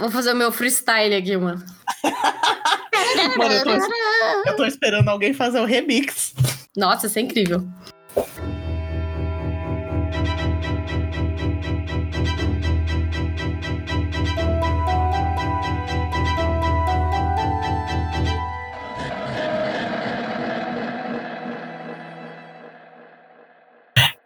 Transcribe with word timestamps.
Vou 0.00 0.10
fazer 0.10 0.32
o 0.32 0.36
meu 0.36 0.52
freestyle 0.52 1.14
aqui, 1.14 1.36
mano. 1.36 1.64
Mano, 3.36 3.52
eu 3.54 3.64
tô, 3.64 4.50
eu 4.50 4.56
tô 4.56 4.64
esperando 4.66 5.08
alguém 5.08 5.32
fazer 5.32 5.60
o 5.60 5.64
remix. 5.64 6.34
Nossa, 6.76 7.06
isso 7.06 7.18
é 7.18 7.22
incrível. 7.22 7.66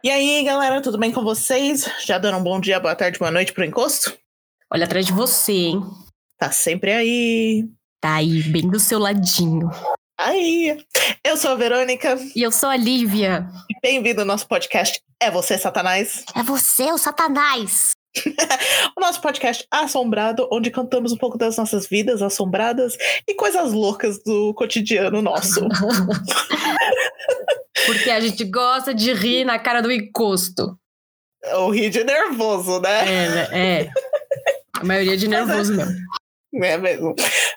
E 0.03 0.11
aí, 0.11 0.43
galera, 0.45 0.81
tudo 0.81 0.97
bem 0.97 1.13
com 1.13 1.23
vocês? 1.23 1.87
Já 2.07 2.17
dando 2.17 2.39
um 2.39 2.43
bom 2.43 2.59
dia, 2.59 2.81
boa 2.81 2.97
tarde, 2.97 3.19
boa 3.19 3.31
noite 3.31 3.53
pro 3.53 3.67
encosto? 3.67 4.17
Olha 4.73 4.87
atrás 4.87 5.05
de 5.05 5.13
você, 5.13 5.53
hein? 5.53 5.83
Tá 6.39 6.51
sempre 6.51 6.91
aí. 6.91 7.69
Tá 8.01 8.15
aí, 8.15 8.43
bem 8.45 8.67
do 8.67 8.81
seu 8.81 8.99
ladinho. 8.99 9.69
Aí, 10.19 10.83
eu 11.23 11.37
sou 11.37 11.51
a 11.51 11.55
Verônica. 11.55 12.19
E 12.35 12.43
eu 12.43 12.51
sou 12.51 12.71
a 12.71 12.79
Lívia. 12.79 13.47
Bem-vindo 13.83 14.23
ao 14.23 14.27
nosso 14.27 14.49
podcast 14.49 15.03
É 15.21 15.31
Você, 15.31 15.59
Satanás? 15.59 16.25
É 16.35 16.43
você, 16.43 16.91
o 16.91 16.97
Satanás. 16.97 17.91
o 18.97 19.01
nosso 19.03 19.21
podcast 19.21 19.67
assombrado, 19.71 20.49
onde 20.51 20.71
cantamos 20.71 21.13
um 21.13 21.19
pouco 21.19 21.37
das 21.37 21.59
nossas 21.59 21.87
vidas 21.87 22.23
assombradas 22.23 22.97
e 23.29 23.35
coisas 23.35 23.75
loucas 23.75 24.19
do 24.25 24.55
cotidiano 24.55 25.21
nosso. 25.21 25.61
Porque 27.87 28.11
a 28.11 28.21
gente 28.21 28.45
gosta 28.45 28.95
de 28.95 29.13
rir 29.13 29.45
na 29.45 29.59
cara 29.59 29.81
do 29.81 29.91
encosto. 29.91 30.79
Ou 31.55 31.71
rir 31.71 31.91
de 31.91 32.05
nervoso, 32.05 32.81
né? 32.81 33.01
É, 33.01 33.29
né? 33.29 33.49
é. 33.53 33.91
A 34.79 34.85
maioria 34.85 35.17
de 35.17 35.29
nervoso 35.29 35.75
mesmo. 35.75 36.11
É 36.53 36.77
mesmo. 36.77 37.15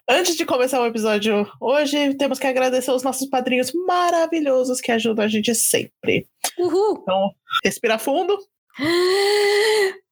Antes 0.08 0.36
de 0.36 0.46
começar 0.46 0.80
o 0.82 0.86
episódio 0.86 1.50
hoje, 1.60 2.14
temos 2.16 2.38
que 2.38 2.46
agradecer 2.46 2.92
os 2.92 3.02
nossos 3.02 3.28
padrinhos 3.28 3.72
maravilhosos 3.88 4.80
que 4.80 4.92
ajudam 4.92 5.26
a 5.26 5.28
gente 5.28 5.54
sempre. 5.56 6.28
Uhul! 6.58 7.00
Então, 7.02 7.32
respira 7.64 7.98
fundo. 7.98 8.38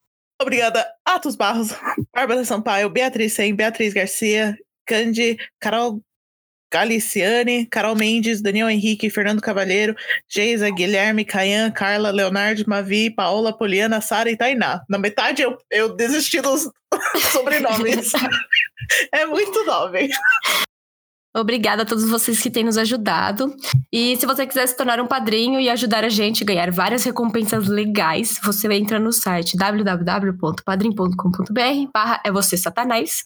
Obrigada, 0.42 0.88
Atos 1.06 1.36
Barros, 1.36 1.70
Bárbara 2.12 2.44
Sampaio, 2.44 2.90
Beatriz 2.90 3.34
Sem, 3.34 3.54
Beatriz 3.54 3.94
Garcia, 3.94 4.58
Candy, 4.88 5.38
Carol 5.60 6.02
Galiciane, 6.72 7.66
Carol 7.66 7.96
Mendes, 7.96 8.42
Daniel 8.42 8.70
Henrique, 8.70 9.10
Fernando 9.10 9.42
Cavalheiro, 9.42 9.96
Geisa, 10.28 10.70
Guilherme, 10.70 11.26
Caian, 11.26 11.70
Carla, 11.72 12.12
Leonardo, 12.12 12.64
Mavi, 12.68 13.10
Paola, 13.10 13.56
Poliana, 13.56 14.00
Sara 14.00 14.32
e 14.32 14.38
Tainá. 14.38 14.82
Na 14.90 14.98
metade 14.98 15.42
eu, 15.42 15.58
eu 15.70 15.96
desisti 15.96 16.42
dos 16.42 16.70
sobrenomes. 17.32 18.12
é 19.12 19.26
muito 19.26 19.66
nome. 19.66 20.10
Obrigada 21.34 21.84
a 21.84 21.86
todos 21.86 22.10
vocês 22.10 22.42
que 22.42 22.52
têm 22.52 22.66
nos 22.66 22.78
ajudado. 22.78 23.56
E 23.92 24.18
se 24.18 24.26
você 24.26 24.46
quiser 24.46 24.68
se 24.68 24.76
tornar 24.76 25.00
um 25.00 25.08
padrinho 25.08 25.62
e 25.62 25.70
ajudar 25.70 26.04
a 26.04 26.10
gente 26.10 26.44
a 26.44 26.46
ganhar 26.46 26.70
várias 26.72 27.06
recompensas 27.06 27.68
legais, 27.68 28.38
você 28.44 28.68
entra 28.74 29.00
no 29.00 29.14
site 29.14 29.56
www.padrim.com.br 29.56 31.92
barra 31.94 32.22
é 32.26 32.32
você 32.32 32.58
satanás 32.58 33.24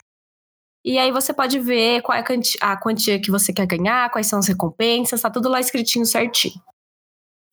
e 0.86 1.00
aí 1.00 1.11
você 1.11 1.33
pode 1.33 1.59
ver 1.59 2.03
qual 2.03 2.16
é 2.16 2.23
a 2.61 2.78
quantia 2.78 3.19
que 3.19 3.31
você 3.31 3.52
quer 3.52 3.66
ganhar, 3.66 4.11
quais 4.11 4.28
são 4.28 4.38
as 4.38 4.47
recompensas, 4.47 5.19
tá 5.19 5.31
tudo 5.31 5.50
lá 5.50 5.59
escritinho 5.59 6.05
certinho. 6.05 6.61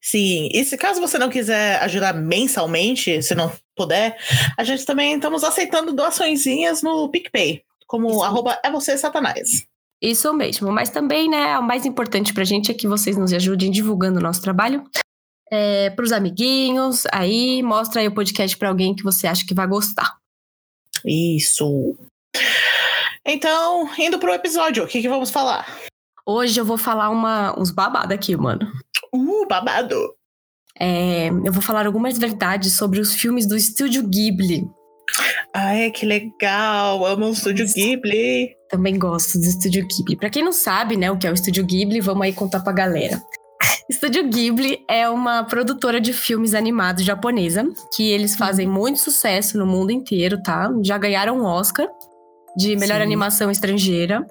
Sim, 0.04 0.50
e 0.52 0.62
se 0.64 0.76
caso 0.76 1.00
você 1.00 1.16
não 1.16 1.30
quiser 1.30 1.80
ajudar 1.82 2.12
mensalmente, 2.12 3.22
se 3.22 3.34
não 3.34 3.50
puder, 3.74 4.18
a 4.58 4.64
gente 4.64 4.84
também 4.84 5.14
estamos 5.14 5.42
aceitando 5.44 5.94
doaçõezinhas 5.94 6.82
no 6.82 7.08
PicPay, 7.08 7.62
como 7.86 8.10
Isso. 8.10 8.22
arroba 8.22 8.60
é 8.62 8.70
você 8.70 8.98
satanás. 8.98 9.64
Isso 10.02 10.34
mesmo, 10.34 10.70
mas 10.70 10.90
também, 10.90 11.30
né, 11.30 11.56
o 11.58 11.62
mais 11.62 11.86
importante 11.86 12.34
pra 12.34 12.44
gente 12.44 12.70
é 12.70 12.74
que 12.74 12.88
vocês 12.88 13.16
nos 13.16 13.32
ajudem 13.32 13.70
divulgando 13.70 14.18
o 14.18 14.22
nosso 14.22 14.42
trabalho 14.42 14.84
é, 15.50 15.88
pros 15.90 16.12
amiguinhos, 16.12 17.04
aí 17.12 17.62
mostra 17.62 18.00
aí 18.00 18.08
o 18.08 18.14
podcast 18.14 18.58
para 18.58 18.68
alguém 18.68 18.94
que 18.94 19.02
você 19.02 19.26
acha 19.26 19.46
que 19.46 19.54
vai 19.54 19.66
gostar. 19.66 20.18
Isso. 21.06 21.96
Então, 23.26 23.88
indo 23.98 24.18
pro 24.18 24.34
episódio, 24.34 24.82
o 24.82 24.86
que, 24.86 25.00
que 25.00 25.08
vamos 25.08 25.30
falar? 25.30 25.66
Hoje 26.26 26.60
eu 26.60 26.64
vou 26.64 26.76
falar 26.76 27.08
uma, 27.08 27.58
uns 27.58 27.70
babados 27.70 28.12
aqui, 28.12 28.36
mano. 28.36 28.66
Uh, 29.14 29.46
babado! 29.46 29.96
É, 30.78 31.28
eu 31.28 31.52
vou 31.52 31.62
falar 31.62 31.86
algumas 31.86 32.18
verdades 32.18 32.76
sobre 32.76 32.98
os 32.98 33.14
filmes 33.14 33.46
do 33.46 33.56
Estúdio 33.56 34.02
Ghibli. 34.08 34.64
Ai, 35.54 35.90
que 35.92 36.04
legal! 36.04 37.06
Amo 37.06 37.26
o 37.26 37.32
Estúdio 37.32 37.66
Ghibli! 37.66 38.50
Também 38.68 38.98
gosto 38.98 39.38
do 39.38 39.44
Estúdio 39.44 39.86
Ghibli. 39.86 40.16
Pra 40.16 40.30
quem 40.30 40.42
não 40.42 40.52
sabe, 40.52 40.96
né, 40.96 41.08
o 41.08 41.16
que 41.16 41.26
é 41.26 41.30
o 41.30 41.34
Estúdio 41.34 41.64
Ghibli, 41.64 42.00
vamos 42.00 42.22
aí 42.22 42.32
contar 42.32 42.60
pra 42.60 42.72
galera. 42.72 43.22
Estúdio 43.88 44.28
Ghibli 44.28 44.84
é 44.88 45.08
uma 45.08 45.44
produtora 45.44 46.00
de 46.00 46.12
filmes 46.12 46.54
animados 46.54 47.04
japonesa, 47.04 47.64
que 47.94 48.10
eles 48.10 48.34
fazem 48.34 48.66
muito 48.66 48.98
sucesso 48.98 49.58
no 49.58 49.66
mundo 49.66 49.92
inteiro, 49.92 50.42
tá? 50.42 50.72
Já 50.82 50.98
ganharam 50.98 51.38
um 51.38 51.44
Oscar 51.44 51.88
de 52.56 52.76
melhor 52.76 52.96
Sim. 52.96 53.02
animação 53.02 53.50
estrangeira. 53.50 54.26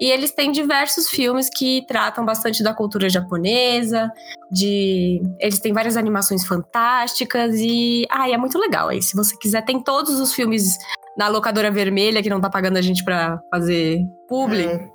E 0.00 0.10
eles 0.10 0.32
têm 0.32 0.50
diversos 0.50 1.08
filmes 1.10 1.50
que 1.50 1.84
tratam 1.86 2.24
bastante 2.24 2.62
da 2.62 2.72
cultura 2.72 3.10
japonesa, 3.10 4.10
de 4.50 5.20
eles 5.38 5.58
têm 5.58 5.74
várias 5.74 5.94
animações 5.94 6.46
fantásticas 6.46 7.56
e 7.56 8.06
ai, 8.10 8.32
é 8.32 8.38
muito 8.38 8.58
legal 8.58 8.88
aí. 8.88 9.02
Se 9.02 9.14
você 9.14 9.36
quiser, 9.36 9.62
tem 9.62 9.82
todos 9.82 10.18
os 10.18 10.32
filmes 10.32 10.78
na 11.18 11.28
locadora 11.28 11.70
vermelha 11.70 12.22
que 12.22 12.30
não 12.30 12.40
tá 12.40 12.48
pagando 12.48 12.78
a 12.78 12.80
gente 12.80 13.04
para 13.04 13.38
fazer 13.50 14.00
publi, 14.26 14.66
hum, 14.68 14.90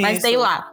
mas 0.00 0.20
tem 0.20 0.36
lá. 0.36 0.72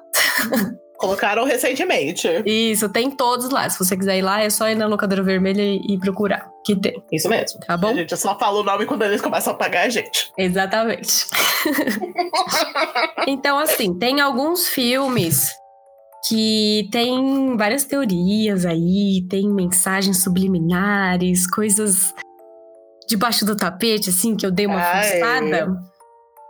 Colocaram 0.97 1.45
recentemente. 1.45 2.27
Isso, 2.45 2.89
tem 2.89 3.11
todos 3.11 3.49
lá. 3.51 3.69
Se 3.69 3.77
você 3.77 3.95
quiser 3.95 4.17
ir 4.17 4.23
lá, 4.23 4.41
é 4.41 4.49
só 4.49 4.67
ir 4.67 4.75
na 4.75 4.87
locadora 4.87 5.21
vermelha 5.21 5.61
e, 5.61 5.97
procurar. 5.99 6.49
Que 6.65 6.75
tem. 6.75 7.03
Isso 7.11 7.29
mesmo. 7.29 7.59
Tá 7.59 7.77
bom? 7.77 7.89
A 7.89 7.93
gente 7.93 8.17
só 8.17 8.37
fala 8.37 8.59
o 8.59 8.63
nome 8.63 8.85
quando 8.87 9.03
eles 9.03 9.21
começam 9.21 9.53
a 9.53 9.55
pagar 9.55 9.85
a 9.85 9.89
gente. 9.89 10.31
Exatamente. 10.37 11.27
então, 13.27 13.59
assim, 13.59 13.93
tem 13.97 14.19
alguns 14.21 14.67
filmes 14.67 15.51
que 16.27 16.89
tem 16.91 17.55
várias 17.55 17.85
teorias 17.85 18.65
aí, 18.65 19.23
tem 19.29 19.47
mensagens 19.47 20.23
subliminares, 20.23 21.47
coisas 21.49 22.13
debaixo 23.07 23.45
do 23.45 23.55
tapete, 23.55 24.09
assim, 24.09 24.35
que 24.35 24.45
eu 24.45 24.51
dei 24.51 24.65
uma 24.65 24.81
forçada. 24.81 25.79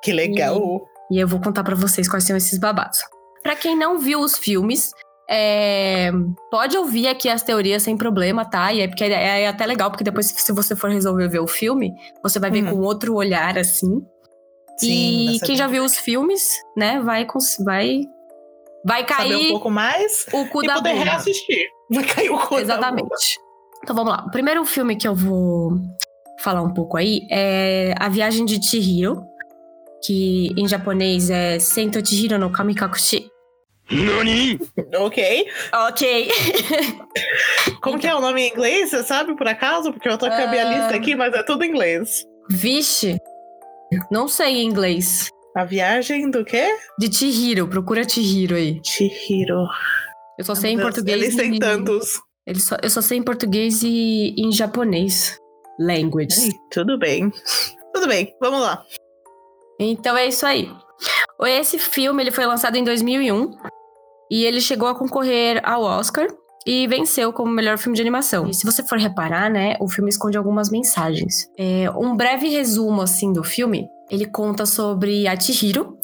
Que 0.02 0.14
legal. 0.14 0.88
E, 1.12 1.18
e 1.18 1.20
eu 1.20 1.28
vou 1.28 1.42
contar 1.42 1.64
para 1.64 1.76
vocês 1.76 2.08
quais 2.08 2.24
são 2.24 2.36
esses 2.36 2.58
babados. 2.58 3.00
Para 3.48 3.56
quem 3.56 3.78
não 3.78 3.98
viu 3.98 4.20
os 4.20 4.38
filmes, 4.38 4.92
é, 5.30 6.12
pode 6.52 6.78
ouvir 6.78 7.08
aqui 7.08 7.30
as 7.30 7.42
teorias 7.42 7.82
sem 7.82 7.96
problema, 7.96 8.44
tá? 8.44 8.74
E 8.74 8.82
é 8.82 8.90
porque 8.90 9.06
é, 9.06 9.44
é, 9.44 9.48
até 9.48 9.66
legal, 9.66 9.90
porque 9.90 10.04
depois, 10.04 10.26
se 10.26 10.52
você 10.52 10.76
for 10.76 10.90
resolver 10.90 11.30
ver 11.30 11.40
o 11.40 11.48
filme, 11.48 11.94
você 12.22 12.40
vai 12.40 12.52
ver 12.52 12.66
uhum. 12.66 12.72
com 12.72 12.80
outro 12.80 13.16
olhar, 13.16 13.58
assim. 13.58 14.06
Sim, 14.78 15.30
e 15.30 15.40
quem 15.40 15.56
já 15.56 15.66
viu 15.66 15.86
os 15.86 15.98
filmes, 15.98 16.42
né, 16.76 17.00
vai, 17.00 17.26
vai, 17.64 18.02
vai 18.84 19.06
cair. 19.06 19.32
Saber 19.32 19.46
um 19.46 19.52
pouco 19.52 19.72
mais 19.72 20.26
o 20.34 20.46
cu 20.48 20.66
e 20.66 20.68
da 20.68 20.74
poder 20.74 20.96
bunda. 20.96 21.06
reassistir. 21.06 21.70
Vai 21.90 22.04
cair 22.04 22.30
o 22.30 22.38
cu 22.38 22.60
Exatamente. 22.60 23.40
Então 23.82 23.96
vamos 23.96 24.12
lá. 24.12 24.26
O 24.28 24.32
primeiro 24.32 24.66
filme 24.66 24.98
que 24.98 25.08
eu 25.08 25.16
vou 25.16 25.72
falar 26.42 26.62
um 26.62 26.74
pouco 26.74 26.98
aí 26.98 27.26
é 27.32 27.96
A 27.98 28.10
Viagem 28.10 28.44
de 28.44 28.62
Chihiro, 28.62 29.24
que 30.04 30.54
em 30.58 30.68
japonês 30.68 31.30
é 31.30 31.60
Sento 31.60 32.06
Chihiro 32.06 32.38
no 32.38 32.52
Kamikakushi. 32.52 33.37
Nani? 33.92 34.60
Ok. 34.96 35.48
Ok. 35.74 36.32
Como 37.82 38.00
que 38.00 38.08
é 38.08 38.16
o 38.16 38.22
nome 38.22 38.42
em 38.42 38.52
inglês? 38.52 38.90
Você 38.90 39.04
sabe, 39.04 39.36
por 39.36 39.48
acaso? 39.48 39.92
Porque 39.92 40.10
eu 40.10 40.18
tô 40.18 40.28
com 40.28 40.34
a 40.34 40.48
minha 40.48 40.64
lista 40.66 40.96
aqui, 40.96 41.16
mas 41.16 41.34
é 41.34 41.44
tudo 41.44 41.64
em 41.64 41.70
inglês. 41.70 42.26
Vixe. 42.50 43.18
Não 44.12 44.28
sei 44.28 44.58
em 44.58 44.66
inglês. 44.66 45.30
A 45.56 45.64
viagem 45.64 46.30
do 46.30 46.44
quê? 46.44 46.68
De 47.00 47.12
Chihiro. 47.12 47.68
Procura 47.68 48.08
Chihiro 48.08 48.56
aí. 48.56 48.80
Chihiro. 48.84 49.68
Eu 50.38 50.46
só 50.46 50.54
sei 50.54 50.74
em 50.74 50.80
português. 50.80 51.22
Eles 51.22 51.36
têm 51.36 51.58
tantos. 51.58 52.22
Eles 52.46 52.64
só, 52.64 52.78
eu 52.82 52.90
só 52.90 53.02
sei 53.02 53.18
em 53.18 53.24
português 53.24 53.82
e 53.84 54.36
em 54.38 54.52
japonês. 54.52 55.38
Language. 55.80 56.44
Ai, 56.44 56.52
tudo 56.72 56.98
bem. 56.98 57.32
Tudo 57.94 58.08
bem, 58.08 58.34
vamos 58.40 58.62
lá. 58.62 58.84
Então 59.80 60.16
é 60.18 60.28
isso 60.28 60.46
aí. 60.46 60.72
Esse 61.42 61.78
filme 61.80 62.24
ele 62.24 62.32
foi 62.32 62.46
lançado 62.46 62.76
em 62.76 62.84
2001 62.84 63.52
e 64.30 64.46
ele 64.46 64.62
chegou 64.62 64.88
a 64.88 64.96
concorrer 64.96 65.62
ao 65.64 65.84
Oscar 65.84 66.28
e 66.66 66.86
venceu 66.86 67.32
como 67.32 67.50
melhor 67.50 67.78
filme 67.78 67.96
de 67.96 68.02
animação. 68.02 68.48
E 68.48 68.54
se 68.54 68.66
você 68.66 68.84
for 68.84 68.98
reparar, 68.98 69.50
né, 69.50 69.78
o 69.80 69.88
filme 69.88 70.10
esconde 70.10 70.38
algumas 70.38 70.70
mensagens. 70.70 71.50
É, 71.58 71.90
um 71.92 72.16
breve 72.16 72.50
resumo, 72.50 73.02
assim, 73.02 73.32
do 73.32 73.44
filme, 73.44 73.88
ele 74.12 74.26
conta 74.26 74.66
sobre 74.66 75.28
a 75.28 75.40
Chihiro, 75.40 75.98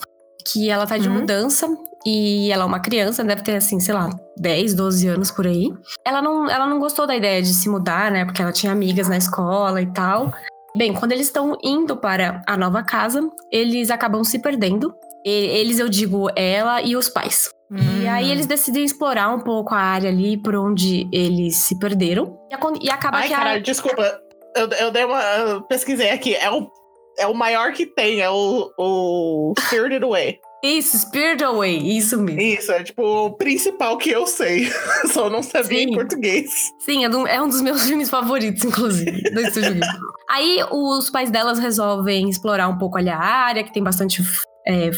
que 0.47 0.69
ela 0.69 0.87
tá 0.87 0.97
de 0.97 1.09
uhum. 1.09 1.15
mudança 1.15 1.67
e 2.05 2.49
ela 2.51 2.63
é 2.63 2.65
uma 2.65 2.79
criança, 2.79 3.23
deve 3.23 3.43
ter, 3.43 3.57
assim, 3.57 3.79
sei 3.79 3.93
lá, 3.93 4.09
10, 4.37 4.73
12 4.73 5.07
anos 5.07 5.31
por 5.31 5.45
aí. 5.45 5.69
Ela 6.05 6.21
não, 6.21 6.49
ela 6.49 6.65
não 6.65 6.79
gostou 6.79 7.05
da 7.05 7.15
ideia 7.15 7.41
de 7.41 7.53
se 7.53 7.67
mudar, 7.67 8.09
né, 8.09 8.23
porque 8.23 8.41
ela 8.41 8.53
tinha 8.53 8.71
amigas 8.71 9.09
na 9.09 9.17
escola 9.17 9.81
e 9.81 9.87
tal. 9.87 10.33
Bem, 10.75 10.93
quando 10.93 11.11
eles 11.11 11.27
estão 11.27 11.57
indo 11.61 11.97
para 11.97 12.41
a 12.47 12.57
nova 12.57 12.83
casa, 12.83 13.21
eles 13.51 13.91
acabam 13.91 14.23
se 14.23 14.39
perdendo. 14.39 14.93
E- 15.25 15.29
eles, 15.29 15.77
eu 15.77 15.87
digo, 15.87 16.29
ela 16.35 16.81
e 16.81 16.95
os 16.95 17.09
pais. 17.09 17.49
E 17.71 18.07
aí 18.07 18.29
eles 18.31 18.45
decidem 18.45 18.83
explorar 18.83 19.33
um 19.33 19.39
pouco 19.39 19.73
a 19.73 19.79
área 19.79 20.09
ali 20.09 20.37
por 20.37 20.55
onde 20.55 21.07
eles 21.11 21.55
se 21.57 21.77
perderam. 21.79 22.37
E, 22.51 22.85
e 22.85 22.89
acaba 22.91 23.17
Ai, 23.17 23.27
que 23.27 23.33
a- 23.33 23.57
desculpa. 23.59 24.19
Eu, 24.55 24.67
eu 24.69 24.91
dei 24.91 25.03
uma. 25.05 25.21
eu 25.23 25.61
pesquisei 25.63 26.11
aqui. 26.11 26.35
É 26.35 26.51
o, 26.51 26.69
é 27.17 27.25
o 27.25 27.33
maior 27.33 27.73
que 27.73 27.85
tem, 27.87 28.19
é 28.21 28.29
o, 28.29 28.69
o 28.77 29.53
Spirited 29.59 30.03
Away. 30.03 30.39
Isso, 30.63 30.97
Spirit 30.97 31.43
Away, 31.43 31.77
isso 31.97 32.17
mesmo. 32.21 32.39
Isso, 32.39 32.71
é 32.71 32.81
tipo 32.83 33.03
o 33.03 33.35
principal 33.35 33.97
que 33.97 34.09
eu 34.11 34.25
sei. 34.27 34.69
Só 35.11 35.29
não 35.29 35.43
sabia 35.43 35.79
Sim. 35.79 35.89
em 35.89 35.93
português. 35.93 36.49
Sim, 36.79 37.03
é, 37.03 37.09
do- 37.09 37.27
é 37.27 37.41
um 37.41 37.49
dos 37.49 37.61
meus 37.61 37.83
filmes 37.87 38.09
favoritos, 38.09 38.63
inclusive, 38.63 39.23
do 39.31 39.41
Estúdio. 39.41 39.81
Aí 40.29 40.63
os 40.71 41.09
pais 41.09 41.29
delas 41.31 41.59
resolvem 41.59 42.29
explorar 42.29 42.67
um 42.69 42.77
pouco 42.77 42.97
ali 42.97 43.09
a 43.09 43.17
área, 43.19 43.63
que 43.63 43.73
tem 43.73 43.83
bastante 43.83 44.21
é, 44.65 44.89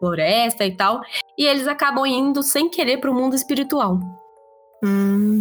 floresta 0.00 0.66
e 0.66 0.76
tal. 0.76 1.00
E 1.38 1.44
eles 1.46 1.66
acabam 1.66 2.06
indo 2.06 2.42
sem 2.42 2.68
querer 2.68 2.98
pro 2.98 3.14
mundo 3.14 3.34
espiritual. 3.34 3.98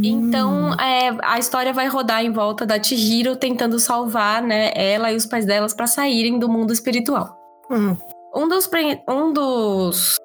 Então, 0.03 0.73
é, 0.75 1.15
a 1.23 1.37
história 1.37 1.73
vai 1.73 1.87
rodar 1.87 2.23
em 2.23 2.31
volta 2.31 2.65
da 2.65 2.81
Chihiro 2.81 3.35
tentando 3.35 3.79
salvar, 3.79 4.41
né, 4.41 4.71
ela 4.73 5.11
e 5.11 5.15
os 5.15 5.25
pais 5.25 5.45
delas 5.45 5.73
para 5.73 5.87
saírem 5.87 6.39
do 6.39 6.49
mundo 6.49 6.71
espiritual. 6.71 7.35
Hum. 7.69 7.97
Um 8.33 8.47
dos, 8.47 8.69
um 9.07 9.33
dos, 9.33 10.17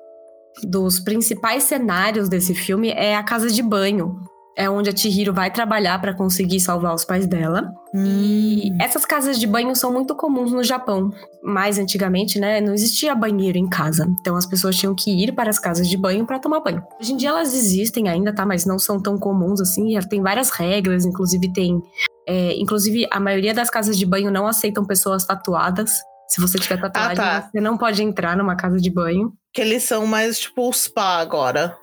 dos 0.64 1.00
principais 1.00 1.64
cenários 1.64 2.28
desse 2.28 2.54
filme 2.54 2.90
é 2.90 3.16
a 3.16 3.22
casa 3.22 3.48
de 3.48 3.62
banho. 3.62 4.20
É 4.56 4.68
onde 4.68 4.90
a 4.90 4.96
Chihiro 4.96 5.32
vai 5.32 5.50
trabalhar 5.50 5.98
para 6.00 6.14
conseguir 6.14 6.60
salvar 6.60 6.94
os 6.94 7.04
pais 7.04 7.26
dela. 7.26 7.72
E 7.94 8.70
essas 8.80 9.04
casas 9.04 9.38
de 9.38 9.46
banho 9.46 9.74
são 9.74 9.92
muito 9.92 10.14
comuns 10.14 10.52
no 10.52 10.62
Japão. 10.62 11.10
Mais 11.42 11.78
antigamente, 11.78 12.38
né, 12.38 12.60
não 12.60 12.74
existia 12.74 13.14
banheiro 13.14 13.56
em 13.56 13.68
casa. 13.68 14.06
Então 14.20 14.36
as 14.36 14.46
pessoas 14.46 14.76
tinham 14.76 14.94
que 14.94 15.10
ir 15.10 15.32
para 15.32 15.48
as 15.50 15.58
casas 15.58 15.88
de 15.88 15.96
banho 15.96 16.26
para 16.26 16.38
tomar 16.38 16.60
banho. 16.60 16.82
Hoje 17.00 17.12
em 17.12 17.16
dia 17.16 17.30
elas 17.30 17.54
existem 17.54 18.08
ainda, 18.08 18.34
tá? 18.34 18.44
Mas 18.44 18.66
não 18.66 18.78
são 18.78 19.00
tão 19.00 19.18
comuns 19.18 19.60
assim. 19.60 19.98
Tem 20.08 20.20
várias 20.20 20.50
regras, 20.50 21.04
inclusive 21.06 21.52
tem. 21.52 21.80
é, 22.28 22.54
inclusive, 22.58 23.06
a 23.10 23.18
maioria 23.18 23.54
das 23.54 23.70
casas 23.70 23.98
de 23.98 24.04
banho 24.04 24.30
não 24.30 24.46
aceitam 24.46 24.84
pessoas 24.84 25.24
tatuadas. 25.24 25.92
Se 26.28 26.40
você 26.40 26.58
tiver 26.58 26.80
tatuagem, 26.80 27.16
tá. 27.16 27.48
você 27.50 27.60
não 27.60 27.76
pode 27.76 28.02
entrar 28.02 28.36
numa 28.36 28.54
casa 28.54 28.78
de 28.78 28.88
banho. 28.88 29.32
Que 29.52 29.62
eles 29.62 29.82
são 29.82 30.06
mais 30.06 30.38
tipo 30.38 30.68
o 30.68 30.72
spa 30.72 31.18
agora. 31.18 31.76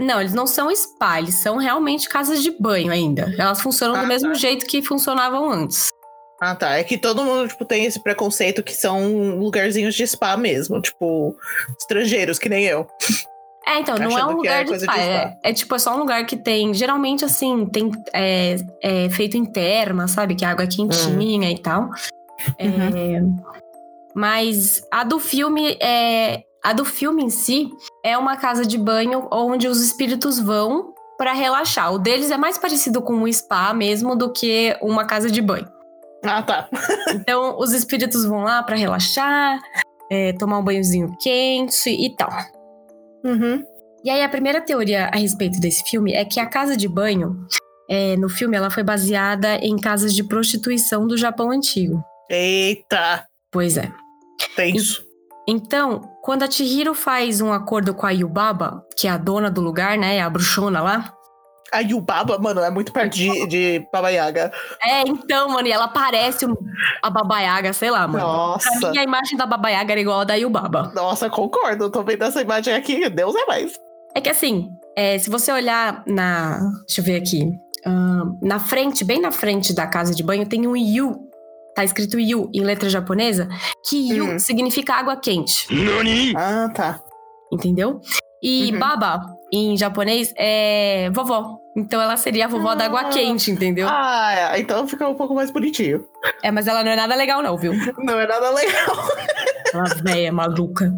Não, 0.00 0.18
eles 0.20 0.32
não 0.32 0.46
são 0.46 0.74
spa, 0.74 1.18
eles 1.18 1.34
são 1.42 1.58
realmente 1.58 2.08
casas 2.08 2.42
de 2.42 2.50
banho 2.50 2.90
ainda. 2.90 3.32
Elas 3.38 3.60
funcionam 3.60 3.96
Ah, 3.96 4.00
do 4.02 4.06
mesmo 4.08 4.28
tá. 4.32 4.34
jeito 4.38 4.64
que 4.66 4.80
funcionavam 4.82 5.50
antes. 5.50 5.90
Ah, 6.40 6.54
tá. 6.54 6.78
É 6.78 6.82
que 6.84 6.96
todo 6.96 7.22
mundo 7.22 7.46
tipo, 7.48 7.66
tem 7.66 7.84
esse 7.84 8.02
preconceito 8.02 8.62
que 8.62 8.72
são 8.72 9.36
lugarzinhos 9.38 9.94
de 9.94 10.06
spa 10.06 10.36
mesmo. 10.38 10.80
Tipo, 10.80 11.36
estrangeiros, 11.78 12.38
que 12.38 12.48
nem 12.48 12.64
eu. 12.64 12.86
É, 13.66 13.78
então, 13.80 13.94
não 13.98 14.18
é 14.18 14.24
um 14.24 14.30
é 14.30 14.34
lugar 14.34 14.62
de 14.64 14.70
coisa 14.70 14.84
spa. 14.86 14.94
de 14.94 15.00
É, 15.00 15.20
spa. 15.28 15.38
é 15.44 15.52
tipo, 15.52 15.74
é 15.74 15.78
só 15.78 15.94
um 15.94 15.98
lugar 15.98 16.24
que 16.24 16.36
tem. 16.38 16.72
Geralmente, 16.72 17.26
assim, 17.26 17.66
tem. 17.66 17.90
É, 18.14 18.56
é 18.82 19.10
feito 19.10 19.36
em 19.36 19.44
terma, 19.44 20.08
sabe? 20.08 20.34
Que 20.34 20.46
a 20.46 20.50
água 20.50 20.64
é 20.64 20.66
quentinha 20.66 21.50
e 21.50 21.58
tal. 21.58 21.90
É, 22.58 22.66
Uhum. 22.66 23.36
mas 24.14 24.82
a 24.90 25.04
do 25.04 25.18
filme 25.20 25.76
é. 25.80 26.42
A 26.62 26.72
do 26.72 26.84
filme 26.84 27.24
em 27.24 27.30
si 27.30 27.70
é 28.04 28.16
uma 28.18 28.36
casa 28.36 28.66
de 28.66 28.76
banho 28.76 29.26
onde 29.32 29.66
os 29.66 29.80
espíritos 29.82 30.38
vão 30.38 30.92
pra 31.16 31.32
relaxar. 31.32 31.92
O 31.92 31.98
deles 31.98 32.30
é 32.30 32.36
mais 32.36 32.58
parecido 32.58 33.00
com 33.02 33.14
um 33.14 33.32
spa 33.32 33.72
mesmo 33.72 34.14
do 34.14 34.32
que 34.32 34.76
uma 34.82 35.04
casa 35.04 35.30
de 35.30 35.40
banho. 35.40 35.68
Ah, 36.24 36.42
tá. 36.42 36.68
Então, 37.14 37.58
os 37.58 37.72
espíritos 37.72 38.24
vão 38.24 38.42
lá 38.42 38.62
pra 38.62 38.76
relaxar, 38.76 39.60
é, 40.10 40.32
tomar 40.34 40.58
um 40.58 40.64
banhozinho 40.64 41.16
quente 41.20 41.88
e 41.90 42.14
tal. 42.14 42.30
Uhum. 43.24 43.64
E 44.04 44.10
aí, 44.10 44.22
a 44.22 44.28
primeira 44.28 44.60
teoria 44.60 45.06
a 45.12 45.16
respeito 45.16 45.58
desse 45.60 45.82
filme 45.84 46.12
é 46.12 46.24
que 46.24 46.40
a 46.40 46.46
casa 46.46 46.76
de 46.76 46.88
banho, 46.88 47.46
é, 47.88 48.16
no 48.16 48.28
filme, 48.28 48.56
ela 48.56 48.70
foi 48.70 48.82
baseada 48.82 49.56
em 49.56 49.76
casas 49.76 50.14
de 50.14 50.22
prostituição 50.24 51.06
do 51.06 51.16
Japão 51.16 51.50
antigo. 51.50 52.02
Eita, 52.30 53.26
Pois 53.50 53.76
é. 53.76 53.90
tenso. 54.54 55.02
Então, 55.48 56.00
quando 56.22 56.42
a 56.42 56.50
Chihiro 56.50 56.94
faz 56.94 57.40
um 57.40 57.52
acordo 57.52 57.94
com 57.94 58.06
a 58.06 58.10
Yubaba, 58.10 58.84
que 58.96 59.06
é 59.08 59.10
a 59.10 59.16
dona 59.16 59.50
do 59.50 59.60
lugar, 59.60 59.96
né, 59.98 60.20
a 60.20 60.28
bruxona 60.30 60.80
lá. 60.82 61.12
A 61.72 61.80
Yubaba, 61.80 62.36
mano, 62.38 62.60
é 62.60 62.70
muito 62.70 62.92
perto 62.92 63.14
de, 63.14 63.46
de 63.46 63.86
Baba 63.92 64.10
Yaga. 64.10 64.50
É, 64.84 65.02
então, 65.06 65.48
mano, 65.50 65.68
e 65.68 65.72
ela 65.72 65.86
parece 65.86 66.44
um- 66.44 66.56
a 67.00 67.08
Baba 67.08 67.38
Yaga, 67.40 67.72
sei 67.72 67.90
lá, 67.92 68.08
mano. 68.08 68.18
Pra 68.24 68.26
Nossa. 68.26 68.90
mim, 68.90 68.98
a 68.98 69.04
imagem 69.04 69.36
da 69.38 69.46
Baba 69.46 69.70
Yaga 69.70 69.92
era 69.92 70.00
igual 70.00 70.20
a 70.20 70.24
da 70.24 70.34
Yubaba. 70.34 70.90
Nossa, 70.94 71.30
concordo. 71.30 71.88
Tô 71.88 72.02
vendo 72.02 72.24
essa 72.24 72.40
imagem 72.42 72.74
aqui. 72.74 73.08
Deus 73.08 73.36
é 73.36 73.46
mais. 73.46 73.72
É 74.16 74.20
que 74.20 74.28
assim, 74.28 74.68
é, 74.96 75.16
se 75.18 75.30
você 75.30 75.52
olhar 75.52 76.02
na. 76.08 76.58
Deixa 76.88 77.00
eu 77.00 77.04
ver 77.04 77.14
aqui. 77.16 77.48
ahn, 77.86 78.36
na 78.42 78.58
frente, 78.58 79.04
bem 79.04 79.20
na 79.20 79.30
frente 79.30 79.72
da 79.72 79.86
casa 79.86 80.12
de 80.12 80.24
banho, 80.24 80.44
tem 80.48 80.66
um 80.66 80.76
Yu. 80.76 81.29
Tá 81.80 81.84
escrito 81.84 82.20
Yu 82.20 82.50
em 82.52 82.60
letra 82.60 82.90
japonesa, 82.90 83.48
que 83.88 84.12
Yu 84.12 84.34
Hum. 84.34 84.38
significa 84.38 84.92
água 84.96 85.16
quente, 85.16 85.66
Ah, 86.36 86.68
tá. 86.74 87.00
entendeu? 87.50 88.02
E 88.42 88.70
Uhum. 88.70 88.78
baba, 88.78 89.22
em 89.50 89.78
japonês, 89.78 90.30
é 90.36 91.08
vovó. 91.10 91.56
Então 91.74 91.98
ela 92.02 92.18
seria 92.18 92.44
a 92.44 92.48
vovó 92.48 92.74
da 92.74 92.84
água 92.84 93.00
Ah. 93.00 93.04
quente, 93.08 93.50
entendeu? 93.50 93.86
Ah, 93.88 94.52
é. 94.56 94.60
então 94.60 94.86
fica 94.86 95.08
um 95.08 95.14
pouco 95.14 95.34
mais 95.34 95.50
bonitinho. 95.50 96.04
É, 96.42 96.50
mas 96.50 96.66
ela 96.66 96.84
não 96.84 96.90
é 96.90 96.96
nada 96.96 97.14
legal, 97.14 97.42
não, 97.42 97.56
viu? 97.56 97.72
Não 98.04 98.20
é 98.20 98.26
nada 98.26 98.50
legal. 98.50 98.96
Uma 99.72 99.84
véia 100.02 100.30
maluca. 100.30 100.92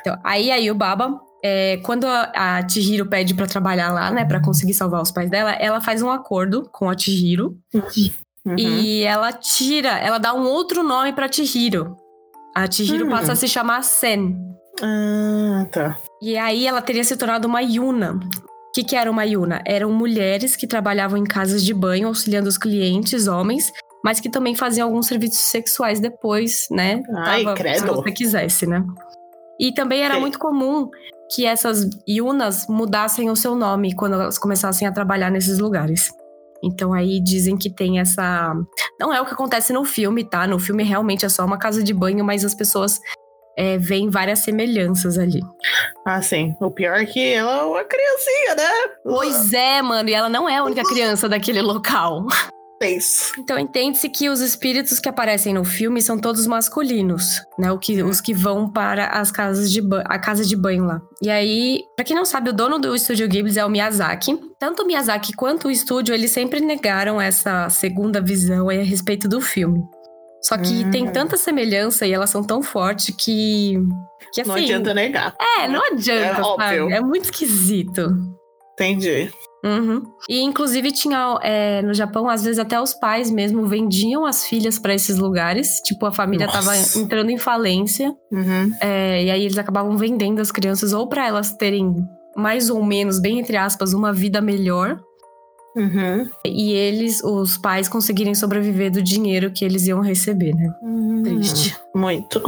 Então, 0.00 0.16
aí 0.22 0.52
aí 0.52 0.70
o 0.70 0.76
Baba, 0.76 1.18
é, 1.44 1.78
quando 1.78 2.06
a, 2.06 2.30
a 2.34 2.68
Chihiro 2.68 3.06
pede 3.06 3.34
pra 3.34 3.46
trabalhar 3.48 3.92
lá, 3.92 4.12
né, 4.12 4.24
pra 4.24 4.40
conseguir 4.40 4.74
salvar 4.74 5.02
os 5.02 5.10
pais 5.10 5.28
dela, 5.28 5.50
ela 5.54 5.80
faz 5.80 6.02
um 6.02 6.10
acordo 6.10 6.68
com 6.70 6.88
a 6.88 6.96
Chihiro 6.96 7.56
Uhum. 8.46 8.56
e 8.58 9.02
ela 9.02 9.32
tira, 9.32 9.90
ela 10.00 10.18
dá 10.18 10.34
um 10.34 10.44
outro 10.46 10.82
nome 10.82 11.12
pra 11.12 11.30
Chihiro. 11.30 11.96
A 12.56 12.70
Chihiro 12.70 13.06
Hum. 13.06 13.10
passa 13.10 13.32
a 13.32 13.36
se 13.36 13.46
chamar 13.48 13.82
Sen. 13.84 14.36
Ah, 14.82 15.66
tá. 15.70 15.96
E 16.20 16.36
aí 16.36 16.66
ela 16.66 16.82
teria 16.82 17.04
se 17.04 17.16
tornado 17.16 17.46
uma 17.46 17.60
Yuna. 17.62 18.14
O 18.14 18.72
que, 18.74 18.82
que 18.82 18.96
era 18.96 19.10
uma 19.10 19.24
Yuna? 19.24 19.62
Eram 19.66 19.92
mulheres 19.92 20.56
que 20.56 20.66
trabalhavam 20.66 21.16
em 21.18 21.24
casas 21.24 21.62
de 21.64 21.72
banho, 21.74 22.08
auxiliando 22.08 22.48
os 22.48 22.58
clientes, 22.58 23.28
homens, 23.28 23.70
mas 24.04 24.18
que 24.18 24.28
também 24.30 24.54
faziam 24.54 24.88
alguns 24.88 25.06
serviços 25.06 25.38
sexuais 25.38 26.00
depois, 26.00 26.66
né? 26.70 27.02
Ai, 27.14 27.44
se 27.46 27.54
credo. 27.54 27.94
você 27.94 28.10
quisesse, 28.12 28.66
né? 28.66 28.84
E 29.60 29.72
também 29.72 30.02
era 30.02 30.18
muito 30.18 30.38
comum 30.38 30.88
que 31.30 31.46
essas 31.46 31.88
Yunas 32.08 32.66
mudassem 32.68 33.30
o 33.30 33.36
seu 33.36 33.54
nome 33.54 33.94
quando 33.94 34.14
elas 34.14 34.38
começassem 34.38 34.88
a 34.88 34.92
trabalhar 34.92 35.30
nesses 35.30 35.58
lugares. 35.58 36.10
Então 36.62 36.92
aí 36.92 37.20
dizem 37.20 37.56
que 37.56 37.68
tem 37.68 37.98
essa. 37.98 38.54
Não 38.98 39.12
é 39.12 39.20
o 39.20 39.26
que 39.26 39.32
acontece 39.32 39.72
no 39.72 39.84
filme, 39.84 40.24
tá? 40.24 40.46
No 40.46 40.58
filme 40.58 40.84
realmente 40.84 41.26
é 41.26 41.28
só 41.28 41.44
uma 41.44 41.58
casa 41.58 41.82
de 41.82 41.92
banho, 41.92 42.24
mas 42.24 42.44
as 42.44 42.54
pessoas 42.54 43.00
é, 43.56 43.78
veem 43.78 44.08
várias 44.10 44.40
semelhanças 44.40 45.18
ali. 45.18 45.40
Ah, 46.06 46.22
sim. 46.22 46.54
O 46.60 46.70
pior 46.70 46.96
é 46.96 47.04
que 47.04 47.32
ela 47.34 47.58
é 47.58 47.62
uma 47.62 47.84
criancinha, 47.84 48.54
né? 48.56 48.70
Pois 49.02 49.52
é, 49.52 49.82
mano, 49.82 50.08
e 50.08 50.14
ela 50.14 50.28
não 50.28 50.48
é 50.48 50.56
a 50.56 50.64
única 50.64 50.82
criança 50.82 51.28
daquele 51.28 51.60
local. 51.60 52.26
Então 53.38 53.58
entende-se 53.58 54.08
que 54.08 54.28
os 54.28 54.40
espíritos 54.40 54.98
que 54.98 55.08
aparecem 55.08 55.54
no 55.54 55.64
filme 55.64 56.00
são 56.02 56.18
todos 56.18 56.46
masculinos, 56.46 57.40
né? 57.58 57.70
O 57.72 57.78
que, 57.78 58.02
os 58.02 58.20
que 58.20 58.34
vão 58.34 58.68
para 58.70 59.06
as 59.06 59.30
casas 59.30 59.70
de 59.70 59.80
a 60.04 60.18
casa 60.18 60.44
de 60.44 60.56
banho 60.56 60.84
lá. 60.84 61.00
E 61.20 61.30
aí, 61.30 61.80
pra 61.96 62.04
quem 62.04 62.16
não 62.16 62.24
sabe, 62.24 62.50
o 62.50 62.52
dono 62.52 62.78
do 62.78 62.94
estúdio 62.94 63.28
Ghibli 63.28 63.58
é 63.58 63.64
o 63.64 63.70
Miyazaki. 63.70 64.38
Tanto 64.58 64.82
o 64.82 64.86
Miyazaki 64.86 65.32
quanto 65.34 65.68
o 65.68 65.70
estúdio, 65.70 66.14
eles 66.14 66.30
sempre 66.30 66.60
negaram 66.60 67.20
essa 67.20 67.68
segunda 67.70 68.20
visão 68.20 68.68
aí 68.68 68.80
a 68.80 68.84
respeito 68.84 69.28
do 69.28 69.40
filme. 69.40 69.80
Só 70.42 70.58
que 70.58 70.84
Hum. 70.84 70.90
tem 70.90 71.06
tanta 71.12 71.36
semelhança 71.36 72.04
e 72.04 72.12
elas 72.12 72.28
são 72.30 72.42
tão 72.42 72.62
fortes 72.62 73.14
que 73.16 73.78
que 74.32 74.40
assim, 74.40 74.50
Não 74.50 74.56
adianta 74.56 74.94
negar. 74.94 75.34
É, 75.60 75.68
não 75.68 75.84
adianta, 75.92 76.24
É 76.24 76.34
sabe? 76.34 76.46
óbvio. 76.46 76.90
É 76.90 77.00
muito 77.00 77.24
esquisito. 77.26 78.08
Entendi. 78.74 79.30
Uhum. 79.64 80.02
E 80.28 80.42
inclusive 80.42 80.90
tinha 80.90 81.38
é, 81.40 81.82
no 81.82 81.94
Japão, 81.94 82.28
às 82.28 82.42
vezes 82.42 82.58
até 82.58 82.80
os 82.80 82.94
pais 82.94 83.30
mesmo 83.30 83.66
vendiam 83.66 84.26
as 84.26 84.44
filhas 84.44 84.78
pra 84.78 84.94
esses 84.94 85.18
lugares. 85.18 85.80
Tipo, 85.84 86.06
a 86.06 86.12
família 86.12 86.48
tava 86.48 86.74
Nossa. 86.74 86.98
entrando 86.98 87.30
em 87.30 87.38
falência. 87.38 88.12
Uhum. 88.30 88.72
é, 88.80 89.24
e 89.24 89.30
aí 89.30 89.44
eles 89.44 89.58
acabavam 89.58 89.96
vendendo 89.96 90.40
as 90.40 90.50
crianças 90.50 90.92
ou 90.92 91.06
pra 91.08 91.26
elas 91.26 91.52
terem 91.52 91.94
mais 92.36 92.70
ou 92.70 92.82
menos, 92.82 93.20
bem 93.20 93.38
entre 93.38 93.56
aspas, 93.56 93.92
uma 93.92 94.12
vida 94.12 94.40
melhor. 94.40 94.98
Uhum. 95.76 96.28
E 96.44 96.72
eles, 96.72 97.22
os 97.22 97.56
pais, 97.56 97.88
conseguirem 97.88 98.34
sobreviver 98.34 98.90
do 98.90 99.02
dinheiro 99.02 99.50
que 99.50 99.64
eles 99.64 99.86
iam 99.86 100.00
receber, 100.00 100.54
né? 100.54 100.74
Triste. 101.24 101.76
Muito. 101.94 102.42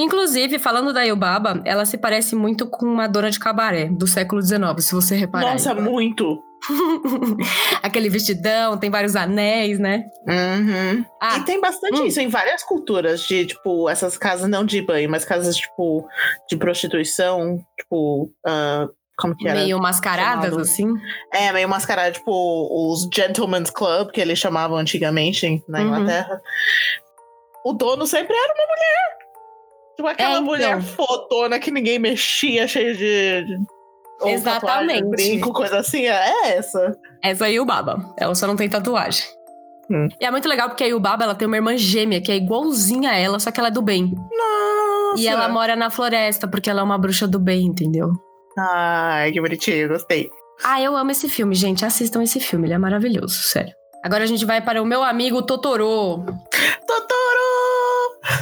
Inclusive, 0.00 0.58
falando 0.58 0.92
da 0.92 1.02
Yubaba, 1.02 1.60
ela 1.64 1.84
se 1.84 1.98
parece 1.98 2.34
muito 2.34 2.66
com 2.66 2.86
uma 2.86 3.06
dona 3.06 3.30
de 3.30 3.38
cabaré 3.38 3.86
do 3.86 4.06
século 4.06 4.40
XIX, 4.40 4.60
se 4.78 4.94
você 4.94 5.14
reparar. 5.14 5.52
Nossa, 5.52 5.74
muito. 5.74 6.42
Aquele 7.82 8.08
vestidão, 8.08 8.76
tem 8.78 8.90
vários 8.90 9.16
anéis, 9.16 9.78
né? 9.78 10.04
Uhum. 10.26 11.04
Ah, 11.20 11.38
e 11.38 11.44
tem 11.44 11.60
bastante 11.60 12.00
hum. 12.00 12.06
isso 12.06 12.20
em 12.20 12.28
várias 12.28 12.62
culturas, 12.62 13.22
de, 13.22 13.46
tipo, 13.46 13.88
essas 13.88 14.16
casas 14.16 14.48
não 14.48 14.64
de 14.64 14.80
banho, 14.82 15.10
mas 15.10 15.24
casas, 15.24 15.56
tipo, 15.56 16.06
de 16.48 16.56
prostituição, 16.56 17.58
tipo, 17.78 18.30
ah, 18.46 18.88
como 19.18 19.36
que 19.36 19.46
era? 19.46 19.58
meio 19.58 19.78
mascaradas, 19.78 20.44
chamado? 20.44 20.60
assim. 20.62 20.94
É, 21.32 21.52
meio 21.52 21.68
mascarado, 21.68 22.14
tipo, 22.14 22.90
os 22.92 23.08
Gentleman's 23.12 23.70
Club, 23.70 24.10
que 24.10 24.20
eles 24.20 24.38
chamavam 24.38 24.78
antigamente 24.78 25.62
na 25.68 25.80
Uhum. 25.80 25.86
Inglaterra. 25.86 26.40
O 27.64 27.74
dono 27.74 28.06
sempre 28.06 28.34
era 28.34 28.54
uma 28.54 28.66
mulher. 28.66 29.19
Tipo, 30.00 30.08
aquela 30.08 30.30
É, 30.30 30.32
então. 30.38 30.44
mulher 30.44 30.80
fodona 30.82 31.58
que 31.58 31.70
ninguém 31.70 31.98
mexia, 31.98 32.66
cheia 32.66 32.94
de... 32.94 33.44
de- 33.44 33.58
Exatamente. 34.22 35.00
tatuagem, 35.00 35.10
brinco, 35.10 35.52
coisa 35.52 35.78
assim, 35.78 36.06
é 36.06 36.56
essa. 36.56 36.94
Essa 37.22 37.44
aí 37.46 37.56
é 37.56 37.60
o 37.60 37.64
Baba. 37.64 38.14
Ela 38.18 38.34
só 38.34 38.46
não 38.46 38.54
tem 38.56 38.68
tatuagem. 38.68 39.24
Hum. 39.90 40.08
E 40.20 40.24
é 40.24 40.30
muito 40.30 40.46
legal 40.48 40.68
porque 40.68 40.84
aí 40.84 40.92
o 40.94 41.00
Baba 41.00 41.24
ela 41.24 41.34
tem 41.34 41.46
uma 41.48 41.56
irmã 41.56 41.76
gêmea 41.76 42.20
que 42.20 42.30
é 42.30 42.36
igualzinha 42.36 43.10
a 43.10 43.16
ela, 43.16 43.38
só 43.40 43.50
que 43.50 43.58
ela 43.58 43.68
é 43.68 43.72
do 43.72 43.80
bem. 43.82 44.14
Nossa! 44.14 45.20
E 45.22 45.26
ela 45.26 45.48
mora 45.48 45.74
na 45.74 45.90
floresta 45.90 46.46
porque 46.46 46.68
ela 46.70 46.80
é 46.80 46.84
uma 46.84 46.98
bruxa 46.98 47.26
do 47.26 47.38
bem, 47.38 47.64
entendeu? 47.66 48.10
Ai, 48.58 49.32
que 49.32 49.40
bonitinho, 49.40 49.88
gostei. 49.88 50.30
Ah, 50.62 50.80
eu 50.82 50.94
amo 50.96 51.10
esse 51.10 51.28
filme, 51.28 51.54
gente. 51.54 51.84
Assistam 51.84 52.22
esse 52.22 52.40
filme, 52.40 52.66
ele 52.66 52.74
é 52.74 52.78
maravilhoso, 52.78 53.34
sério. 53.42 53.72
Agora 54.04 54.24
a 54.24 54.26
gente 54.26 54.44
vai 54.44 54.60
para 54.62 54.82
o 54.82 54.86
meu 54.86 55.02
amigo 55.02 55.42
Totoro. 55.42 56.24
Totoro! 56.86 57.59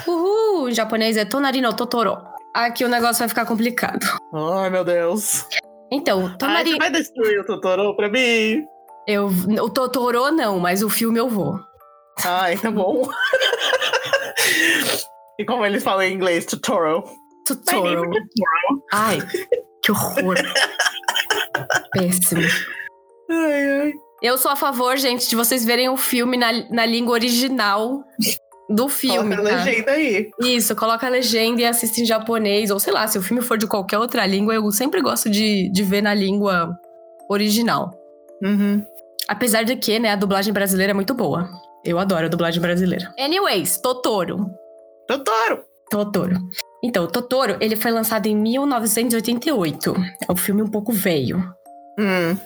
Uhul! 0.06 0.68
Em 0.68 0.74
japonês 0.74 1.16
é 1.16 1.24
Tonarino 1.24 1.74
Totoro. 1.74 2.16
Aqui 2.54 2.84
o 2.84 2.88
negócio 2.88 3.20
vai 3.20 3.28
ficar 3.28 3.46
complicado. 3.46 4.04
Ai, 4.34 4.70
meu 4.70 4.84
Deus. 4.84 5.46
Então, 5.90 6.26
Ai, 6.26 6.36
Tonari... 6.38 6.70
você 6.72 6.78
vai 6.78 6.90
destruir 6.90 7.40
o 7.40 7.46
Totoro 7.46 7.94
pra 7.96 8.08
mim? 8.08 8.64
eu... 9.06 9.28
o 9.62 9.70
Totoro 9.70 10.30
não, 10.30 10.58
mas 10.58 10.82
o 10.82 10.90
filme 10.90 11.18
eu 11.18 11.28
vou. 11.28 11.58
Ai, 12.24 12.56
tá 12.58 12.70
bom. 12.70 13.08
e 15.38 15.44
como 15.44 15.64
eles 15.64 15.82
falam 15.82 16.02
em 16.02 16.14
inglês, 16.14 16.44
Totoro. 16.46 17.04
Totoro. 17.46 18.10
Ai, 18.92 19.18
que 19.82 19.92
horror. 19.92 20.36
Péssimo. 21.92 22.42
Ai, 23.30 23.80
ai. 23.80 23.92
Eu 24.20 24.36
sou 24.36 24.50
a 24.50 24.56
favor, 24.56 24.96
gente, 24.96 25.28
de 25.28 25.36
vocês 25.36 25.64
verem 25.64 25.88
o 25.88 25.96
filme 25.96 26.36
na, 26.36 26.52
na 26.70 26.84
língua 26.84 27.14
original 27.14 28.02
do 28.68 28.88
filme. 28.88 29.34
Coloca 29.36 29.54
a 29.54 29.56
tá? 29.56 29.64
legenda 29.64 29.90
aí. 29.92 30.30
Isso, 30.40 30.76
coloca 30.76 31.06
a 31.06 31.10
legenda 31.10 31.60
e 31.62 31.64
assiste 31.64 32.02
em 32.02 32.04
japonês, 32.04 32.70
ou 32.70 32.78
sei 32.78 32.92
lá, 32.92 33.06
se 33.06 33.18
o 33.18 33.22
filme 33.22 33.42
for 33.42 33.56
de 33.56 33.66
qualquer 33.66 33.98
outra 33.98 34.26
língua, 34.26 34.54
eu 34.54 34.70
sempre 34.70 35.00
gosto 35.00 35.30
de, 35.30 35.70
de 35.70 35.82
ver 35.82 36.02
na 36.02 36.12
língua 36.12 36.78
original. 37.28 37.92
Uhum. 38.42 38.84
Apesar 39.26 39.62
de 39.62 39.76
que, 39.76 39.98
né, 39.98 40.10
a 40.10 40.16
dublagem 40.16 40.52
brasileira 40.52 40.92
é 40.92 40.94
muito 40.94 41.14
boa. 41.14 41.48
Eu 41.84 41.98
adoro 41.98 42.26
a 42.26 42.28
dublagem 42.28 42.60
brasileira. 42.60 43.12
Anyways, 43.18 43.78
Totoro. 43.78 44.50
Totoro! 45.06 45.64
Totoro. 45.90 46.36
Então, 46.82 47.06
Totoro, 47.06 47.56
ele 47.60 47.76
foi 47.76 47.90
lançado 47.90 48.26
em 48.26 48.36
1988. 48.36 49.94
É 50.28 50.32
um 50.32 50.36
filme 50.36 50.62
um 50.62 50.68
pouco 50.68 50.92
velho. 50.92 51.38
Hum. 51.98 52.36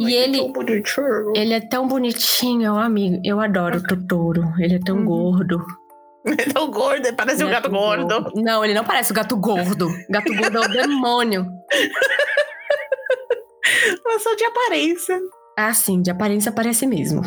E 0.00 0.06
Ai, 0.06 0.12
ele, 0.14 0.48
bonitinho. 0.52 1.32
ele 1.36 1.54
é 1.54 1.60
tão 1.60 1.86
bonitinho, 1.86 2.74
amigo. 2.76 3.20
Eu 3.24 3.38
adoro 3.38 3.78
o 3.78 3.82
Totoro. 3.82 4.52
Ele 4.58 4.74
é 4.76 4.80
tão 4.80 4.96
Uhum. 4.98 5.04
gordo. 5.04 5.64
Ele 6.26 6.42
é 6.42 6.52
tão 6.52 6.70
gordo, 6.70 7.06
ele 7.06 7.16
parece 7.16 7.42
um 7.42 7.46
Ele 7.46 7.56
é 7.56 7.60
gato 7.60 7.70
tão 7.70 7.80
gordo. 7.80 8.32
Não, 8.42 8.62
ele 8.62 8.74
não 8.74 8.84
parece 8.84 9.10
o 9.10 9.14
gato 9.14 9.34
gordo. 9.38 9.88
Gato 10.10 10.34
gordo 10.34 10.58
é 10.58 10.66
o 10.66 10.68
demônio. 10.68 11.46
Mas 14.04 14.22
só 14.22 14.34
de 14.34 14.44
aparência. 14.44 15.18
Ah, 15.58 15.72
sim, 15.72 16.02
de 16.02 16.10
aparência 16.10 16.52
parece 16.52 16.86
mesmo. 16.86 17.22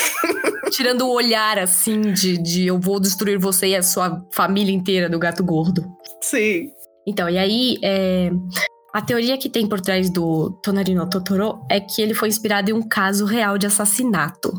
Tirando 0.72 1.02
o 1.06 1.12
olhar, 1.12 1.58
assim, 1.58 2.00
de, 2.00 2.38
de 2.38 2.66
eu 2.68 2.80
vou 2.80 2.98
destruir 2.98 3.38
você 3.38 3.66
e 3.68 3.76
a 3.76 3.82
sua 3.82 4.24
família 4.32 4.72
inteira 4.74 5.10
do 5.10 5.18
gato 5.18 5.44
gordo. 5.44 5.84
Sim. 6.22 6.70
Então, 7.06 7.28
e 7.28 7.36
aí, 7.36 7.78
é, 7.82 8.30
a 8.94 9.00
teoria 9.02 9.38
que 9.38 9.48
tem 9.48 9.66
por 9.68 9.80
trás 9.80 10.10
do 10.10 10.50
Tonarino 10.62 11.08
Totoro 11.08 11.60
é 11.70 11.80
que 11.80 12.02
ele 12.02 12.14
foi 12.14 12.28
inspirado 12.28 12.70
em 12.70 12.74
um 12.74 12.86
caso 12.86 13.24
real 13.24 13.56
de 13.58 13.66
assassinato. 13.66 14.52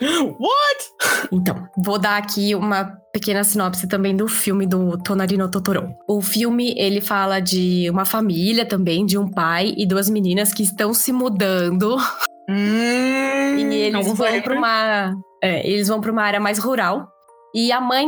What? 0.02 1.28
Então, 1.32 1.66
vou 1.78 1.98
dar 1.98 2.16
aqui 2.18 2.54
uma 2.54 2.92
pequena 3.12 3.42
sinopse 3.44 3.88
também 3.88 4.14
do 4.14 4.28
filme 4.28 4.66
do 4.66 4.98
Tonarino 4.98 5.50
Totoro. 5.50 5.88
O 6.08 6.20
filme, 6.20 6.74
ele 6.76 7.00
fala 7.00 7.40
de 7.40 7.88
uma 7.90 8.04
família 8.04 8.66
também, 8.66 9.06
de 9.06 9.16
um 9.16 9.30
pai 9.30 9.72
e 9.76 9.86
duas 9.86 10.10
meninas 10.10 10.52
que 10.52 10.62
estão 10.62 10.92
se 10.92 11.12
mudando 11.12 11.96
Hum, 12.48 13.58
e 13.58 13.74
eles 13.74 14.06
vão 14.06 14.40
para 14.40 14.54
uma 14.56 15.14
é, 15.42 15.68
eles 15.68 15.88
vão 15.88 16.00
para 16.00 16.12
uma 16.12 16.22
área 16.22 16.38
mais 16.38 16.60
rural 16.60 17.08
e 17.52 17.72
a 17.72 17.80
mãe 17.80 18.06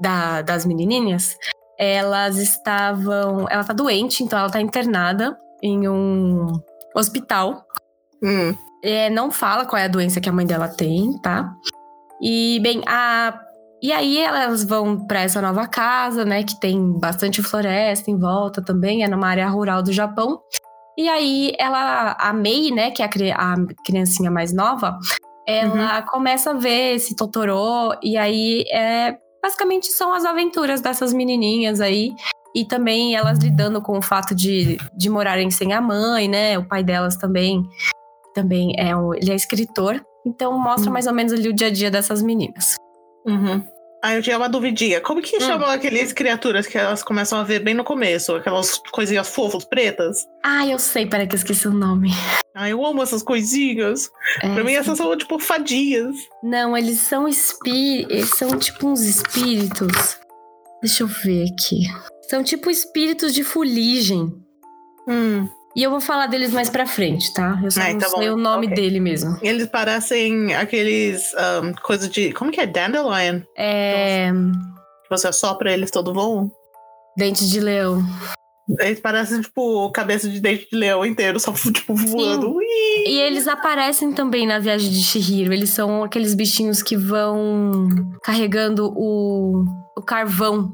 da- 0.00 0.42
das 0.42 0.64
menininhas 0.64 1.36
elas 1.80 2.36
estavam 2.36 3.46
ela 3.48 3.64
tá 3.64 3.72
doente 3.72 4.22
então 4.22 4.38
ela 4.38 4.50
tá 4.50 4.60
internada 4.60 5.36
em 5.62 5.88
um 5.88 6.46
hospital 6.94 7.64
Hum. 8.22 8.54
É, 8.82 9.08
não 9.10 9.30
fala 9.30 9.64
qual 9.64 9.80
é 9.80 9.84
a 9.86 9.88
doença 9.88 10.20
que 10.20 10.28
a 10.28 10.32
mãe 10.32 10.46
dela 10.46 10.68
tem, 10.68 11.18
tá? 11.22 11.54
E, 12.20 12.60
bem, 12.62 12.82
a. 12.86 13.38
E 13.82 13.92
aí 13.92 14.18
elas 14.18 14.62
vão 14.62 15.06
pra 15.06 15.22
essa 15.22 15.40
nova 15.40 15.66
casa, 15.66 16.22
né? 16.24 16.42
Que 16.42 16.58
tem 16.60 16.98
bastante 16.98 17.42
floresta 17.42 18.10
em 18.10 18.18
volta 18.18 18.62
também, 18.62 19.02
é 19.02 19.08
numa 19.08 19.26
área 19.28 19.48
rural 19.48 19.82
do 19.82 19.90
Japão. 19.92 20.38
E 20.98 21.08
aí 21.08 21.54
ela, 21.58 22.14
a 22.18 22.30
Mei, 22.34 22.70
né, 22.70 22.90
que 22.90 23.00
é 23.02 23.06
a, 23.06 23.08
cri- 23.08 23.32
a 23.32 23.54
criancinha 23.86 24.30
mais 24.30 24.52
nova, 24.52 24.98
ela 25.46 26.02
começa 26.02 26.50
a 26.50 26.54
ver 26.54 26.96
esse 26.96 27.16
Totoro, 27.16 27.94
e 28.02 28.18
aí 28.18 28.64
é. 28.70 29.16
Basicamente 29.42 29.86
são 29.86 30.12
as 30.12 30.24
aventuras 30.24 30.80
dessas 30.80 31.12
menininhas 31.12 31.80
aí. 31.80 32.14
E 32.54 32.64
também 32.64 33.14
elas 33.14 33.38
lidando 33.38 33.80
com 33.80 33.96
o 33.96 34.02
fato 34.02 34.34
de, 34.34 34.76
de 34.96 35.08
morarem 35.08 35.50
sem 35.50 35.72
a 35.72 35.80
mãe, 35.80 36.28
né? 36.28 36.58
O 36.58 36.64
pai 36.66 36.82
delas 36.82 37.16
também 37.16 37.62
também 38.34 38.74
é 38.78 38.96
um, 38.96 39.14
ele 39.14 39.32
é 39.32 39.34
escritor, 39.34 40.00
então 40.24 40.56
mostra 40.58 40.88
Hum. 40.88 40.92
mais 40.92 41.06
ou 41.06 41.12
menos 41.12 41.32
ali 41.32 41.48
o 41.48 41.52
dia 41.52 41.66
a 41.66 41.70
dia 41.70 41.90
dessas 41.90 42.22
meninas. 42.22 42.76
Uhum. 43.26 43.64
Ah, 44.02 44.14
eu 44.14 44.22
tinha 44.22 44.36
uma 44.38 44.48
duvidinha. 44.48 45.00
Como 45.00 45.20
que 45.20 45.36
Hum. 45.36 45.40
chamam 45.40 45.68
aquelas 45.68 46.12
criaturas 46.12 46.66
que 46.66 46.78
elas 46.78 47.02
começam 47.02 47.38
a 47.38 47.42
ver 47.42 47.58
bem 47.60 47.74
no 47.74 47.84
começo? 47.84 48.34
Aquelas 48.34 48.78
coisinhas 48.90 49.28
fofas, 49.28 49.64
pretas? 49.64 50.26
Ah, 50.42 50.66
eu 50.66 50.78
sei, 50.78 51.06
peraí 51.06 51.26
que 51.26 51.34
eu 51.34 51.38
esqueci 51.38 51.68
o 51.68 51.72
nome. 51.72 52.10
Ah, 52.54 52.68
eu 52.70 52.84
amo 52.84 53.02
essas 53.02 53.22
coisinhas. 53.22 54.08
É, 54.42 54.54
Pra 54.54 54.64
mim, 54.64 54.72
essas 54.72 54.96
são 54.96 55.14
tipo 55.18 55.38
fadinhas. 55.38 56.16
Não, 56.42 56.76
eles 56.76 57.00
são 57.00 57.28
espíritos, 57.28 58.30
são 58.30 58.58
tipo 58.58 58.88
uns 58.88 59.02
espíritos. 59.02 60.18
Deixa 60.82 61.02
eu 61.02 61.06
ver 61.06 61.44
aqui. 61.52 61.82
São 62.30 62.42
tipo 62.42 62.70
espíritos 62.70 63.34
de 63.34 63.44
fuligem. 63.44 64.32
Hum. 65.06 65.46
E 65.74 65.82
eu 65.82 65.90
vou 65.90 66.00
falar 66.00 66.26
deles 66.26 66.52
mais 66.52 66.68
pra 66.68 66.84
frente, 66.84 67.32
tá? 67.32 67.60
Eu 67.62 67.70
só 67.70 67.80
Ai, 67.80 67.92
não 67.92 68.00
tá 68.00 68.08
sei 68.08 68.28
bom, 68.28 68.34
o 68.34 68.36
nome 68.36 68.66
ok. 68.66 68.76
dele 68.76 68.98
mesmo. 68.98 69.38
Eles 69.40 69.68
parecem 69.68 70.54
aqueles. 70.54 71.32
Um, 71.62 71.72
coisa 71.74 72.08
de. 72.08 72.32
Como 72.32 72.50
que 72.50 72.60
é? 72.60 72.66
Dandelion? 72.66 73.40
É. 73.56 74.30
Que 75.04 75.10
você 75.10 75.28
assopra 75.28 75.72
eles 75.72 75.90
todo 75.90 76.12
voo? 76.12 76.50
Dente 77.16 77.48
de 77.48 77.60
leão. 77.60 78.02
Eles 78.78 79.00
parecem, 79.00 79.40
tipo, 79.40 79.90
cabeça 79.90 80.28
de 80.28 80.40
dente 80.40 80.68
de 80.70 80.76
leão 80.76 81.04
inteiro, 81.04 81.40
só, 81.40 81.52
tipo, 81.72 81.94
voando. 81.94 82.56
E 82.62 83.18
eles 83.20 83.48
aparecem 83.48 84.12
também 84.12 84.46
na 84.46 84.58
viagem 84.58 84.90
de 84.90 85.02
Shihiro. 85.02 85.52
Eles 85.52 85.70
são 85.70 86.04
aqueles 86.04 86.34
bichinhos 86.34 86.82
que 86.82 86.96
vão 86.96 87.88
carregando 88.22 88.92
o, 88.96 89.64
o 89.96 90.02
carvão. 90.02 90.72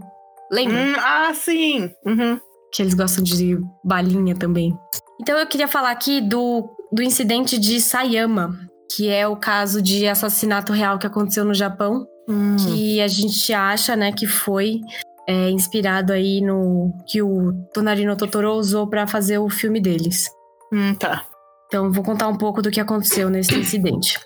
Lembra? 0.51 0.77
Hum, 0.77 0.95
ah, 0.99 1.33
sim! 1.35 1.91
Uhum. 2.05 2.39
Que 2.77 2.83
eles 2.83 2.93
gostam 2.95 3.25
de 3.25 3.59
balinha 3.83 4.35
também. 4.35 4.77
Então 5.21 5.39
eu 5.39 5.47
queria 5.47 5.67
falar 5.67 5.91
aqui 5.91 6.21
do, 6.21 6.69
do 6.93 7.03
incidente 7.03 7.59
de 7.59 7.81
Sayama, 7.81 8.55
que 8.95 9.09
é 9.09 9.27
o 9.27 9.35
caso 9.37 9.81
de 9.81 10.07
assassinato 10.07 10.73
real 10.75 10.99
que 10.99 11.07
aconteceu 11.07 11.45
no 11.45 11.55
Japão. 11.55 12.07
Hum. 12.29 12.57
Que 12.57 13.01
a 13.01 13.09
gente 13.09 13.53
acha, 13.53 13.97
né, 13.97 14.13
que 14.13 14.27
foi 14.27 14.81
é, 15.29 15.49
inspirado 15.51 16.13
aí 16.13 16.41
no 16.41 16.93
que 17.07 17.23
o 17.23 17.53
Tonarino 17.73 18.17
Totoro 18.17 18.53
usou 18.53 18.87
pra 18.89 19.07
fazer 19.07 19.39
o 19.39 19.49
filme 19.49 19.81
deles. 19.81 20.29
Hum, 20.73 20.95
tá. 20.95 21.25
Então, 21.69 21.91
vou 21.91 22.05
contar 22.05 22.29
um 22.29 22.37
pouco 22.37 22.61
do 22.61 22.71
que 22.71 22.81
aconteceu 22.81 23.31
nesse 23.31 23.55
incidente. 23.57 24.19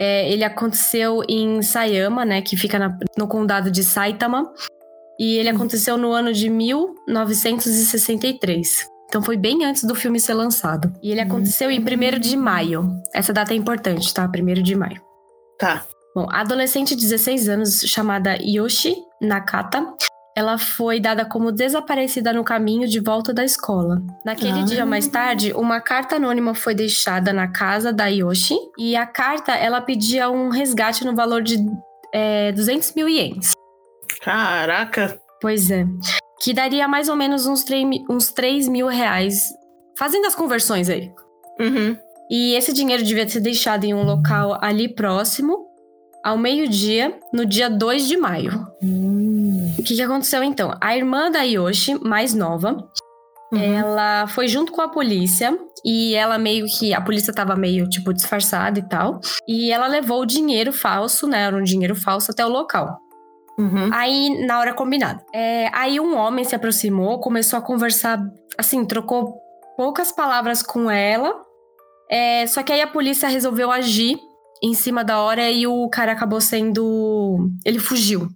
É, 0.00 0.32
ele 0.32 0.42
aconteceu 0.44 1.22
em 1.28 1.60
Sayama, 1.62 2.24
né, 2.24 2.40
que 2.42 2.56
fica 2.56 2.78
na- 2.78 2.96
no 3.18 3.28
condado 3.28 3.70
de 3.70 3.84
Saitama, 3.84 4.50
e 5.18 5.36
ele 5.36 5.48
aconteceu 5.48 5.96
no 5.96 6.12
ano 6.12 6.32
de 6.32 6.48
1963. 6.48 8.86
Então, 9.08 9.22
foi 9.22 9.36
bem 9.36 9.64
antes 9.64 9.84
do 9.84 9.94
filme 9.94 10.18
ser 10.18 10.34
lançado. 10.34 10.92
E 11.02 11.10
ele 11.10 11.20
aconteceu 11.20 11.70
em 11.70 11.78
1 11.80 12.18
de 12.18 12.36
maio. 12.36 12.90
Essa 13.14 13.32
data 13.32 13.52
é 13.52 13.56
importante, 13.56 14.12
tá? 14.12 14.26
1 14.26 14.62
de 14.62 14.74
maio. 14.74 15.00
Tá. 15.58 15.84
Bom, 16.14 16.26
a 16.30 16.40
adolescente 16.40 16.94
de 16.96 17.02
16 17.02 17.48
anos 17.48 17.80
chamada 17.80 18.36
Yoshi 18.40 18.96
Nakata, 19.20 19.86
ela 20.36 20.56
foi 20.56 20.98
dada 20.98 21.26
como 21.26 21.52
desaparecida 21.52 22.32
no 22.32 22.42
caminho 22.42 22.88
de 22.88 23.00
volta 23.00 23.34
da 23.34 23.44
escola. 23.44 24.00
Naquele 24.24 24.60
Ah. 24.60 24.64
dia 24.64 24.86
mais 24.86 25.06
tarde, 25.06 25.52
uma 25.52 25.78
carta 25.80 26.16
anônima 26.16 26.54
foi 26.54 26.74
deixada 26.74 27.32
na 27.34 27.48
casa 27.48 27.92
da 27.92 28.06
Yoshi 28.06 28.56
e 28.78 28.96
a 28.96 29.04
carta 29.06 29.52
ela 29.52 29.80
pedia 29.82 30.30
um 30.30 30.48
resgate 30.48 31.04
no 31.04 31.14
valor 31.14 31.42
de 31.42 31.58
é, 32.14 32.52
200 32.52 32.94
mil 32.94 33.08
ienes. 33.08 33.52
Caraca. 34.22 35.18
Pois 35.40 35.70
é. 35.70 35.84
Que 36.40 36.54
daria 36.54 36.86
mais 36.88 37.08
ou 37.08 37.16
menos 37.16 37.46
uns 37.46 37.64
3, 37.64 37.84
uns 38.08 38.32
3 38.32 38.68
mil 38.68 38.86
reais. 38.86 39.48
Fazendo 39.98 40.26
as 40.26 40.34
conversões 40.34 40.88
aí. 40.88 41.10
Uhum. 41.60 41.96
E 42.30 42.54
esse 42.54 42.72
dinheiro 42.72 43.02
devia 43.02 43.28
ser 43.28 43.40
deixado 43.40 43.84
em 43.84 43.92
um 43.92 44.04
local 44.04 44.58
ali 44.62 44.88
próximo, 44.88 45.66
ao 46.24 46.38
meio-dia, 46.38 47.18
no 47.32 47.44
dia 47.44 47.68
2 47.68 48.08
de 48.08 48.16
maio. 48.16 48.66
O 49.78 49.82
que, 49.82 49.94
que 49.94 50.02
aconteceu 50.02 50.42
então? 50.42 50.76
A 50.80 50.96
irmã 50.96 51.30
da 51.30 51.42
Yoshi, 51.42 51.94
mais 52.02 52.32
nova, 52.32 52.88
Uhum. 53.52 53.60
ela 53.60 54.26
foi 54.28 54.48
junto 54.48 54.72
com 54.72 54.80
a 54.80 54.88
polícia 54.88 55.54
e 55.84 56.14
ela 56.14 56.38
meio 56.38 56.64
que. 56.66 56.94
A 56.94 57.02
polícia 57.02 57.34
tava 57.34 57.54
meio, 57.54 57.86
tipo, 57.86 58.14
disfarçada 58.14 58.78
e 58.78 58.88
tal. 58.88 59.20
E 59.46 59.70
ela 59.70 59.86
levou 59.86 60.22
o 60.22 60.26
dinheiro 60.26 60.72
falso, 60.72 61.26
né? 61.26 61.42
Era 61.42 61.56
um 61.56 61.62
dinheiro 61.62 61.94
falso 61.94 62.30
até 62.30 62.46
o 62.46 62.48
local. 62.48 62.98
Uhum. 63.58 63.90
Aí, 63.92 64.46
na 64.46 64.58
hora 64.58 64.72
combinada. 64.72 65.24
É, 65.32 65.68
aí 65.72 66.00
um 66.00 66.16
homem 66.16 66.44
se 66.44 66.54
aproximou, 66.54 67.20
começou 67.20 67.58
a 67.58 67.62
conversar, 67.62 68.20
assim, 68.56 68.84
trocou 68.84 69.34
poucas 69.76 70.12
palavras 70.12 70.62
com 70.62 70.90
ela. 70.90 71.34
É, 72.10 72.46
só 72.46 72.62
que 72.62 72.72
aí 72.72 72.80
a 72.80 72.86
polícia 72.86 73.28
resolveu 73.28 73.70
agir 73.70 74.18
em 74.62 74.74
cima 74.74 75.02
da 75.02 75.20
hora 75.20 75.50
e 75.50 75.66
o 75.66 75.88
cara 75.88 76.12
acabou 76.12 76.40
sendo. 76.40 77.50
Ele 77.64 77.78
fugiu. 77.78 78.28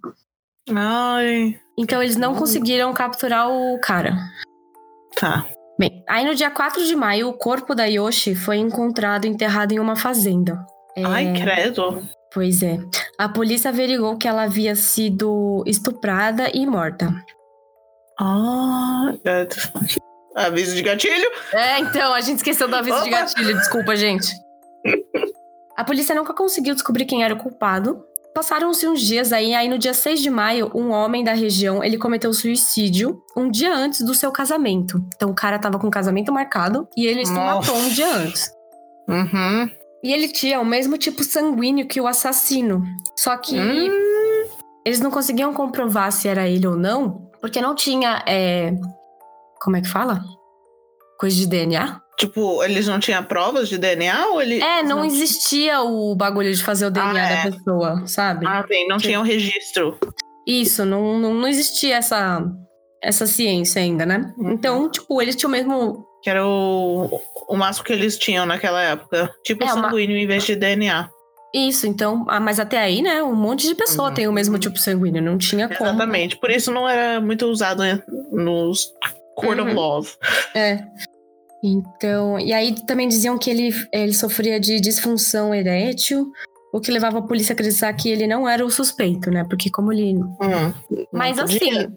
Ai. 0.73 1.55
Então 1.77 2.01
eles 2.01 2.17
não 2.17 2.35
conseguiram 2.35 2.91
capturar 2.93 3.49
o 3.49 3.79
cara. 3.79 4.17
Tá. 5.15 5.45
Bem, 5.79 6.03
aí 6.09 6.25
no 6.25 6.33
dia 6.33 6.49
4 6.49 6.83
de 6.85 6.95
maio, 6.95 7.29
o 7.29 7.37
corpo 7.37 7.75
da 7.75 7.85
Yoshi 7.85 8.33
foi 8.33 8.57
encontrado 8.57 9.25
enterrado 9.25 9.73
em 9.73 9.79
uma 9.79 9.95
fazenda. 9.95 10.65
É, 10.95 11.05
Ai, 11.05 11.33
credo. 11.33 12.01
Pois 12.37 12.61
é. 12.61 12.77
A 13.17 13.27
polícia 13.27 13.69
averigou 13.69 14.15
que 14.15 14.27
ela 14.27 14.43
havia 14.43 14.75
sido 14.75 15.63
estuprada 15.65 16.51
e 16.53 16.67
morta. 16.67 17.11
Ah, 18.19 19.11
é. 19.25 19.47
aviso 20.35 20.75
de 20.75 20.83
gatilho. 20.83 21.27
É, 21.51 21.79
então, 21.79 22.13
a 22.13 22.21
gente 22.21 22.37
esqueceu 22.37 22.67
do 22.67 22.75
aviso 22.75 23.01
de 23.01 23.09
Opa! 23.09 23.21
gatilho. 23.21 23.57
Desculpa, 23.57 23.95
gente. 23.95 24.31
A 25.75 25.83
polícia 25.83 26.13
nunca 26.13 26.31
conseguiu 26.31 26.75
descobrir 26.75 27.05
quem 27.05 27.23
era 27.23 27.33
o 27.33 27.39
culpado. 27.39 28.05
Passaram-se 28.35 28.87
uns 28.87 29.01
dias 29.01 29.33
aí, 29.33 29.55
aí 29.55 29.67
no 29.67 29.79
dia 29.79 29.95
6 29.95 30.21
de 30.21 30.29
maio, 30.29 30.69
um 30.75 30.91
homem 30.91 31.23
da 31.23 31.33
região, 31.33 31.83
ele 31.83 31.97
cometeu 31.97 32.31
suicídio 32.31 33.19
um 33.35 33.49
dia 33.49 33.73
antes 33.73 34.05
do 34.05 34.13
seu 34.13 34.31
casamento. 34.31 35.03
Então 35.15 35.31
o 35.31 35.33
cara 35.33 35.57
tava 35.57 35.79
com 35.79 35.87
o 35.87 35.91
casamento 35.91 36.31
marcado 36.31 36.87
e 36.95 37.07
ele 37.07 37.25
se 37.25 37.33
matou 37.33 37.75
um 37.75 37.89
dia 37.89 38.13
antes. 38.13 38.51
Uhum. 39.09 39.71
E 40.03 40.13
ele 40.13 40.27
tinha 40.27 40.59
o 40.59 40.65
mesmo 40.65 40.97
tipo 40.97 41.23
sanguíneo 41.23 41.87
que 41.87 41.99
o 41.99 42.07
assassino. 42.07 42.83
Só 43.17 43.35
que 43.37 43.57
Hum. 43.59 44.47
eles 44.85 44.99
não 44.99 45.09
conseguiam 45.11 45.53
comprovar 45.53 46.11
se 46.11 46.27
era 46.27 46.47
ele 46.47 46.67
ou 46.67 46.75
não, 46.75 47.29
porque 47.41 47.61
não 47.61 47.73
tinha. 47.75 48.23
é, 48.27 48.73
Como 49.61 49.75
é 49.75 49.81
que 49.81 49.87
fala? 49.89 50.21
Coisa 51.19 51.35
de 51.35 51.47
DNA? 51.47 51.99
Tipo, 52.19 52.63
eles 52.63 52.87
não 52.87 52.99
tinham 52.99 53.23
provas 53.23 53.69
de 53.69 53.77
DNA 53.77 54.27
ou 54.29 54.41
ele. 54.41 54.61
É, 54.61 54.81
não 54.83 55.03
existia 55.05 55.81
o 55.81 56.15
bagulho 56.15 56.51
de 56.53 56.63
fazer 56.63 56.85
o 56.87 56.91
DNA 56.91 57.13
Ah, 57.13 57.19
é. 57.31 57.35
da 57.35 57.51
pessoa, 57.57 58.07
sabe? 58.07 58.45
Ah, 58.47 58.63
bem, 58.67 58.87
não 58.87 58.97
tinha 58.97 59.19
um 59.19 59.23
registro. 59.23 59.97
Isso, 60.47 60.83
não, 60.85 61.19
não, 61.19 61.33
não 61.33 61.47
existia 61.47 61.97
essa, 61.97 62.43
essa 63.03 63.27
ciência 63.27 63.81
ainda, 63.81 64.05
né? 64.05 64.33
Uhum. 64.37 64.51
Então, 64.51 64.89
tipo, 64.89 65.21
eles 65.21 65.35
tinham 65.35 65.49
o 65.49 65.51
mesmo. 65.51 66.06
Que 66.23 66.29
era 66.29 66.45
o, 66.45 67.21
o 67.47 67.55
máximo 67.55 67.85
que 67.85 67.93
eles 67.93 68.17
tinham 68.17 68.45
naquela 68.45 68.81
época. 68.81 69.31
Tipo 69.43 69.63
É, 69.63 69.73
uma- 69.73 69.89
sanguíneo 69.89 70.17
em 70.17 70.27
vez 70.27 70.43
de 70.45 70.55
DNA. 70.55 71.09
Isso, 71.53 71.87
então. 71.87 72.25
ah, 72.27 72.39
mas 72.39 72.59
até 72.59 72.77
aí, 72.77 73.01
né? 73.01 73.23
Um 73.23 73.33
monte 73.35 73.67
de 73.67 73.73
pessoa 73.73 74.09
Uhum. 74.09 74.13
tem 74.13 74.27
o 74.27 74.33
mesmo 74.33 74.59
tipo 74.59 74.77
sanguíneo. 74.77 75.21
Não 75.21 75.37
tinha 75.37 75.67
como. 75.69 75.89
Exatamente. 75.89 76.37
Por 76.37 76.51
isso 76.51 76.71
não 76.71 76.87
era 76.87 77.21
muito 77.21 77.45
usado 77.45 77.81
né, 77.81 78.01
nos 78.31 78.91
Court 79.35 79.57
of 79.59 79.69
Uhum. 79.69 79.75
Laws. 79.75 80.17
É. 80.53 80.83
Então, 81.63 82.39
e 82.39 82.53
aí 82.53 82.75
também 82.85 83.07
diziam 83.07 83.37
que 83.37 83.49
ele, 83.49 83.69
ele 83.91 84.13
sofria 84.13 84.59
de 84.59 84.79
disfunção 84.79 85.53
erétil, 85.55 86.31
o 86.73 86.79
que 86.79 86.91
levava 86.91 87.19
a 87.19 87.21
polícia 87.21 87.53
a 87.53 87.55
acreditar 87.55 87.91
que 87.93 88.09
ele 88.09 88.27
não 88.27 88.47
era 88.47 88.63
o 88.65 88.69
suspeito, 88.69 89.31
né? 89.31 89.43
Porque 89.49 89.69
como 89.71 89.91
ele. 89.91 90.15
Hum, 90.15 91.07
Mas 91.11 91.39
assim. 91.39 91.87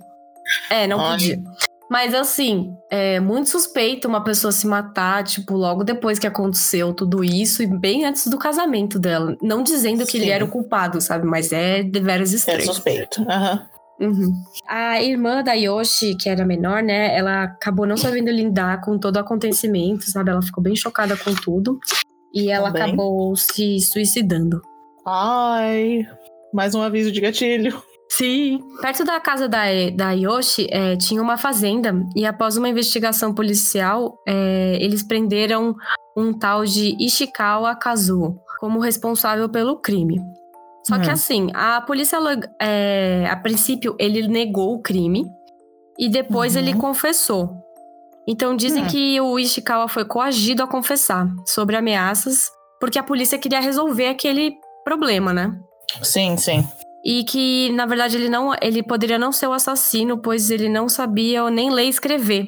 É, 0.71 0.87
não 0.87 0.99
Olha. 0.99 1.11
podia. 1.13 1.43
Mas 1.91 2.15
assim, 2.15 2.73
é 2.89 3.19
muito 3.19 3.51
suspeito 3.51 4.07
uma 4.07 4.23
pessoa 4.23 4.53
se 4.53 4.65
matar, 4.67 5.25
tipo, 5.25 5.55
logo 5.57 5.83
depois 5.83 6.21
que 6.21 6.27
aconteceu 6.27 6.95
tudo 6.95 7.25
isso 7.25 7.65
e 7.65 7.67
bem 7.67 8.05
antes 8.05 8.29
do 8.29 8.39
casamento 8.39 8.97
dela. 8.97 9.37
Não 9.43 9.63
dizendo 9.65 10.07
que 10.07 10.17
ele 10.17 10.27
Sim. 10.27 10.31
era 10.31 10.45
o 10.45 10.49
culpado, 10.49 11.01
sabe? 11.01 11.27
Mas 11.27 11.53
é 11.53 11.83
deveras 11.83 12.33
É 12.33 12.37
estranho. 12.37 12.63
suspeito. 12.65 13.21
Aham. 13.29 13.67
Uhum. 14.01 14.33
A 14.67 15.03
irmã 15.03 15.43
da 15.43 15.53
Yoshi, 15.53 16.15
que 16.15 16.29
era 16.31 16.47
menor, 16.47 16.83
né? 16.83 17.15
Ela 17.15 17.43
acabou 17.43 17.85
não 17.87 17.97
sabendo 17.99 18.31
lidar 18.31 18.81
com 18.81 18.97
todo 18.97 19.17
o 19.17 19.21
acontecimento, 19.21 20.09
sabe? 20.11 20.31
Ela 20.31 20.41
ficou 20.41 20.63
bem 20.63 20.75
chocada 20.77 21.17
com 21.17 21.35
tudo. 21.35 21.79
E 22.33 22.51
ela 22.51 22.69
Também. 22.69 22.83
acabou 22.85 23.35
se 23.37 23.81
suicidando. 23.81 24.63
Ai. 25.05 26.07
Mais 26.55 26.75
um 26.75 26.81
aviso 26.83 27.11
de 27.13 27.21
gatilho. 27.21 27.83
Sim. 28.11 28.59
Perto 28.83 29.05
da 29.05 29.21
casa 29.21 29.49
da, 29.49 29.63
da 29.95 30.11
Yoshi 30.13 30.67
é, 30.71 30.97
tinha 30.97 31.23
uma 31.23 31.37
fazenda. 31.39 31.95
E 32.17 32.27
após 32.27 32.57
uma 32.57 32.69
investigação 32.69 33.33
policial, 33.33 34.19
é, 34.27 34.77
eles 34.81 35.03
prenderam 35.03 35.75
um 36.17 36.37
tal 36.37 36.65
de 36.65 36.97
Ishikawa 37.03 37.75
Kazuo 37.77 38.37
como 38.59 38.81
responsável 38.81 39.49
pelo 39.49 39.77
crime. 39.81 40.21
Só 40.87 40.99
que 40.99 41.09
Hum. 41.09 41.13
assim, 41.13 41.49
a 41.55 41.81
polícia, 41.83 42.19
é, 42.61 43.29
a 43.31 43.37
princípio, 43.37 43.95
ele 43.99 44.27
negou 44.27 44.75
o 44.75 44.83
crime 44.83 45.25
e 45.99 46.09
depois 46.09 46.55
Uhum. 46.57 46.63
ele 46.63 46.75
confessou. 46.75 47.49
Então 48.27 48.57
dizem 48.57 48.85
Hum. 48.85 48.87
que 48.89 49.21
o 49.21 49.39
Ishikawa 49.39 49.89
foi 49.89 50.05
coagido 50.05 50.63
a 50.63 50.67
confessar 50.67 51.29
sobre 51.47 51.77
ameaças 51.77 52.51
porque 52.81 52.99
a 52.99 53.03
polícia 53.03 53.39
queria 53.39 53.61
resolver 53.61 54.09
aquele 54.09 54.55
problema, 54.85 55.33
né? 55.33 55.53
Sim, 56.03 56.37
sim. 56.37 56.67
E 57.05 57.25
que, 57.25 57.71
na 57.73 57.87
verdade, 57.87 58.17
ele 58.17 58.29
não 58.29 58.53
ele 58.61 58.83
poderia 58.83 59.19
não 59.19 59.33
ser 59.33 59.47
o 59.47 59.53
assassino, 59.53 60.19
pois 60.21 60.51
ele 60.51 60.69
não 60.69 60.89
sabia 60.89 61.49
nem 61.51 61.71
ler 61.71 61.85
e 61.85 61.89
escrever. 61.89 62.47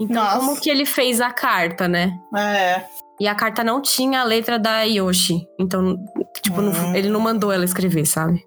Então, 0.00 0.22
Nossa. 0.22 0.38
como 0.38 0.60
que 0.60 0.70
ele 0.70 0.84
fez 0.86 1.20
a 1.20 1.30
carta, 1.32 1.88
né? 1.88 2.12
É. 2.36 2.84
E 3.20 3.26
a 3.26 3.34
carta 3.34 3.64
não 3.64 3.82
tinha 3.82 4.20
a 4.20 4.24
letra 4.24 4.56
da 4.58 4.82
Yoshi. 4.82 5.40
Então, 5.58 5.96
tipo, 6.42 6.60
não- 6.60 6.70
Hum. 6.70 6.94
ele 6.94 7.08
não 7.08 7.18
mandou 7.18 7.50
ela 7.50 7.64
escrever, 7.64 8.06
sabe? 8.06 8.40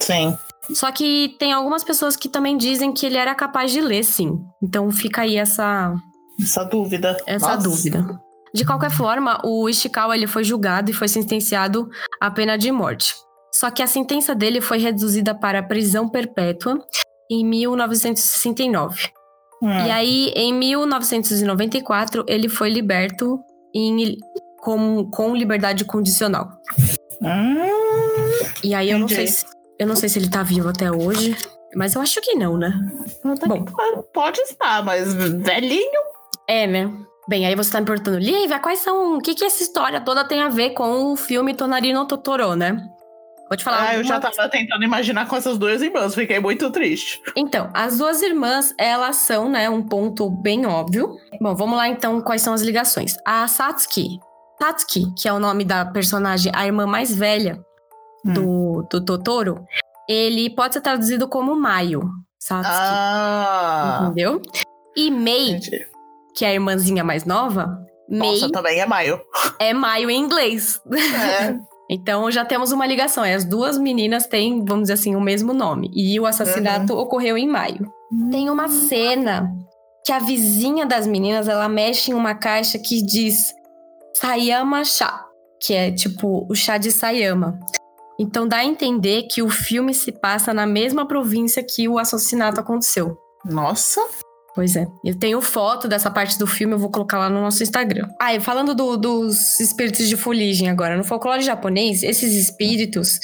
Sim. 0.00 0.36
Só 0.74 0.90
que 0.90 1.36
tem 1.38 1.52
algumas 1.52 1.84
pessoas 1.84 2.16
que 2.16 2.28
também 2.28 2.56
dizem 2.56 2.92
que 2.92 3.06
ele 3.06 3.16
era 3.16 3.34
capaz 3.36 3.70
de 3.70 3.80
ler, 3.80 4.02
sim. 4.04 4.32
Então 4.62 4.90
fica 4.90 5.22
aí 5.22 5.36
essa, 5.36 5.94
Essa 6.40 6.64
dúvida. 6.64 7.16
essa 7.26 7.54
Nossa. 7.54 7.68
dúvida. 7.68 8.20
De 8.52 8.64
qualquer 8.64 8.90
forma, 8.90 9.40
o 9.44 9.68
Ishikawa 9.68 10.16
ele 10.16 10.26
foi 10.26 10.42
julgado 10.42 10.90
e 10.90 10.94
foi 10.94 11.06
sentenciado 11.06 11.88
à 12.20 12.28
pena 12.32 12.58
de 12.58 12.72
morte. 12.72 13.14
Só 13.60 13.70
que 13.70 13.82
a 13.82 13.86
sentença 13.86 14.34
dele 14.34 14.58
foi 14.58 14.78
reduzida 14.78 15.34
para 15.34 15.62
prisão 15.62 16.08
perpétua 16.08 16.82
em 17.30 17.44
1969. 17.44 19.10
Hum. 19.62 19.68
E 19.68 19.90
aí, 19.90 20.32
em 20.34 20.54
1994, 20.54 22.24
ele 22.26 22.48
foi 22.48 22.70
liberto 22.70 23.38
em, 23.74 24.16
com, 24.62 25.04
com 25.10 25.36
liberdade 25.36 25.84
condicional. 25.84 26.48
Hum, 27.20 27.54
E 28.64 28.74
aí, 28.74 28.90
eu 28.90 28.98
não, 28.98 29.06
sei 29.06 29.26
se, 29.26 29.44
eu 29.78 29.86
não 29.86 29.94
sei 29.94 30.08
se 30.08 30.18
ele 30.18 30.30
tá 30.30 30.42
vivo 30.42 30.70
até 30.70 30.90
hoje, 30.90 31.36
mas 31.76 31.94
eu 31.94 32.00
acho 32.00 32.18
que 32.22 32.34
não, 32.36 32.56
né? 32.56 32.72
Bom. 33.46 33.66
Pode 34.14 34.40
estar, 34.40 34.82
mas 34.82 35.12
velhinho. 35.12 36.00
É, 36.48 36.66
né? 36.66 36.90
Bem, 37.28 37.46
aí 37.46 37.54
você 37.54 37.70
tá 37.70 37.80
me 37.80 37.86
perguntando, 37.86 38.18
Lívia, 38.18 38.58
quais 38.58 38.78
são. 38.78 39.18
O 39.18 39.20
que, 39.20 39.34
que 39.34 39.44
essa 39.44 39.62
história 39.62 40.00
toda 40.00 40.24
tem 40.24 40.40
a 40.40 40.48
ver 40.48 40.70
com 40.70 41.12
o 41.12 41.16
filme 41.16 41.52
Tonarino 41.52 42.06
Totoro, 42.06 42.56
né? 42.56 42.90
Vou 43.50 43.56
te 43.56 43.64
falar. 43.64 43.88
Ah, 43.88 43.94
eu 43.96 44.04
já 44.04 44.20
tava 44.20 44.48
tentando 44.48 44.84
imaginar 44.84 45.26
com 45.26 45.34
essas 45.34 45.58
duas 45.58 45.82
irmãs, 45.82 46.14
fiquei 46.14 46.38
muito 46.38 46.70
triste. 46.70 47.20
Então, 47.34 47.68
as 47.74 47.98
duas 47.98 48.22
irmãs, 48.22 48.72
elas 48.78 49.16
são, 49.16 49.48
né, 49.50 49.68
um 49.68 49.82
ponto 49.82 50.30
bem 50.30 50.66
óbvio. 50.66 51.16
Bom, 51.40 51.54
vamos 51.56 51.76
lá 51.76 51.88
então, 51.88 52.20
quais 52.20 52.42
são 52.42 52.54
as 52.54 52.62
ligações. 52.62 53.16
A 53.26 53.48
Satsuki. 53.48 54.20
Satsuki, 54.62 55.12
que 55.18 55.26
é 55.28 55.32
o 55.32 55.40
nome 55.40 55.64
da 55.64 55.84
personagem, 55.84 56.52
a 56.54 56.64
irmã 56.64 56.86
mais 56.86 57.12
velha 57.14 57.58
Hum. 58.24 58.32
do, 58.34 58.86
do 58.90 59.04
Totoro, 59.04 59.64
ele 60.08 60.50
pode 60.50 60.74
ser 60.74 60.80
traduzido 60.82 61.26
como 61.26 61.56
Maio. 61.56 62.02
Satsuki. 62.38 62.70
Ah, 62.78 64.00
Entendeu? 64.04 64.40
E 64.96 65.10
Mei, 65.10 65.50
entendi. 65.52 65.86
que 66.36 66.44
é 66.44 66.48
a 66.50 66.52
irmãzinha 66.54 67.02
mais 67.02 67.24
nova, 67.24 67.78
Mei 68.08 68.18
Nossa, 68.40 68.50
também 68.52 68.78
é 68.80 68.86
maio. 68.86 69.20
é 69.58 69.72
Maio 69.72 70.10
em 70.10 70.20
inglês. 70.20 70.80
É. 70.92 71.54
Então 71.92 72.30
já 72.30 72.44
temos 72.44 72.70
uma 72.70 72.86
ligação. 72.86 73.24
As 73.24 73.44
duas 73.44 73.76
meninas 73.76 74.24
têm, 74.24 74.64
vamos 74.64 74.82
dizer 74.82 74.92
assim, 74.92 75.16
o 75.16 75.20
mesmo 75.20 75.52
nome. 75.52 75.90
E 75.92 76.20
o 76.20 76.24
assassinato 76.24 76.94
uhum. 76.94 77.00
ocorreu 77.00 77.36
em 77.36 77.48
maio. 77.48 77.92
Tem 78.30 78.48
uma 78.48 78.68
cena 78.68 79.52
que 80.06 80.12
a 80.12 80.20
vizinha 80.20 80.86
das 80.86 81.04
meninas 81.04 81.48
ela 81.48 81.68
mexe 81.68 82.12
em 82.12 82.14
uma 82.14 82.32
caixa 82.32 82.78
que 82.78 83.02
diz 83.02 83.52
Sayama 84.14 84.84
Chá, 84.84 85.26
que 85.60 85.74
é 85.74 85.90
tipo 85.90 86.46
o 86.48 86.54
chá 86.54 86.78
de 86.78 86.92
Sayama. 86.92 87.58
Então 88.20 88.46
dá 88.46 88.58
a 88.58 88.64
entender 88.64 89.24
que 89.24 89.42
o 89.42 89.50
filme 89.50 89.92
se 89.92 90.12
passa 90.12 90.54
na 90.54 90.66
mesma 90.66 91.06
província 91.06 91.60
que 91.62 91.88
o 91.88 91.98
assassinato 91.98 92.60
aconteceu. 92.60 93.16
Nossa! 93.44 94.00
Pois 94.60 94.76
é. 94.76 94.86
Eu 95.02 95.18
tenho 95.18 95.40
foto 95.40 95.88
dessa 95.88 96.10
parte 96.10 96.38
do 96.38 96.46
filme, 96.46 96.74
eu 96.74 96.78
vou 96.78 96.90
colocar 96.90 97.18
lá 97.18 97.30
no 97.30 97.40
nosso 97.40 97.62
Instagram. 97.62 98.06
Ah, 98.20 98.34
e 98.34 98.40
falando 98.40 98.74
do, 98.74 98.94
dos 98.94 99.58
espíritos 99.58 100.06
de 100.06 100.18
fuligem 100.18 100.68
agora. 100.68 100.98
No 100.98 101.02
folclore 101.02 101.40
japonês, 101.40 102.02
esses 102.02 102.34
espíritos, 102.34 103.18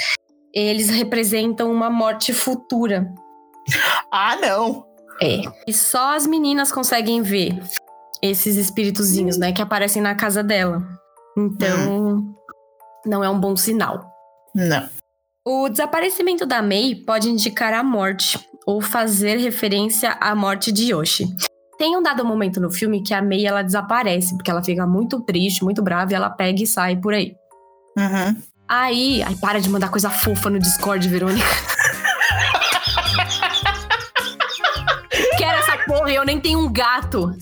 eles 0.54 0.88
representam 0.88 1.70
uma 1.70 1.90
morte 1.90 2.32
futura. 2.32 3.12
Ah, 4.10 4.34
não! 4.36 4.86
É. 5.20 5.42
E 5.68 5.74
só 5.74 6.16
as 6.16 6.26
meninas 6.26 6.72
conseguem 6.72 7.20
ver 7.20 7.60
esses 8.22 8.56
espíritozinhos, 8.56 9.36
né? 9.36 9.52
Que 9.52 9.60
aparecem 9.60 10.00
na 10.00 10.14
casa 10.14 10.42
dela. 10.42 10.88
Então, 11.36 12.16
hum. 12.16 12.34
não 13.04 13.22
é 13.22 13.28
um 13.28 13.38
bom 13.38 13.54
sinal. 13.54 14.10
Não. 14.54 14.88
O 15.44 15.68
desaparecimento 15.68 16.46
da 16.46 16.62
Mei 16.62 16.94
pode 16.94 17.28
indicar 17.28 17.74
a 17.74 17.82
morte 17.84 18.38
ou 18.66 18.82
fazer 18.82 19.36
referência 19.36 20.10
à 20.20 20.34
morte 20.34 20.72
de 20.72 20.90
Yoshi. 20.90 21.24
Tem 21.78 21.96
um 21.96 22.02
dado 22.02 22.24
momento 22.24 22.60
no 22.60 22.72
filme 22.72 23.02
que 23.02 23.14
a 23.14 23.22
Mei 23.22 23.46
ela 23.46 23.62
desaparece, 23.62 24.34
porque 24.34 24.50
ela 24.50 24.64
fica 24.64 24.84
muito 24.86 25.20
triste, 25.20 25.62
muito 25.62 25.82
brava, 25.82 26.12
e 26.12 26.14
ela 26.14 26.28
pega 26.28 26.62
e 26.62 26.66
sai 26.66 26.96
por 26.96 27.14
aí. 27.14 27.36
Uhum. 27.96 28.42
Aí. 28.68 29.22
Ai, 29.22 29.36
para 29.36 29.60
de 29.60 29.68
mandar 29.68 29.90
coisa 29.90 30.10
fofa 30.10 30.50
no 30.50 30.58
Discord, 30.58 31.08
Verônica. 31.08 31.46
Quero 35.38 35.58
essa 35.58 35.78
porra 35.86 36.10
e 36.10 36.16
eu 36.16 36.24
nem 36.24 36.40
tenho 36.40 36.58
um 36.58 36.72
gato. 36.72 37.32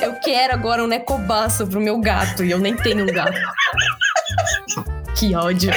Eu 0.00 0.14
quero 0.20 0.52
agora 0.52 0.84
um 0.84 0.86
necobaço 0.86 1.66
pro 1.66 1.80
meu 1.80 1.98
gato 2.00 2.44
e 2.44 2.50
eu 2.50 2.58
nem 2.58 2.76
tenho 2.76 3.04
um 3.04 3.06
gato. 3.06 3.38
Que 5.16 5.34
ódio. 5.34 5.70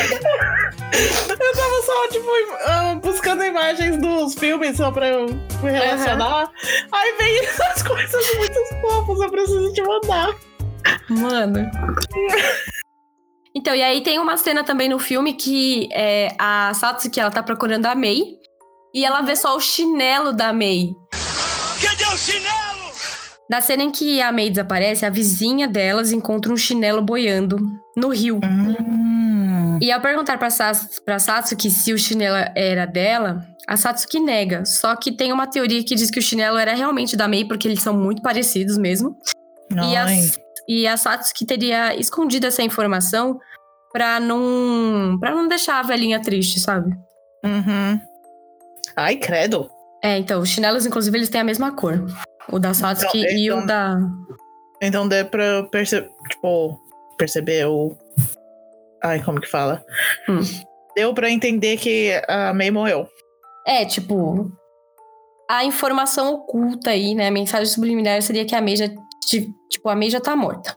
Só, 1.85 2.07
tipo, 2.09 2.27
ah, 2.65 2.95
buscando 3.01 3.43
imagens 3.43 3.97
dos 3.97 4.35
filmes 4.35 4.77
só 4.77 4.91
pra 4.91 5.07
eu 5.07 5.27
me 5.27 5.71
relacionar. 5.71 6.43
Uhum. 6.43 6.87
Aí 6.91 7.13
vem 7.17 7.39
essas 7.45 7.83
coisas 7.83 8.35
muito 8.35 8.59
fofas, 8.81 9.19
eu 9.19 9.31
preciso 9.31 9.73
te 9.73 9.81
mandar. 9.81 10.35
Mano. 11.09 11.69
Então, 13.55 13.73
e 13.73 13.81
aí 13.81 14.01
tem 14.01 14.19
uma 14.19 14.37
cena 14.37 14.63
também 14.63 14.87
no 14.87 14.99
filme 14.99 15.33
que 15.33 15.89
é, 15.91 16.35
a 16.37 16.71
Satsuki, 16.73 17.19
ela 17.19 17.31
tá 17.31 17.41
procurando 17.41 17.87
a 17.87 17.95
Mei. 17.95 18.37
E 18.93 19.03
ela 19.03 19.21
vê 19.21 19.35
só 19.35 19.55
o 19.55 19.59
chinelo 19.59 20.31
da 20.31 20.53
Mei. 20.53 20.93
Cadê 21.81 22.05
o 22.05 22.17
chinelo? 22.17 22.91
Na 23.49 23.61
cena 23.61 23.83
em 23.83 23.91
que 23.91 24.21
a 24.21 24.31
Mei 24.31 24.49
desaparece, 24.49 25.05
a 25.05 25.09
vizinha 25.09 25.67
delas 25.67 26.11
encontra 26.11 26.53
um 26.53 26.57
chinelo 26.57 27.01
boiando 27.01 27.57
no 27.97 28.09
rio. 28.09 28.39
Hum. 28.43 29.28
E 29.81 29.91
ao 29.91 30.01
perguntar 30.01 30.37
pra, 30.37 30.49
Sas, 30.49 30.99
pra 31.05 31.19
Satsuki 31.19 31.69
se 31.69 31.93
o 31.93 31.97
chinelo 31.97 32.37
era 32.55 32.85
dela, 32.85 33.45
a 33.67 33.77
Satsuki 33.77 34.19
nega. 34.19 34.65
Só 34.65 34.95
que 34.95 35.11
tem 35.11 35.31
uma 35.31 35.47
teoria 35.47 35.83
que 35.83 35.95
diz 35.95 36.09
que 36.09 36.19
o 36.19 36.21
chinelo 36.21 36.57
era 36.57 36.73
realmente 36.73 37.15
da 37.15 37.27
Mei, 37.27 37.45
porque 37.45 37.67
eles 37.67 37.81
são 37.81 37.93
muito 37.93 38.21
parecidos 38.21 38.77
mesmo. 38.77 39.17
E 39.71 39.95
a, 39.95 40.07
e 40.67 40.87
a 40.87 40.97
Satsuki 40.97 41.45
teria 41.45 41.95
escondido 41.95 42.47
essa 42.47 42.63
informação 42.63 43.39
pra 43.91 44.19
não, 44.19 45.17
pra 45.19 45.31
não 45.31 45.47
deixar 45.47 45.79
a 45.79 45.83
velhinha 45.83 46.21
triste, 46.21 46.59
sabe? 46.59 46.91
Uhum. 47.43 47.99
Ai, 48.95 49.15
credo. 49.15 49.69
É, 50.03 50.17
então, 50.17 50.41
os 50.41 50.49
chinelos, 50.49 50.85
inclusive, 50.85 51.17
eles 51.17 51.29
têm 51.29 51.41
a 51.41 51.43
mesma 51.43 51.71
cor. 51.71 52.05
O 52.51 52.57
da 52.57 52.73
Satsuki 52.73 53.19
então, 53.19 53.37
e 53.37 53.51
o 53.51 53.55
então 53.55 53.65
da. 53.65 53.97
Então 54.81 55.07
dá 55.07 55.25
pra 55.25 55.63
perceber, 55.63 56.09
tipo, 56.29 56.79
perceber 57.17 57.65
o. 57.67 57.95
Ai, 59.03 59.23
como 59.23 59.39
que 59.39 59.47
fala? 59.47 59.83
Hum. 60.27 60.41
Deu 60.95 61.13
pra 61.13 61.29
entender 61.29 61.77
que 61.77 62.21
a 62.27 62.53
May 62.53 62.71
morreu. 62.71 63.07
É, 63.65 63.85
tipo. 63.85 64.51
A 65.49 65.65
informação 65.65 66.33
oculta 66.33 66.91
aí, 66.91 67.15
né? 67.15 67.27
A 67.27 67.31
mensagem 67.31 67.65
subliminar 67.65 68.21
seria 68.21 68.45
que 68.45 68.55
a 68.55 68.61
May 68.61 68.75
já. 68.75 68.87
Tipo, 69.69 69.89
a 69.89 69.95
May 69.95 70.09
já 70.09 70.19
tá 70.19 70.35
morta. 70.35 70.75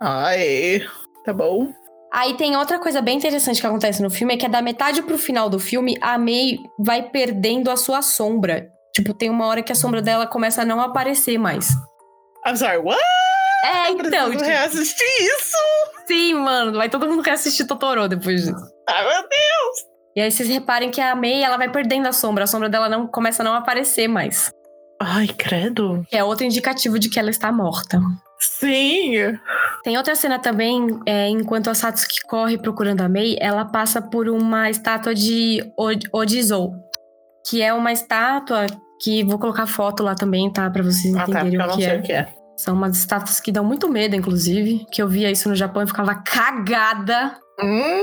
Ai, 0.00 0.82
tá 1.24 1.32
bom. 1.32 1.72
Aí 2.12 2.34
tem 2.34 2.56
outra 2.56 2.78
coisa 2.78 3.00
bem 3.00 3.16
interessante 3.16 3.60
que 3.60 3.66
acontece 3.66 4.02
no 4.02 4.10
filme, 4.10 4.34
é 4.34 4.36
que 4.36 4.46
é 4.46 4.48
da 4.48 4.62
metade 4.62 5.02
pro 5.02 5.18
final 5.18 5.50
do 5.50 5.58
filme, 5.58 5.98
a 6.00 6.16
May 6.16 6.56
vai 6.78 7.10
perdendo 7.10 7.70
a 7.70 7.76
sua 7.76 8.00
sombra. 8.00 8.68
Tipo, 8.94 9.12
tem 9.12 9.28
uma 9.28 9.46
hora 9.46 9.62
que 9.62 9.72
a 9.72 9.74
sombra 9.74 10.00
dela 10.00 10.26
começa 10.26 10.62
a 10.62 10.64
não 10.64 10.80
aparecer 10.80 11.36
mais. 11.36 11.68
I'm 12.46 12.56
sorry, 12.56 12.78
what? 12.78 12.98
É, 13.64 13.90
então. 13.90 14.26
Eu 14.28 14.30
tipo... 14.32 14.44
reassistir 14.44 15.06
isso! 15.20 15.56
Sim, 16.06 16.34
mano. 16.34 16.76
Vai 16.76 16.88
todo 16.88 17.06
mundo 17.06 17.22
reassistir 17.22 17.66
Totoro 17.66 18.08
depois 18.08 18.44
disso. 18.44 18.72
Ai, 18.88 19.02
meu 19.02 19.22
Deus! 19.22 19.96
E 20.16 20.20
aí 20.20 20.30
vocês 20.30 20.48
reparem 20.48 20.90
que 20.90 21.00
a 21.00 21.14
May, 21.14 21.42
ela 21.42 21.56
vai 21.56 21.70
perdendo 21.70 22.06
a 22.06 22.12
sombra. 22.12 22.44
A 22.44 22.46
sombra 22.46 22.68
dela 22.68 22.88
não 22.88 23.06
começa 23.06 23.42
a 23.42 23.44
não 23.44 23.54
aparecer 23.54 24.08
mais. 24.08 24.50
Ai, 25.00 25.28
credo. 25.28 26.06
Que 26.08 26.16
é 26.16 26.24
outro 26.24 26.46
indicativo 26.46 26.98
de 26.98 27.10
que 27.10 27.18
ela 27.18 27.28
está 27.28 27.52
morta. 27.52 28.00
Sim! 28.38 29.14
Tem 29.82 29.96
outra 29.96 30.14
cena 30.14 30.38
também, 30.38 31.00
é, 31.06 31.28
enquanto 31.28 31.68
a 31.68 31.74
Satsuki 31.74 32.20
corre 32.26 32.58
procurando 32.58 33.00
a 33.02 33.08
Mei, 33.08 33.36
ela 33.40 33.64
passa 33.64 34.00
por 34.00 34.28
uma 34.28 34.70
estátua 34.70 35.14
de 35.14 35.62
Odizou, 36.12 36.74
que 37.46 37.62
é 37.62 37.72
uma 37.72 37.92
estátua 37.92 38.66
que 39.00 39.24
vou 39.24 39.38
colocar 39.38 39.66
foto 39.66 40.02
lá 40.02 40.14
também, 40.14 40.50
tá? 40.50 40.68
Pra 40.70 40.82
vocês 40.82 41.14
ah, 41.14 41.24
tá, 41.24 41.40
entenderem 41.40 41.58
tá, 41.58 41.74
o, 41.74 41.76
que 41.76 41.84
é. 41.84 41.96
o 41.96 42.02
que 42.02 42.12
é. 42.12 42.35
São 42.56 42.74
umas 42.74 42.96
estátuas 42.96 43.38
que 43.38 43.52
dão 43.52 43.64
muito 43.64 43.88
medo, 43.88 44.16
inclusive. 44.16 44.86
Que 44.90 45.02
eu 45.02 45.08
via 45.08 45.30
isso 45.30 45.48
no 45.48 45.54
Japão 45.54 45.82
e 45.82 45.86
ficava 45.86 46.14
cagada. 46.14 47.38
Hum. 47.62 48.02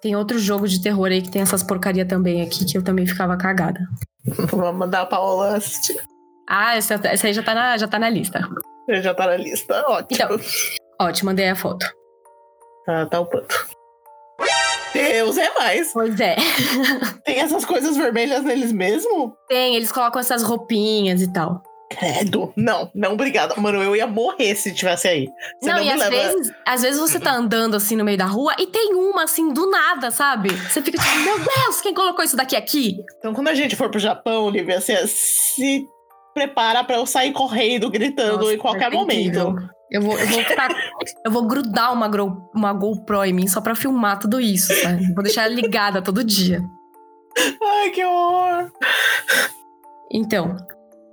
Tem 0.00 0.16
outro 0.16 0.38
jogo 0.38 0.66
de 0.66 0.80
terror 0.82 1.08
aí 1.08 1.20
que 1.20 1.30
tem 1.30 1.42
essas 1.42 1.62
porcaria 1.62 2.06
também 2.06 2.40
aqui, 2.40 2.64
que 2.64 2.78
eu 2.78 2.82
também 2.82 3.06
ficava 3.06 3.36
cagada. 3.36 3.80
Vamos 4.24 4.78
mandar 4.78 5.02
a 5.02 5.06
Paola 5.06 5.56
assistir. 5.56 6.00
Ah, 6.48 6.76
essa, 6.76 6.94
essa 7.04 7.26
aí 7.26 7.32
já 7.34 7.42
tá, 7.42 7.54
na, 7.54 7.76
já 7.76 7.86
tá 7.86 7.98
na 7.98 8.08
lista. 8.08 8.40
Já 8.88 9.14
tá 9.14 9.26
na 9.26 9.36
lista, 9.36 9.84
ótimo. 9.86 10.08
Então, 10.10 10.40
ó, 11.00 11.12
te 11.12 11.24
mandei 11.24 11.48
a 11.48 11.54
foto. 11.54 11.86
Tá, 12.86 13.06
tá 13.06 13.20
o 13.20 13.26
panto. 13.26 13.68
Deus 14.92 15.38
é 15.38 15.52
mais. 15.54 15.92
Pois 15.92 16.18
é. 16.18 16.36
Tem 17.24 17.38
essas 17.38 17.64
coisas 17.64 17.96
vermelhas 17.96 18.42
neles 18.42 18.72
mesmo? 18.72 19.34
Tem, 19.48 19.76
eles 19.76 19.92
colocam 19.92 20.20
essas 20.20 20.42
roupinhas 20.42 21.22
e 21.22 21.32
tal. 21.32 21.62
Credo. 21.90 22.52
Não, 22.56 22.88
não, 22.94 23.14
obrigada. 23.14 23.54
Mano, 23.56 23.82
eu 23.82 23.96
ia 23.96 24.06
morrer 24.06 24.54
se 24.54 24.72
tivesse 24.72 25.08
aí. 25.08 25.28
Você 25.60 25.70
não, 25.70 25.78
não 25.78 25.84
e 25.84 25.90
às 25.90 25.98
leva... 25.98 26.10
vezes, 26.10 26.52
às 26.64 26.82
vezes 26.82 27.00
você 27.00 27.18
tá 27.18 27.34
andando 27.34 27.74
assim 27.74 27.96
no 27.96 28.04
meio 28.04 28.16
da 28.16 28.26
rua 28.26 28.54
e 28.60 28.66
tem 28.68 28.94
uma 28.94 29.24
assim 29.24 29.52
do 29.52 29.68
nada, 29.68 30.12
sabe? 30.12 30.50
Você 30.50 30.80
fica 30.80 31.02
tipo, 31.02 31.18
meu 31.18 31.36
Deus, 31.36 31.80
quem 31.80 31.92
colocou 31.92 32.24
isso 32.24 32.36
daqui 32.36 32.54
aqui? 32.54 32.96
Então 33.18 33.34
quando 33.34 33.48
a 33.48 33.54
gente 33.54 33.74
for 33.74 33.90
pro 33.90 33.98
Japão, 33.98 34.52
assim, 34.76 34.94
se 35.08 35.84
prepara 36.32 36.84
para 36.84 36.96
eu 36.96 37.06
sair 37.06 37.32
correndo, 37.32 37.90
gritando 37.90 38.38
Nossa, 38.38 38.54
em 38.54 38.58
qualquer 38.58 38.90
momento. 38.92 39.56
Eu 39.90 40.00
vou, 40.00 40.16
eu 40.16 40.28
vou, 40.28 40.40
eu 41.24 41.32
vou 41.32 41.46
grudar 41.48 41.92
uma, 41.92 42.08
uma 42.54 42.72
GoPro 42.72 43.24
em 43.24 43.32
mim 43.32 43.48
só 43.48 43.60
pra 43.60 43.74
filmar 43.74 44.20
tudo 44.20 44.40
isso, 44.40 44.72
sabe? 44.80 45.12
Vou 45.12 45.24
deixar 45.24 45.46
ela 45.46 45.54
ligada 45.54 46.00
todo 46.00 46.22
dia. 46.22 46.62
Ai, 47.60 47.90
que 47.90 48.04
horror! 48.04 48.70
Então, 50.12 50.56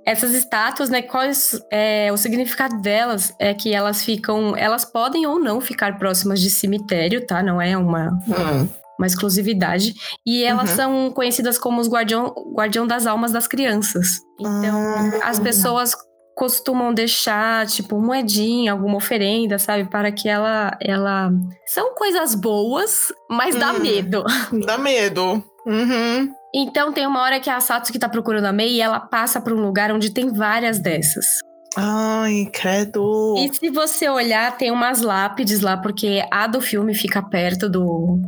essas 0.08 0.32
estátuas, 0.32 0.88
né? 0.88 1.02
Quais 1.02 1.60
é, 1.70 2.10
o 2.12 2.16
significado 2.16 2.80
delas 2.80 3.34
é 3.38 3.52
que 3.52 3.74
elas 3.74 4.02
ficam, 4.02 4.56
elas 4.56 4.84
podem 4.84 5.26
ou 5.26 5.38
não 5.38 5.60
ficar 5.60 5.98
próximas 5.98 6.40
de 6.40 6.50
cemitério, 6.50 7.26
tá? 7.26 7.42
Não 7.42 7.60
é 7.60 7.76
uma 7.76 8.10
hum 8.26 8.68
uma 8.98 9.06
exclusividade. 9.06 9.94
E 10.26 10.42
elas 10.42 10.70
uhum. 10.70 10.76
são 10.76 11.10
conhecidas 11.12 11.56
como 11.56 11.80
os 11.80 11.88
guardião, 11.88 12.34
guardião 12.52 12.84
das 12.84 13.06
almas 13.06 13.30
das 13.30 13.46
crianças. 13.46 14.18
Então, 14.40 14.76
uhum. 14.76 15.20
as 15.22 15.38
pessoas 15.38 15.94
costumam 16.36 16.92
deixar, 16.92 17.66
tipo, 17.66 18.00
moedinha, 18.00 18.72
alguma 18.72 18.96
oferenda, 18.96 19.58
sabe? 19.58 19.84
Para 19.84 20.10
que 20.10 20.28
ela. 20.28 20.76
ela... 20.80 21.30
São 21.66 21.94
coisas 21.94 22.34
boas, 22.34 23.12
mas 23.30 23.54
dá 23.54 23.72
hum, 23.72 23.80
medo. 23.80 24.24
Dá 24.66 24.76
medo. 24.78 25.42
Uhum. 25.66 26.32
Então 26.54 26.92
tem 26.92 27.06
uma 27.06 27.22
hora 27.22 27.40
que 27.40 27.50
a 27.50 27.60
Satsuki 27.60 27.98
tá 27.98 28.08
procurando 28.08 28.46
a 28.46 28.52
Mei 28.52 28.74
e 28.74 28.80
ela 28.80 29.00
passa 29.00 29.40
por 29.40 29.52
um 29.52 29.60
lugar 29.60 29.92
onde 29.92 30.10
tem 30.10 30.32
várias 30.32 30.78
dessas. 30.78 31.40
Ai, 31.76 32.48
credo. 32.52 33.34
E 33.38 33.52
se 33.54 33.70
você 33.70 34.08
olhar, 34.08 34.56
tem 34.56 34.70
umas 34.70 35.02
lápides 35.02 35.60
lá, 35.60 35.76
porque 35.76 36.24
a 36.30 36.46
do 36.46 36.60
filme 36.60 36.94
fica 36.94 37.22
perto 37.22 37.68
do, 37.68 38.18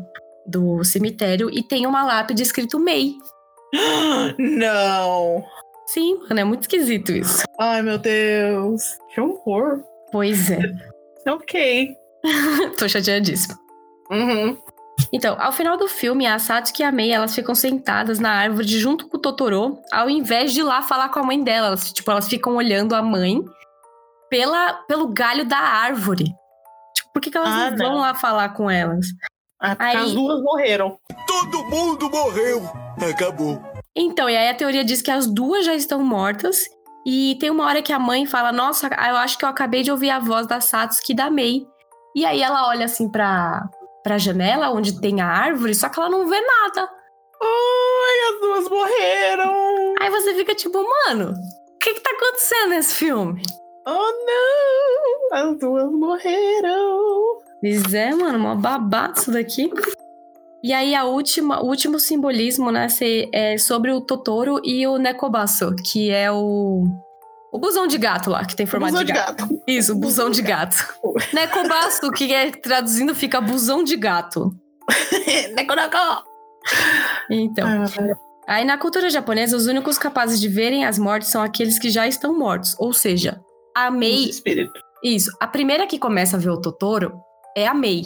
do 0.46 0.85
cemitério 0.85 1.50
e 1.50 1.62
tem 1.62 1.87
uma 1.87 2.04
lápide 2.04 2.42
escrito 2.42 2.78
May. 2.78 3.14
Não! 4.38 5.44
Sim, 5.87 6.18
mano, 6.28 6.40
é 6.40 6.44
muito 6.44 6.62
esquisito 6.62 7.11
isso. 7.11 7.42
Ai, 7.59 7.83
meu 7.83 7.98
Deus. 7.98 8.96
Que 9.12 9.20
horror. 9.20 9.83
Pois 10.12 10.50
é. 10.50 10.61
ok. 11.28 11.96
Tô 12.78 12.88
chateadíssima. 12.88 13.59
Uhum. 14.11 14.56
Então, 15.12 15.36
ao 15.40 15.52
final 15.52 15.76
do 15.76 15.88
filme, 15.88 16.26
a 16.26 16.38
Satsuki 16.38 16.82
e 16.82 16.84
a 16.84 16.92
Mei, 16.92 17.12
elas 17.12 17.34
ficam 17.34 17.54
sentadas 17.54 18.18
na 18.18 18.30
árvore 18.32 18.66
junto 18.68 19.08
com 19.08 19.16
o 19.16 19.20
Totoro, 19.20 19.78
ao 19.92 20.08
invés 20.08 20.52
de 20.52 20.60
ir 20.60 20.62
lá 20.64 20.82
falar 20.82 21.08
com 21.08 21.18
a 21.18 21.22
mãe 21.22 21.42
dela. 21.42 21.68
Elas, 21.68 21.92
tipo, 21.92 22.10
elas 22.10 22.28
ficam 22.28 22.54
olhando 22.56 22.94
a 22.94 23.02
mãe 23.02 23.42
pela, 24.28 24.72
pelo 24.86 25.08
galho 25.08 25.44
da 25.46 25.58
árvore. 25.58 26.24
Tipo, 26.94 27.12
por 27.12 27.22
que, 27.22 27.30
que 27.30 27.36
elas 27.36 27.48
Ah, 27.50 27.70
não 27.70 27.76
vão 27.78 27.92
não. 27.94 28.00
lá 28.00 28.14
falar 28.14 28.50
com 28.50 28.70
elas? 28.70 29.06
Ah, 29.60 29.76
porque 29.76 29.96
Aí- 29.96 30.04
as 30.04 30.12
duas 30.14 30.42
morreram. 30.42 30.96
Todo 31.26 31.64
mundo 31.66 32.08
morreu. 32.10 32.62
Acabou. 33.10 33.60
Então, 33.96 34.28
e 34.30 34.36
aí 34.36 34.48
a 34.48 34.54
teoria 34.54 34.84
diz 34.84 35.02
que 35.02 35.10
as 35.10 35.26
duas 35.26 35.64
já 35.66 35.74
estão 35.74 36.02
mortas. 36.02 36.64
E 37.06 37.36
tem 37.40 37.50
uma 37.50 37.64
hora 37.64 37.82
que 37.82 37.92
a 37.92 37.98
mãe 37.98 38.26
fala: 38.26 38.52
Nossa, 38.52 38.86
eu 38.86 39.16
acho 39.16 39.36
que 39.38 39.44
eu 39.44 39.48
acabei 39.48 39.82
de 39.82 39.90
ouvir 39.90 40.10
a 40.10 40.18
voz 40.18 40.46
da 40.46 40.60
Satsuki 40.60 41.12
e 41.12 41.16
da 41.16 41.30
Mei. 41.30 41.66
E 42.14 42.24
aí 42.26 42.42
ela 42.42 42.68
olha 42.68 42.84
assim 42.84 43.08
pra, 43.08 43.68
pra 44.02 44.18
janela 44.18 44.70
onde 44.70 45.00
tem 45.00 45.20
a 45.20 45.26
árvore, 45.26 45.74
só 45.74 45.88
que 45.88 45.98
ela 45.98 46.08
não 46.08 46.28
vê 46.28 46.40
nada. 46.40 46.88
Ai, 47.42 48.34
as 48.34 48.40
duas 48.40 48.68
morreram. 48.68 49.94
Aí 50.00 50.10
você 50.10 50.34
fica 50.34 50.54
tipo, 50.54 50.78
mano, 50.78 51.32
o 51.32 51.78
que 51.78 51.94
que 51.94 52.00
tá 52.00 52.10
acontecendo 52.10 52.70
nesse 52.70 52.94
filme? 52.94 53.42
Oh, 53.86 54.12
não. 54.26 55.50
As 55.50 55.58
duas 55.58 55.90
morreram. 55.90 57.40
Pois 57.60 57.94
é, 57.94 58.14
mano, 58.14 58.38
uma 58.38 58.54
babado 58.54 59.18
isso 59.18 59.30
daqui. 59.30 59.70
E 60.62 60.72
aí 60.74 60.94
a 60.94 61.04
última, 61.04 61.62
o 61.62 61.66
último 61.66 61.98
simbolismo, 61.98 62.70
né, 62.70 62.86
é 63.32 63.56
sobre 63.56 63.92
o 63.92 64.00
Totoro 64.00 64.60
e 64.62 64.86
o 64.86 64.98
Nekobasso, 64.98 65.74
que 65.90 66.10
é 66.10 66.30
o 66.30 66.84
o 67.52 67.58
busão 67.58 67.86
de 67.86 67.98
gato 67.98 68.30
lá, 68.30 68.44
que 68.44 68.54
tem 68.56 68.66
formato 68.66 68.92
Busão 68.92 69.04
de 69.04 69.12
de 69.12 69.18
gato. 69.18 69.36
gato. 69.46 69.62
Isso, 69.66 69.94
busão 69.94 70.30
de 70.30 70.42
gato. 70.42 70.76
Nekobasso, 71.32 72.10
que 72.12 72.32
é 72.32 72.50
traduzindo 72.50 73.14
fica 73.14 73.40
busão 73.40 73.82
de 73.82 73.96
gato. 73.96 74.50
Nekonoko. 75.56 75.96
Então, 77.30 77.66
aí 78.46 78.64
na 78.64 78.76
cultura 78.78 79.08
japonesa, 79.10 79.56
os 79.56 79.66
únicos 79.66 79.98
capazes 79.98 80.40
de 80.40 80.48
verem 80.48 80.84
as 80.84 80.98
mortes 80.98 81.28
são 81.30 81.42
aqueles 81.42 81.78
que 81.78 81.90
já 81.90 82.06
estão 82.06 82.38
mortos, 82.38 82.74
ou 82.78 82.92
seja, 82.92 83.40
a 83.74 83.90
Mei, 83.90 84.28
espírito. 84.28 84.72
isso, 85.02 85.30
a 85.40 85.46
primeira 85.46 85.86
que 85.86 85.98
começa 85.98 86.36
a 86.36 86.40
ver 86.40 86.50
o 86.50 86.60
Totoro 86.60 87.14
é 87.56 87.66
a 87.66 87.74
Mei. 87.74 88.04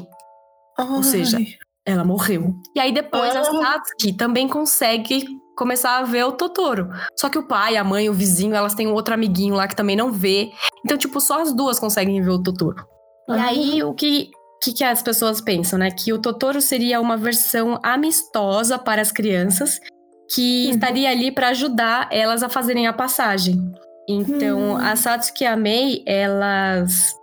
Ou 0.78 1.02
seja, 1.02 1.38
ela 1.86 2.04
morreu. 2.04 2.54
E 2.74 2.80
aí 2.80 2.92
depois 2.92 3.34
a 3.34 3.40
Ah. 3.40 3.44
Satsuki 3.44 4.12
também 4.16 4.48
consegue 4.48 5.26
começar 5.56 5.98
a 5.98 6.02
ver 6.02 6.24
o 6.24 6.32
Totoro. 6.32 6.88
Só 7.16 7.28
que 7.28 7.38
o 7.38 7.46
pai, 7.46 7.76
a 7.76 7.84
mãe, 7.84 8.08
o 8.08 8.12
vizinho, 8.14 8.54
elas 8.54 8.74
têm 8.74 8.86
um 8.86 8.92
outro 8.94 9.14
amiguinho 9.14 9.54
lá 9.54 9.66
que 9.68 9.76
também 9.76 9.96
não 9.96 10.10
vê. 10.12 10.50
Então, 10.84 10.96
tipo, 10.98 11.20
só 11.20 11.40
as 11.42 11.52
duas 11.52 11.78
conseguem 11.78 12.20
ver 12.22 12.30
o 12.30 12.42
Totoro. 12.42 12.84
E 13.28 13.32
Ah. 13.32 13.46
aí, 13.46 13.82
o 13.82 13.92
que, 13.94 14.30
que, 14.62 14.72
que 14.72 14.84
as 14.84 15.02
pessoas 15.02 15.40
pensam, 15.40 15.78
né? 15.78 15.90
Que 15.90 16.12
o 16.12 16.18
Totoro 16.18 16.60
seria 16.60 17.00
uma 17.00 17.16
versão 17.16 17.78
amistosa 17.82 18.78
para 18.78 19.00
as 19.02 19.12
crianças 19.12 19.78
que 20.34 20.66
Uhum. 20.66 20.70
estaria 20.74 21.10
ali 21.10 21.30
para 21.30 21.48
ajudar 21.48 22.08
elas 22.10 22.42
a 22.42 22.48
fazerem 22.48 22.86
a 22.86 22.92
passagem. 22.92 23.56
Então, 24.08 24.72
Hum. 24.72 24.76
a 24.76 24.96
Satsuki 24.96 25.44
e 25.44 25.46
a 25.46 25.56
Mei, 25.56 26.02
elas, 26.06 27.14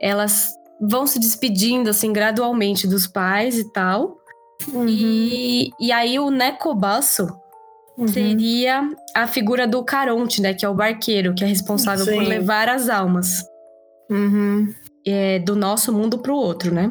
elas 0.00 0.50
vão 0.80 1.06
se 1.06 1.18
despedindo, 1.18 1.88
assim, 1.90 2.12
gradualmente 2.12 2.86
dos 2.86 3.06
pais 3.06 3.58
e 3.58 3.72
tal. 3.72 4.16
Uhum. 4.72 4.86
E, 4.88 5.70
e 5.78 5.92
aí, 5.92 6.18
o 6.18 6.30
Nekobasso 6.30 7.26
Uhum. 7.98 8.08
seria 8.08 8.88
a 9.14 9.26
figura 9.26 9.66
do 9.66 9.82
Caronte, 9.84 10.42
né? 10.42 10.52
Que 10.52 10.64
é 10.64 10.68
o 10.68 10.74
barqueiro, 10.74 11.34
que 11.34 11.42
é 11.42 11.46
responsável 11.46 12.04
por 12.04 12.12
Sim. 12.22 12.28
levar 12.28 12.68
as 12.68 12.88
almas 12.88 13.42
Uhum. 14.10 14.72
é, 15.06 15.38
do 15.38 15.56
nosso 15.56 15.92
mundo 15.92 16.18
pro 16.18 16.34
outro, 16.36 16.72
né? 16.74 16.90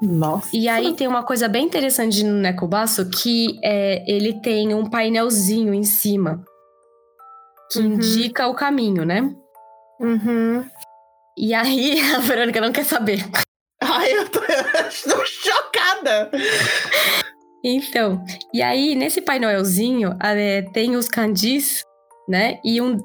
Nossa. 0.00 0.48
E 0.52 0.68
aí 0.68 0.92
tem 0.94 1.08
uma 1.08 1.24
coisa 1.24 1.48
bem 1.48 1.64
interessante 1.64 2.22
no 2.22 2.34
Nekobasso 2.34 3.08
que 3.10 3.58
é, 3.64 4.04
ele 4.06 4.34
tem 4.40 4.72
um 4.74 4.88
painelzinho 4.88 5.74
em 5.74 5.82
cima 5.82 6.44
que 7.72 7.80
Uhum. 7.80 7.94
indica 7.94 8.46
o 8.46 8.54
caminho, 8.54 9.04
né? 9.04 9.28
Uhum. 10.00 10.64
E 11.36 11.52
aí 11.54 11.98
a 12.14 12.18
Verônica 12.20 12.60
não 12.60 12.70
quer 12.72 12.84
saber. 12.84 13.24
Ai, 13.82 14.12
eu 14.12 14.28
tô, 14.28 14.38
eu 14.40 14.44
tô 15.16 15.24
chocada. 15.24 16.30
Então, 17.64 18.22
e 18.54 18.62
aí 18.62 18.94
nesse 18.94 19.20
painelzinho 19.20 20.16
é, 20.22 20.62
tem 20.62 20.96
os 20.96 21.08
kanjis, 21.08 21.82
né? 22.28 22.60
E 22.64 22.80
um 22.80 22.98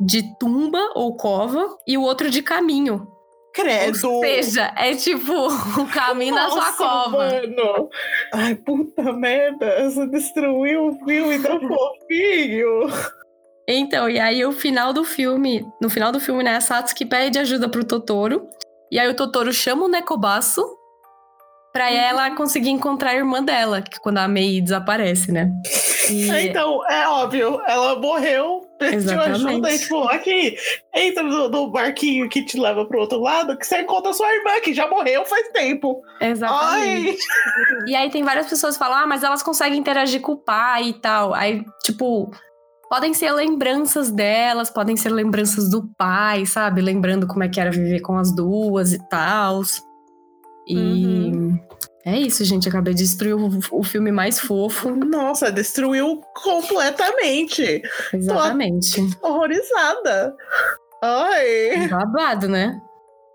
de 0.00 0.22
tumba 0.38 0.80
ou 0.94 1.16
cova 1.16 1.76
e 1.86 1.96
o 1.96 2.02
outro 2.02 2.30
de 2.30 2.42
caminho. 2.42 3.06
Credo. 3.52 4.08
Ou 4.08 4.20
seja, 4.20 4.72
é 4.76 4.94
tipo 4.94 5.32
o 5.80 5.86
caminho 5.92 6.34
da 6.34 6.48
sua 6.48 6.56
Nossa, 6.56 6.76
cova. 6.76 7.18
Mano. 7.18 7.88
Ai, 8.32 8.54
puta 8.54 9.12
merda. 9.12 9.88
Você 9.88 10.06
destruiu 10.06 10.88
o 10.88 11.04
filme 11.04 11.38
tão 11.40 11.60
fofinho. 11.60 12.88
Então, 13.68 14.08
e 14.08 14.18
aí 14.18 14.44
o 14.44 14.52
final 14.52 14.92
do 14.92 15.04
filme, 15.04 15.64
no 15.80 15.90
final 15.90 16.10
do 16.10 16.18
filme, 16.18 16.42
né, 16.42 16.56
a 16.56 16.60
Satsuki 16.60 17.04
pede 17.04 17.38
ajuda 17.38 17.68
pro 17.68 17.84
Totoro. 17.84 18.48
E 18.90 18.98
aí 18.98 19.08
o 19.08 19.14
Totoro 19.14 19.52
chama 19.52 19.84
o 19.84 19.88
Nekobasso 19.88 20.64
pra 21.72 21.86
Uhum. 21.88 21.96
ela 21.96 22.30
conseguir 22.34 22.70
encontrar 22.70 23.10
a 23.10 23.14
irmã 23.16 23.42
dela, 23.42 23.80
que 23.82 23.98
quando 24.00 24.18
a 24.18 24.26
Mei 24.28 24.60
desaparece, 24.60 25.30
né? 25.32 25.50
E- 26.08 26.28
Então, 26.48 26.84
é 26.90 27.06
óbvio, 27.08 27.60
ela 27.68 27.94
morreu, 27.96 28.62
pediu 28.78 29.20
ajuda 29.20 29.70
e 29.72 29.78
tipo, 29.78 30.02
aqui, 30.08 30.56
entra 30.94 31.22
no, 31.22 31.48
no 31.48 31.70
barquinho 31.70 32.28
que 32.28 32.44
te 32.44 32.58
leva 32.58 32.84
pro 32.84 32.98
outro 33.00 33.20
lado, 33.20 33.56
que 33.56 33.64
você 33.66 33.82
encontra 33.82 34.12
sua 34.12 34.32
irmã, 34.34 34.58
que 34.62 34.74
já 34.74 34.88
morreu 34.88 35.24
faz 35.24 35.48
tempo. 35.52 36.02
Exatamente. 36.20 37.18
Ai! 37.20 37.86
E 37.86 37.94
aí 37.94 38.10
tem 38.10 38.24
várias 38.24 38.48
pessoas 38.48 38.74
que 38.76 38.78
falam, 38.82 38.98
ah, 38.98 39.06
mas 39.06 39.22
elas 39.22 39.42
conseguem 39.42 39.78
interagir 39.78 40.20
com 40.20 40.32
o 40.32 40.36
pai 40.36 40.88
e 40.88 40.94
tal. 40.94 41.32
Aí, 41.34 41.62
tipo, 41.84 42.30
podem 42.88 43.14
ser 43.14 43.30
lembranças 43.30 44.10
delas, 44.10 44.68
podem 44.70 44.96
ser 44.96 45.10
lembranças 45.10 45.70
do 45.70 45.88
pai, 45.96 46.44
sabe? 46.46 46.80
Lembrando 46.80 47.28
como 47.28 47.44
é 47.44 47.48
que 47.48 47.60
era 47.60 47.70
viver 47.70 48.00
com 48.00 48.16
as 48.18 48.34
duas 48.34 48.92
e 48.92 48.98
tal. 49.08 49.60
E 50.66 51.32
é 52.04 52.18
isso, 52.18 52.44
gente. 52.44 52.68
Acabei 52.68 52.94
de 52.94 53.02
destruir 53.02 53.34
o, 53.34 53.48
o 53.72 53.82
filme 53.82 54.10
mais 54.10 54.38
fofo. 54.38 54.90
Nossa, 54.90 55.50
destruiu 55.50 56.20
completamente. 56.42 57.82
Exatamente. 58.12 59.00
Horrorizada. 59.22 60.34
Ai, 61.02 61.88
Babado, 61.88 62.48
né? 62.48 62.78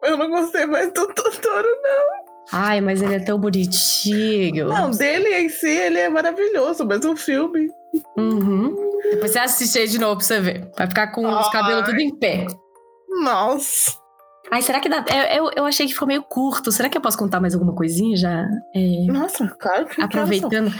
eu 0.03 0.17
não 0.17 0.29
gostei 0.29 0.65
mais 0.65 0.91
do 0.93 1.07
Totoro, 1.07 1.67
não. 1.81 2.25
Ai, 2.51 2.79
mas 2.79 3.01
ele 3.01 3.15
é 3.15 3.19
tão 3.19 3.39
bonitinho. 3.39 4.67
Não, 4.67 4.91
dele 4.91 5.29
em 5.35 5.49
si, 5.49 5.67
ele 5.67 5.97
é 5.97 6.09
maravilhoso, 6.09 6.85
mas 6.85 7.03
o 7.03 7.15
filme. 7.15 7.69
Uhum. 8.15 8.75
Depois 9.11 9.31
você 9.31 9.39
assiste 9.39 9.79
aí 9.79 9.87
de 9.87 9.99
novo 9.99 10.17
pra 10.17 10.25
você 10.25 10.39
ver. 10.39 10.71
Vai 10.77 10.87
ficar 10.87 11.07
com 11.07 11.27
os 11.27 11.45
Ai. 11.47 11.51
cabelos 11.51 11.85
tudo 11.85 11.99
em 11.99 12.15
pé. 12.15 12.45
Nossa. 13.23 13.93
Ai, 14.51 14.61
será 14.61 14.79
que 14.79 14.87
dá. 14.89 15.03
Eu, 15.35 15.49
eu, 15.55 15.65
achei 15.65 15.87
que 15.87 15.93
ficou 15.93 16.07
meio 16.07 16.23
curto. 16.23 16.71
Será 16.71 16.87
que 16.89 16.97
eu 16.97 17.01
posso 17.01 17.17
contar 17.17 17.39
mais 17.39 17.53
alguma 17.53 17.73
coisinha 17.73 18.15
já? 18.15 18.45
É, 18.75 19.05
Nossa, 19.11 19.47
claro 19.59 19.87
que 19.87 20.01
aproveitando 20.01 20.71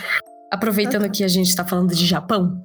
aproveitando 0.51 1.09
que 1.11 1.23
a 1.23 1.27
gente 1.27 1.53
tá 1.55 1.65
falando 1.65 1.93
de 1.93 2.05
Japão. 2.05 2.55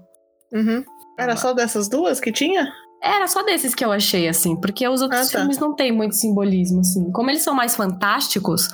Uhum. 0.52 0.84
Era 1.18 1.36
só 1.36 1.52
dessas 1.52 1.88
duas 1.88 2.20
que 2.20 2.30
tinha? 2.32 2.68
Era 3.02 3.26
só 3.26 3.42
desses 3.42 3.74
que 3.74 3.84
eu 3.84 3.90
achei, 3.90 4.28
assim, 4.28 4.54
porque 4.60 4.86
os 4.86 5.00
outros 5.00 5.28
Ah, 5.28 5.32
tá. 5.32 5.38
filmes 5.38 5.58
não 5.58 5.74
têm 5.74 5.90
muito 5.90 6.14
simbolismo, 6.14 6.80
assim. 6.80 7.10
Como 7.12 7.30
eles 7.30 7.42
são 7.42 7.54
mais 7.54 7.74
fantásticos, 7.74 8.68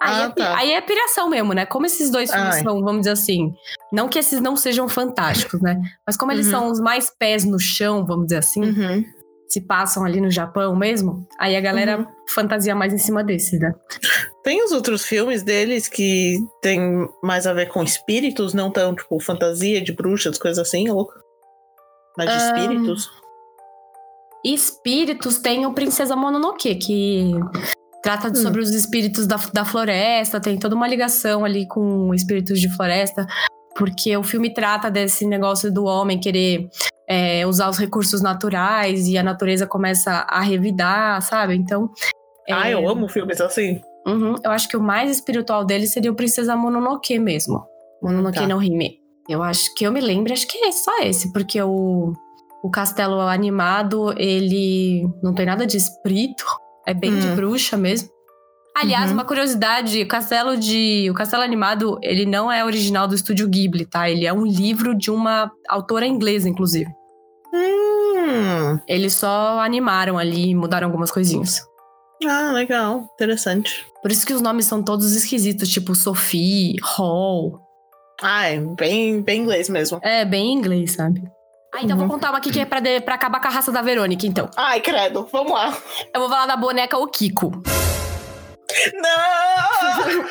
aí, 0.00 0.22
Ah, 0.22 0.24
é, 0.24 0.28
tá. 0.30 0.56
aí 0.56 0.72
é 0.72 0.80
piração 0.80 1.28
mesmo, 1.28 1.52
né? 1.52 1.66
Como 1.66 1.84
esses 1.84 2.08
dois 2.10 2.30
filmes 2.30 2.54
Ai. 2.56 2.62
são, 2.62 2.80
vamos 2.80 3.00
dizer 3.00 3.10
assim, 3.12 3.52
não 3.92 4.08
que 4.08 4.18
esses 4.20 4.40
não 4.40 4.56
sejam 4.56 4.88
fantásticos, 4.88 5.60
né? 5.60 5.80
Mas 6.06 6.16
como 6.16 6.30
eles 6.32 6.46
Uhum. 6.46 6.52
são 6.52 6.70
os 6.70 6.80
mais 6.80 7.10
pés 7.18 7.44
no 7.44 7.58
chão, 7.58 8.06
vamos 8.06 8.26
dizer 8.26 8.38
assim, 8.38 8.62
Uhum. 8.62 9.04
Se 9.52 9.60
passam 9.60 10.04
ali 10.04 10.20
no 10.20 10.30
Japão 10.30 10.74
mesmo, 10.74 11.26
aí 11.38 11.54
a 11.56 11.60
galera 11.60 11.98
Uhum. 11.98 12.06
fantasia 12.34 12.74
mais 12.74 12.92
em 12.92 12.98
cima 12.98 13.22
desses, 13.22 13.60
né? 13.60 13.72
Tem 14.42 14.64
os 14.64 14.72
outros 14.72 15.04
filmes 15.04 15.42
deles 15.42 15.88
que 15.88 16.38
tem 16.62 17.06
mais 17.22 17.46
a 17.46 17.52
ver 17.52 17.68
com 17.68 17.82
espíritos, 17.82 18.54
não 18.54 18.70
tão, 18.70 18.94
tipo, 18.94 19.20
fantasia 19.20 19.80
de 19.82 19.92
bruxas, 19.92 20.38
coisas 20.38 20.66
assim, 20.66 20.88
louco. 20.88 21.12
Mas 22.16 22.28
de 22.30 22.34
Ahn, 22.34 22.46
espíritos. 22.46 23.10
Espíritos 24.44 25.38
tem 25.38 25.66
o 25.66 25.72
Princesa 25.72 26.16
Mononoke, 26.16 26.74
que 26.76 27.30
trata 28.02 28.28
Hum. 28.28 28.34
sobre 28.34 28.60
os 28.60 28.70
espíritos 28.70 29.26
da, 29.26 29.36
da 29.52 29.64
floresta, 29.64 30.40
tem 30.40 30.58
toda 30.58 30.74
uma 30.74 30.88
ligação 30.88 31.44
ali 31.44 31.66
com 31.68 32.12
espíritos 32.14 32.58
de 32.60 32.68
floresta, 32.74 33.26
porque 33.76 34.16
o 34.16 34.22
filme 34.22 34.52
trata 34.52 34.90
desse 34.90 35.26
negócio 35.26 35.72
do 35.72 35.84
homem 35.84 36.18
querer 36.18 36.68
é, 37.08 37.46
usar 37.46 37.68
os 37.68 37.78
recursos 37.78 38.20
naturais 38.22 39.06
e 39.08 39.18
a 39.18 39.22
natureza 39.22 39.66
começa 39.66 40.26
a 40.28 40.40
revidar, 40.40 41.20
sabe? 41.22 41.54
Então. 41.54 41.90
é, 42.48 42.52
Ah, 42.52 42.70
eu 42.70 42.88
amo 42.88 43.08
filmes 43.08 43.40
assim. 43.40 43.80
uhum, 44.06 44.34
eu 44.44 44.50
acho 44.50 44.68
que 44.68 44.76
o 44.76 44.82
mais 44.82 45.10
espiritual 45.10 45.64
dele 45.64 45.86
seria 45.86 46.10
o 46.10 46.14
Princesa 46.14 46.56
Mononoke 46.56 47.18
mesmo. 47.18 47.64
Mononoke 48.02 48.38
Tá. 48.38 48.46
no 48.48 48.62
Hime. 48.62 48.98
Eu 49.28 49.42
acho 49.42 49.72
que 49.76 49.86
eu 49.86 49.92
me 49.92 50.00
lembro, 50.00 50.32
acho 50.32 50.46
que 50.48 50.58
é 50.64 50.72
só 50.72 50.98
esse, 51.02 51.32
porque 51.32 51.60
o, 51.62 52.12
o 52.64 52.70
castelo 52.70 53.20
animado, 53.20 54.12
ele 54.18 55.08
não 55.22 55.32
tem 55.32 55.46
nada 55.46 55.64
de 55.64 55.76
espírito, 55.76 56.44
é 56.86 56.92
bem 56.92 57.16
de 57.18 57.28
Hum. 57.28 57.36
bruxa 57.36 57.76
mesmo. 57.76 58.08
Aliás, 58.74 59.08
Uhum. 59.10 59.16
uma 59.18 59.24
curiosidade, 59.24 60.00
o 60.02 60.08
castelo 60.08 60.56
de. 60.56 61.08
O 61.10 61.14
castelo 61.14 61.42
animado, 61.42 61.98
ele 62.02 62.24
não 62.24 62.50
é 62.50 62.64
original 62.64 63.06
do 63.06 63.14
estúdio 63.14 63.46
Ghibli, 63.48 63.84
tá? 63.84 64.08
Ele 64.08 64.24
é 64.26 64.32
um 64.32 64.46
livro 64.46 64.94
de 64.96 65.10
uma 65.10 65.50
autora 65.68 66.06
inglesa, 66.06 66.48
inclusive. 66.48 66.90
Hum. 67.54 68.78
Eles 68.88 69.14
só 69.14 69.60
animaram 69.60 70.16
ali 70.18 70.50
e 70.50 70.54
mudaram 70.54 70.88
algumas 70.88 71.10
coisinhas. 71.10 71.60
Ah, 72.26 72.52
legal. 72.52 73.08
Interessante. 73.14 73.84
Por 74.00 74.10
isso 74.10 74.24
que 74.26 74.32
os 74.32 74.40
nomes 74.40 74.64
são 74.66 74.82
todos 74.82 75.12
esquisitos, 75.12 75.68
tipo 75.68 75.94
Sophie, 75.94 76.76
Hall. 76.82 77.60
Ah, 78.22 78.46
é 78.48 78.58
bem, 78.58 79.20
bem 79.20 79.42
inglês 79.42 79.68
mesmo. 79.68 80.00
É, 80.02 80.24
bem 80.24 80.46
em 80.52 80.54
inglês, 80.56 80.92
sabe? 80.92 81.22
Ah, 81.74 81.80
então 81.82 81.96
Uhum. 81.96 82.06
vou 82.06 82.08
contar 82.16 82.30
uma 82.30 82.38
aqui 82.38 82.50
que 82.50 82.60
é 82.60 82.64
pra, 82.64 82.80
de- 82.80 83.00
pra 83.00 83.16
acabar 83.16 83.40
com 83.40 83.48
a 83.48 83.50
raça 83.50 83.72
da 83.72 83.82
Verônica, 83.82 84.26
então. 84.26 84.48
Ai, 84.56 84.80
credo. 84.80 85.26
Vamos 85.32 85.52
lá. 85.52 85.76
Eu 86.14 86.20
vou 86.20 86.28
falar 86.28 86.46
da 86.46 86.56
boneca 86.56 86.96
o 86.98 87.06
Kiko. 87.08 87.50
Não! 88.94 90.24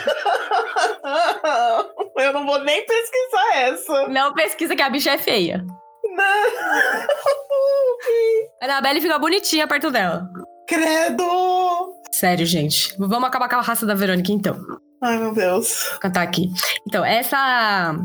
Eu 2.24 2.34
não 2.34 2.46
vou 2.46 2.60
nem 2.64 2.86
pesquisar 2.86 3.56
essa. 3.56 4.08
Não 4.08 4.34
pesquisa 4.34 4.76
que 4.76 4.82
a 4.82 4.90
bicha 4.90 5.12
é 5.12 5.18
feia. 5.18 5.64
Não! 6.04 6.22
A 8.62 8.66
Annabelle 8.66 9.02
fica 9.02 9.20
bonitinha 9.20 9.68
perto 9.68 9.92
dela. 9.92 10.28
Credo! 10.68 11.96
Sério, 12.12 12.46
gente. 12.46 12.96
Vamos 12.98 13.28
acabar 13.28 13.50
com 13.50 13.56
a 13.56 13.62
raça 13.62 13.86
da 13.86 13.94
Verônica, 13.94 14.32
então. 14.32 14.58
Ai, 15.02 15.18
meu 15.18 15.34
Deus. 15.34 15.88
Vou 15.92 16.00
cantar 16.00 16.22
aqui. 16.22 16.50
Então, 16.88 17.04
essa 17.04 17.96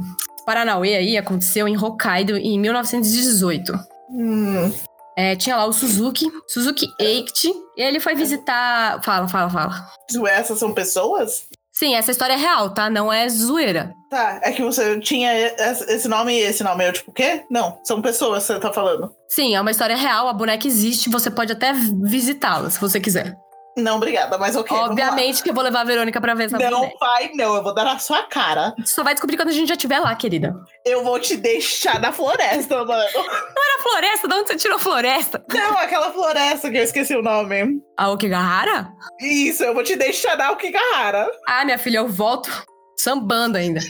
Paranauê 0.47 0.97
aí 0.97 1.19
aconteceu 1.19 1.69
em 1.69 1.77
Hokkaido 1.77 2.37
em 2.37 2.59
1918. 2.59 3.73
Hum. 4.11 4.73
É, 5.17 5.35
tinha 5.35 5.57
lá 5.57 5.65
o 5.65 5.73
Suzuki, 5.73 6.27
Suzuki 6.47 6.87
Eiichi, 7.01 7.53
e 7.77 7.83
ele 7.83 7.99
foi 8.01 8.15
visitar... 8.15 9.03
Fala, 9.03 9.27
fala, 9.27 9.49
fala. 9.49 9.89
Essas 10.29 10.59
são 10.59 10.75
pessoas? 10.75 11.47
Sim, 11.73 11.95
essa 11.95 12.11
história 12.11 12.35
é 12.35 12.37
real, 12.37 12.71
tá? 12.71 12.89
Não 12.89 13.13
é 13.13 13.29
zoeira. 13.29 13.93
Tá, 14.11 14.41
é 14.43 14.51
que 14.51 14.63
você 14.63 14.99
tinha 15.01 15.31
esse 15.35 16.09
nome 16.09 16.33
e 16.33 16.41
esse 16.41 16.65
nome. 16.65 16.87
Eu, 16.87 16.93
tipo, 16.93 17.11
o 17.11 17.15
quê? 17.15 17.45
Não, 17.51 17.79
são 17.85 18.01
pessoas 18.01 18.47
que 18.47 18.53
você 18.55 18.61
tá 18.61 18.73
falando. 18.73 19.13
Sim, 19.29 19.55
é 19.55 19.61
uma 19.61 19.71
história 19.71 19.97
real, 19.97 20.27
a 20.29 20.33
boneca 20.33 20.67
existe, 20.67 21.11
você 21.11 21.31
pode 21.31 21.53
até 21.53 21.75
visitá-la, 21.75 22.71
se 22.71 22.81
você 22.81 22.99
quiser. 22.99 23.37
Não, 23.77 23.97
obrigada, 23.97 24.39
mas 24.39 24.57
ok. 24.57 24.75
Obviamente 24.75 25.43
que 25.43 25.51
eu 25.51 25.55
vou 25.55 25.63
levar 25.63 25.83
a 25.83 25.85
Verônica 25.85 26.19
pra 26.19 26.35
ver 26.35 26.45
essa 26.45 26.59
Não 26.59 26.71
boneca. 26.81 26.97
vai, 26.99 27.31
não. 27.35 27.57
Eu 27.57 27.63
vou 27.63 27.75
dar 27.75 27.85
na 27.85 27.99
sua 27.99 28.23
cara. 28.23 28.75
Só 28.85 29.05
vai 29.05 29.13
descobrir 29.13 29.37
quando 29.37 29.51
a 29.51 29.53
gente 29.53 29.69
já 29.69 29.75
estiver 29.75 29.99
lá, 30.01 30.15
querida. 30.15 30.55
Eu 30.85 31.05
vou 31.05 31.21
te 31.21 31.37
deixar 31.37 32.01
na 32.01 32.11
floresta, 32.11 32.85
mano. 32.85 33.05
Na 33.15 33.83
floresta? 33.83 34.27
De 34.29 34.35
onde 34.35 34.49
você 34.49 34.57
tirou 34.57 34.79
floresta? 34.79 35.45
Não, 35.53 35.77
aquela 35.79 36.11
floresta 36.11 36.71
que 36.71 36.79
eu 36.79 36.83
esqueci 36.83 37.15
o 37.15 37.23
nome. 37.23 37.79
A 37.99 38.09
Okigahara? 38.11 38.89
Isso, 39.21 39.63
eu 39.63 39.75
vou 39.75 39.85
te 39.85 39.95
deixar 39.95 40.39
na 40.39 40.53
Okigahara. 40.53 41.31
Ah, 41.47 41.65
minha 41.65 41.79
filha, 41.79 41.99
eu 41.99 42.09
volto 42.09 42.51
sambando 42.99 43.59
ainda. 43.59 43.81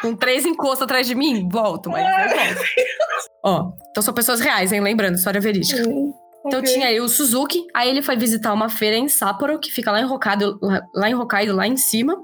Com 0.00 0.14
três 0.14 0.46
encostos 0.46 0.82
atrás 0.82 1.04
de 1.06 1.16
mim, 1.16 1.48
volto, 1.50 1.90
mas 1.90 2.06
eu 2.06 2.36
volto. 2.38 2.60
Ó, 3.44 3.72
então 3.90 4.02
são 4.04 4.14
pessoas 4.14 4.38
reais, 4.40 4.72
hein? 4.72 4.80
Lembrando, 4.80 5.16
história 5.16 5.40
verídica. 5.40 5.82
Então 6.46 6.60
Ok. 6.60 6.72
tinha 6.72 6.86
aí 6.88 7.00
o 7.00 7.08
Suzuki, 7.08 7.66
aí 7.74 7.88
ele 7.90 8.00
foi 8.02 8.16
visitar 8.16 8.52
uma 8.54 8.68
feira 8.68 8.96
em 8.96 9.08
Sapporo, 9.08 9.58
que 9.58 9.70
fica 9.70 9.92
lá 9.92 10.00
em 10.00 10.04
Hokkaido, 10.04 10.58
lá, 10.62 10.82
lá 10.94 11.10
em 11.10 11.14
Hokkaido, 11.14 11.54
lá 11.54 11.66
em 11.66 11.76
cima. 11.76 12.16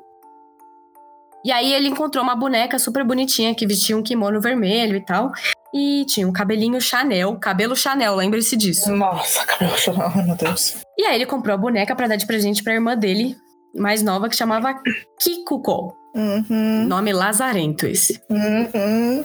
E 1.44 1.52
aí 1.52 1.72
ele 1.74 1.88
encontrou 1.88 2.24
uma 2.24 2.35
boneca 2.35 2.79
super 2.79 3.05
bonitinha 3.05 3.55
que 3.55 3.66
vestia 3.66 3.96
um 3.96 4.02
kimono 4.02 4.40
vermelho 4.40 4.96
e 4.96 5.05
tal. 5.05 5.31
E 5.72 6.05
tinha 6.07 6.26
um 6.26 6.33
cabelinho 6.33 6.81
Chanel, 6.81 7.37
cabelo 7.38 7.76
Chanel, 7.76 8.16
lembre-se 8.16 8.57
disso. 8.57 8.90
Nossa, 8.92 9.44
cabelo. 9.44 9.72
Ai, 10.16 10.24
meu 10.26 10.35
Deus. 10.37 10.76
E 10.98 11.05
aí 11.05 11.14
ele 11.14 11.26
comprou 11.26 11.55
a 11.55 11.59
boneca 11.59 11.94
pra 11.94 12.09
dar 12.09 12.16
de 12.16 12.26
presente 12.26 12.64
pra 12.64 12.72
irmã 12.74 12.96
dele, 12.96 13.37
mais 13.76 14.02
nova, 14.02 14.29
que 14.29 14.35
chamava 14.35 14.74
Kikuko. 15.20 15.94
Uhum, 16.16 16.87
Nome 16.87 17.12
lazarento 17.12 17.87
esse. 17.87 18.18
uhum. 18.31 19.22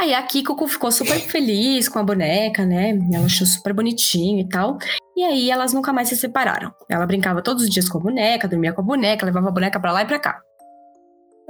Aí 0.00 0.14
a 0.14 0.22
Kikuko 0.22 0.66
ficou 0.66 0.90
super 0.90 1.18
feliz 1.20 1.86
com 1.86 1.98
a 1.98 2.02
boneca, 2.02 2.64
né? 2.64 2.98
Ela 3.12 3.26
achou 3.26 3.46
super 3.46 3.74
bonitinho 3.74 4.40
e 4.40 4.48
tal. 4.48 4.78
E 5.14 5.22
aí 5.22 5.50
elas 5.50 5.74
nunca 5.74 5.92
mais 5.92 6.08
se 6.08 6.16
separaram. 6.16 6.72
Ela 6.88 7.04
brincava 7.06 7.42
todos 7.42 7.64
os 7.64 7.68
dias 7.68 7.86
com 7.86 7.98
a 7.98 8.00
boneca, 8.00 8.48
dormia 8.48 8.72
com 8.72 8.80
a 8.80 8.84
boneca, 8.84 9.26
levava 9.26 9.48
a 9.48 9.52
boneca 9.52 9.78
pra 9.78 9.92
lá 9.92 10.00
e 10.02 10.06
pra 10.06 10.18
cá. 10.18 10.40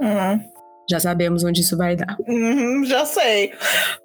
Uhum. 0.01 0.41
Já 0.89 0.99
sabemos 0.99 1.45
onde 1.45 1.61
isso 1.61 1.77
vai 1.77 1.95
dar. 1.95 2.17
Uhum, 2.27 2.83
já 2.83 3.05
sei. 3.05 3.53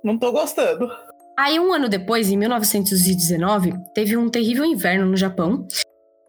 Não 0.04 0.16
tô 0.16 0.30
gostando. 0.30 0.88
Aí, 1.37 1.59
um 1.59 1.72
ano 1.72 1.88
depois, 1.88 2.30
em 2.30 2.37
1919, 2.37 3.74
teve 3.94 4.16
um 4.16 4.28
terrível 4.28 4.64
inverno 4.64 5.06
no 5.06 5.16
Japão. 5.16 5.66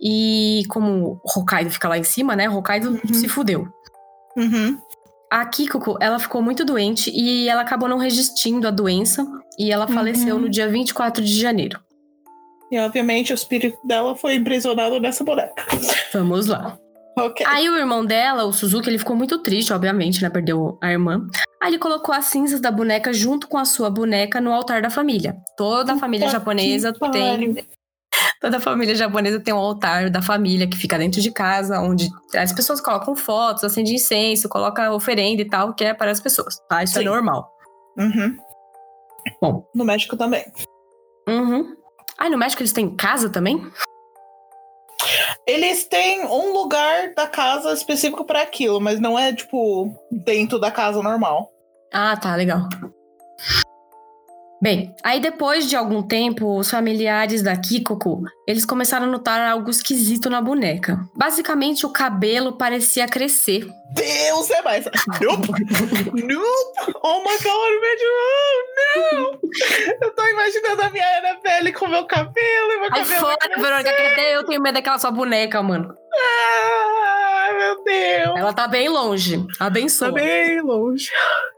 E 0.02 0.64
como 0.70 1.22
Hokkaido 1.24 1.70
fica 1.70 1.88
lá 1.88 1.98
em 2.00 2.04
cima, 2.04 2.36
né? 2.36 2.50
Hokkaido 2.50 2.90
Uhum. 2.90 3.14
se 3.14 3.28
fudeu. 3.28 3.68
Uhum. 4.36 4.78
A 5.32 5.46
Kikuko, 5.46 5.98
ela 6.00 6.20
ficou 6.20 6.42
muito 6.42 6.64
doente 6.64 7.12
e 7.14 7.50
ela 7.50 7.62
acabou 7.62 7.90
não 7.90 7.98
resistindo 7.98 8.68
à 8.68 8.72
doença. 8.72 9.26
E 9.60 9.72
ela 9.72 9.88
faleceu 9.88 10.36
Uhum. 10.36 10.42
no 10.44 10.50
dia 10.50 10.68
24 10.70 11.24
de 11.24 11.40
janeiro. 11.40 11.80
E 12.72 12.78
obviamente 12.80 13.32
o 13.32 13.36
espírito 13.36 13.78
dela 13.86 14.16
foi 14.16 14.36
imprisionado 14.36 15.00
nessa 15.00 15.24
boneca. 15.24 15.66
Vamos 16.14 16.48
lá. 16.48 16.78
Ok. 17.18 17.44
Aí 17.50 17.68
o 17.70 17.76
irmão 17.76 18.06
dela, 18.06 18.44
o 18.46 18.54
Suzuki, 18.54 18.90
ele 18.90 19.00
ficou 19.00 19.16
muito 19.16 19.40
triste, 19.40 19.74
obviamente, 19.74 20.22
né? 20.22 20.30
Perdeu 20.30 20.78
a 20.82 20.92
irmã. 20.92 21.26
Aí 21.62 21.72
ele 21.72 21.80
colocou 21.80 22.14
as 22.14 22.26
cinzas 22.26 22.60
da 22.62 22.70
boneca 22.70 23.12
junto 23.12 23.48
com 23.48 23.58
a 23.58 23.66
sua 23.66 23.90
boneca 23.90 24.40
no 24.40 24.54
altar 24.54 24.82
da 24.82 24.90
família. 24.92 25.36
Toda 25.58 25.94
a 25.94 25.98
família 25.98 26.28
Puta 26.28 26.38
japonesa 26.40 26.94
tem. 27.12 27.56
Toda 28.40 28.60
família 28.60 28.94
japonesa 28.94 29.40
tem 29.40 29.54
um 29.54 29.58
altar 29.58 30.10
da 30.10 30.22
família 30.22 30.68
que 30.68 30.78
fica 30.78 30.98
dentro 30.98 31.20
de 31.22 31.32
casa, 31.32 31.80
onde 31.80 32.08
as 32.36 32.54
pessoas 32.54 32.80
colocam 32.80 33.16
fotos, 33.16 33.64
acende 33.64 33.94
incenso, 33.94 34.48
coloca 34.48 34.92
oferenda 34.92 35.42
e 35.42 35.46
tal, 35.46 35.74
que 35.74 35.84
é 35.84 35.94
para 35.94 36.12
as 36.12 36.20
pessoas, 36.20 36.56
tá? 36.70 36.84
Isso 36.84 37.00
é 37.00 37.02
Sim. 37.02 37.08
normal. 37.08 37.52
Uhum. 37.98 38.38
Bom. 39.42 39.68
No 39.74 39.84
México 39.84 40.16
também. 40.16 40.46
Uhum. 41.28 41.76
Ah, 42.18 42.30
no 42.30 42.38
México 42.38 42.62
eles 42.62 42.74
têm 42.74 42.96
casa 42.96 43.30
também? 43.30 43.60
Eles 45.46 45.86
têm 45.86 46.26
um 46.26 46.54
lugar 46.54 47.14
da 47.16 47.28
casa 47.28 47.74
específico 47.74 48.26
pra 48.26 48.42
aquilo, 48.42 48.80
mas 48.80 49.00
não 49.00 49.18
é, 49.18 49.34
tipo, 49.34 49.96
dentro 50.12 50.60
da 50.60 50.70
casa 50.70 51.02
normal. 51.02 51.50
Ah, 51.94 52.18
tá, 52.18 52.36
legal. 52.36 52.68
Bem, 54.60 54.96
aí 55.04 55.20
depois 55.20 55.70
de 55.70 55.76
algum 55.76 56.02
tempo, 56.02 56.58
os 56.58 56.72
familiares 56.72 57.44
da 57.44 57.56
Kikoko, 57.56 58.24
eles 58.48 58.66
começaram 58.66 59.06
a 59.06 59.10
notar 59.10 59.40
algo 59.48 59.70
esquisito 59.70 60.32
na 60.32 60.42
boneca. 60.42 60.98
Basicamente, 61.16 61.86
o 61.86 61.90
cabelo 61.92 62.58
parecia 62.58 63.08
crescer. 63.08 63.68
Deus 63.94 64.50
é 64.50 64.62
mais. 64.64 64.86
Nope! 64.86 65.48
nope! 66.24 66.94
Oh 67.04 67.20
my 67.20 67.38
god, 67.38 67.72
imagine- 67.78 69.06
não! 69.06 69.40
Eu 70.02 70.16
tô 70.16 70.28
imaginando 70.28 70.82
a 70.82 70.90
minha 70.90 71.18
Annabelle 71.20 71.74
com 71.74 71.88
meu 71.88 72.06
cabelo 72.06 72.72
e 72.72 72.78
meu 72.80 72.90
Ai, 72.92 73.06
cabelo. 73.06 73.38
crescer. 73.38 73.62
Verônica, 73.62 73.90
até 73.92 74.36
eu 74.36 74.44
tenho 74.46 74.62
medo 74.62 74.74
daquela 74.74 74.98
sua 74.98 75.12
boneca, 75.12 75.62
mano. 75.62 75.94
Ah, 76.20 77.50
meu 77.58 77.84
Deus! 77.84 78.38
Ela 78.38 78.54
tá 78.54 78.68
bem 78.68 78.90
longe. 78.90 79.46
Abençoa. 79.60 80.08
Tá 80.10 80.14
bem 80.16 80.62
longe. 80.62 81.10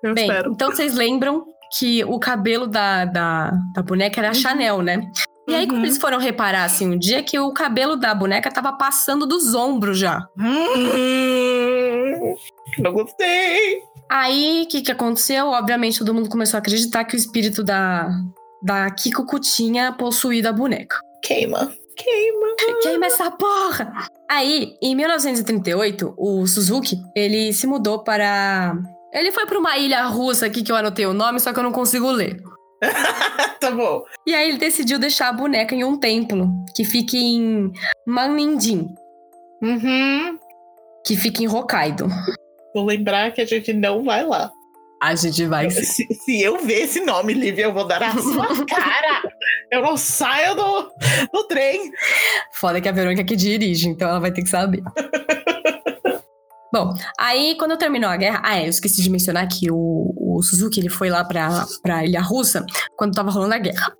Eu 0.04 0.14
Bem, 0.14 0.28
espero. 0.28 0.52
então 0.52 0.70
vocês 0.70 0.94
lembram 0.96 1.46
que 1.78 2.04
o 2.06 2.20
cabelo 2.20 2.68
da, 2.68 3.06
da, 3.06 3.52
da 3.74 3.82
boneca 3.84 4.20
era 4.22 4.30
a 4.30 4.34
Chanel, 4.34 4.82
né? 4.82 5.02
E 5.48 5.56
aí, 5.56 5.66
quando 5.66 5.80
Uhum. 5.80 5.86
eles 5.86 5.98
foram 5.98 6.20
reparar, 6.20 6.64
assim, 6.66 6.88
um 6.94 6.98
dia 6.98 7.24
que 7.24 7.40
o 7.40 7.52
cabelo 7.52 7.96
da 7.96 8.14
boneca 8.14 8.52
tava 8.52 8.72
passando 8.74 9.26
dos 9.26 9.56
ombros 9.56 9.98
já. 9.98 10.20
Hum, 10.38 12.36
não 12.80 12.94
gostei. 12.94 13.82
Aí, 14.10 14.64
o 14.64 14.68
que 14.68 14.82
que 14.82 14.92
aconteceu? 14.92 15.48
Obviamente, 15.48 16.00
todo 16.00 16.14
mundo 16.14 16.30
começou 16.30 16.58
a 16.58 16.60
acreditar 16.60 17.04
que 17.06 17.16
o 17.16 17.18
espírito 17.18 17.64
da, 17.64 18.10
da 18.62 18.90
Kikuko 18.92 19.40
tinha 19.40 19.92
possuído 19.92 20.48
a 20.50 20.54
boneca. 20.54 20.98
Queima. 21.24 21.72
Queima. 21.96 22.48
Queima 22.82 23.06
essa 23.08 23.30
porra! 23.32 23.92
Aí, 24.30 24.76
em 24.82 24.96
1938, 24.96 26.14
o 26.18 26.48
Suzuki, 26.48 26.98
ele 27.16 27.52
se 27.54 27.68
mudou 27.68 28.04
para... 28.04 28.78
Ele 29.14 29.32
foi 29.32 29.46
para 29.46 29.58
uma 29.58 29.78
ilha 29.78 30.04
russa 30.06 30.46
aqui 30.46 30.62
que 30.64 30.72
eu 30.72 30.76
anotei 30.76 31.06
o 31.06 31.14
nome, 31.14 31.40
só 31.40 31.52
que 31.52 31.60
eu 31.60 31.64
não 31.64 31.72
consigo 31.72 32.10
ler. 32.12 32.42
tá 33.60 33.72
bom. 33.72 34.04
E 34.26 34.34
aí 34.34 34.50
ele 34.50 34.58
decidiu 34.58 35.00
deixar 35.00 35.30
a 35.30 35.34
boneca 35.34 35.74
em 35.76 35.84
um 35.84 35.98
templo, 35.98 36.48
que 36.76 36.84
fica 36.86 37.18
em 37.18 37.72
Manninjin, 38.08 38.88
Uhum. 39.62 40.38
que 41.06 41.18
fica 41.18 41.44
em 41.44 41.48
Hokkaido. 41.48 42.08
Vou 42.74 42.86
lembrar 42.86 43.32
que 43.32 43.42
a 43.42 43.46
gente 43.46 43.74
não 43.74 44.04
vai 44.04 44.24
lá. 44.26 44.50
A 45.02 45.16
gente 45.16 45.46
vai 45.46 45.70
sim. 45.70 45.84
Se, 45.84 46.14
se 46.14 46.42
eu 46.42 46.58
ver 46.60 46.84
esse 46.84 47.00
nome, 47.02 47.34
Lívia, 47.34 47.64
eu 47.66 47.74
vou 47.74 47.86
dar 47.88 48.04
a 48.04 48.12
sua 48.18 48.48
cara. 48.68 49.22
Eu 49.72 49.82
não 49.82 49.96
saio 49.98 50.56
do, 50.56 50.92
do 51.34 51.44
trem. 51.48 51.90
Foda 52.54 52.80
que 52.82 52.88
a 52.90 52.92
Verônica 52.92 53.24
que 53.24 53.36
dirige, 53.36 53.88
então 53.88 54.10
ela 54.10 54.20
vai 54.20 54.32
ter 54.32 54.42
que 54.44 54.50
saber. 54.50 54.82
Bom, 56.74 56.94
aí 57.20 57.56
quando 57.58 57.78
terminou 57.78 58.10
a 58.10 58.18
guerra. 58.18 58.42
Ah, 58.44 58.58
é, 58.60 58.66
eu 58.66 58.70
esqueci 58.70 59.02
de 59.02 59.10
mencionar 59.10 59.48
que 59.48 59.72
o, 59.72 60.14
o 60.18 60.42
Suzuki 60.44 60.80
ele 60.80 60.90
foi 60.90 61.10
lá 61.10 61.24
pra, 61.24 61.66
pra 61.82 62.06
Ilha 62.06 62.22
Russa 62.22 62.66
quando 62.96 63.16
tava 63.16 63.32
rolando 63.32 63.56
a 63.56 63.58
guerra. 63.58 63.96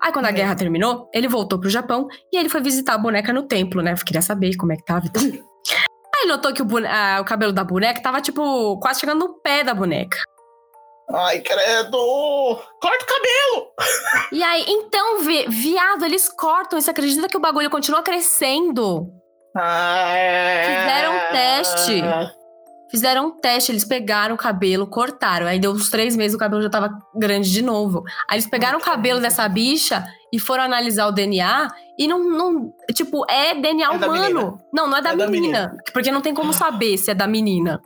Aí 0.00 0.12
quando 0.12 0.26
a 0.26 0.30
Hum. 0.30 0.34
guerra 0.34 0.54
terminou, 0.54 1.08
ele 1.12 1.26
voltou 1.28 1.58
pro 1.58 1.68
Japão 1.70 2.06
e 2.32 2.36
ele 2.38 2.48
foi 2.48 2.60
visitar 2.60 2.94
a 2.94 2.98
boneca 2.98 3.32
no 3.32 3.42
templo, 3.44 3.82
né? 3.82 3.94
Queria 4.06 4.22
saber 4.22 4.54
como 4.56 4.72
é 4.72 4.76
que 4.76 4.84
tava 4.84 5.06
e 5.06 5.10
tal. 5.10 5.22
Aí 5.22 6.28
notou 6.28 6.52
que 6.52 6.62
o, 6.62 6.66
ah, 6.86 7.18
o 7.20 7.24
cabelo 7.24 7.52
da 7.52 7.64
boneca 7.64 8.00
tava, 8.00 8.20
tipo, 8.20 8.78
quase 8.80 9.00
chegando 9.00 9.18
no 9.26 9.34
pé 9.40 9.64
da 9.64 9.74
boneca. 9.74 10.16
Ai, 11.10 11.40
credo! 11.40 11.98
Corta 12.80 13.04
o 13.04 13.06
cabelo! 13.06 13.66
E 14.30 14.42
aí, 14.42 14.64
então, 14.68 15.18
vi- 15.20 15.46
viado, 15.48 16.04
eles 16.04 16.28
cortam. 16.28 16.80
Você 16.80 16.90
acredita 16.90 17.28
que 17.28 17.36
o 17.36 17.40
bagulho 17.40 17.68
continua 17.68 18.02
crescendo? 18.02 19.08
Ah, 19.56 20.14
Fizeram 20.66 21.14
um 21.16 21.32
teste. 21.32 22.02
Fizeram 22.90 23.26
um 23.26 23.30
teste, 23.30 23.72
eles 23.72 23.84
pegaram 23.86 24.34
o 24.34 24.38
cabelo, 24.38 24.86
cortaram. 24.86 25.46
Aí 25.46 25.58
deu 25.58 25.70
uns 25.72 25.88
três 25.88 26.14
meses, 26.14 26.34
o 26.34 26.38
cabelo 26.38 26.60
já 26.62 26.68
tava 26.68 26.90
grande 27.14 27.50
de 27.50 27.62
novo. 27.62 28.02
Aí 28.28 28.36
eles 28.36 28.46
pegaram 28.46 28.78
o 28.78 28.82
cabelo 28.82 29.18
dessa 29.18 29.48
bicha 29.48 30.04
e 30.30 30.38
foram 30.38 30.64
analisar 30.64 31.06
o 31.06 31.12
DNA. 31.12 31.68
E 31.98 32.06
não, 32.06 32.22
não 32.22 32.72
tipo, 32.94 33.24
é 33.30 33.54
DNA 33.54 33.86
É 33.86 33.90
humano. 33.90 34.12
menina. 34.12 34.54
Não, 34.72 34.86
não 34.86 34.96
é 34.98 35.00
da, 35.02 35.12
É 35.12 35.16
da 35.16 35.26
menina, 35.26 35.74
Porque 35.94 36.10
não 36.12 36.20
tem 36.20 36.34
como 36.34 36.52
saber 36.52 36.98
se 36.98 37.10
é 37.10 37.14
da 37.14 37.26
menina. 37.26 37.80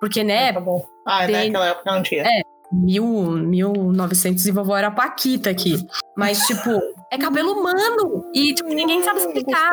Porque, 0.00 0.22
né, 0.22 0.52
Tá 0.52 0.60
bom. 0.60 0.84
Ah, 1.04 1.26
Tem- 1.26 1.46
naquela 1.46 1.66
época 1.66 1.92
não 1.92 2.02
tinha. 2.02 2.22
É. 2.22 2.42
mil, 2.72 3.04
1900 3.04 4.46
e 4.46 4.50
vovó 4.52 4.76
era 4.76 4.90
paquita 4.92 5.50
aqui. 5.50 5.76
Mas, 6.16 6.38
tipo, 6.46 6.70
é 7.10 7.18
cabelo 7.18 7.52
humano. 7.52 8.30
E, 8.32 8.54
tipo, 8.54 8.68
ninguém 8.68 9.02
sabe 9.02 9.18
explicar. 9.20 9.72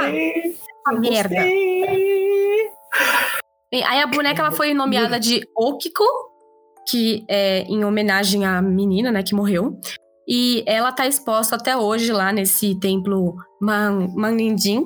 Merda. 0.91 1.35
Bem, 1.35 1.83
Aí 3.85 4.01
a 4.01 4.07
boneca 4.07 4.41
ela 4.41 4.51
foi 4.51 4.73
nomeada 4.73 5.19
de 5.19 5.41
Okiko, 5.55 6.03
que 6.87 7.25
é 7.27 7.61
em 7.61 7.83
homenagem 7.83 8.45
à 8.45 8.61
menina, 8.61 9.11
né, 9.11 9.23
que 9.23 9.33
morreu. 9.33 9.79
E 10.27 10.63
ela 10.67 10.91
tá 10.91 11.07
exposta 11.07 11.55
até 11.55 11.75
hoje 11.75 12.11
lá 12.11 12.31
nesse 12.31 12.79
templo 12.79 13.35
Man 13.59 14.09
Manindin. 14.15 14.83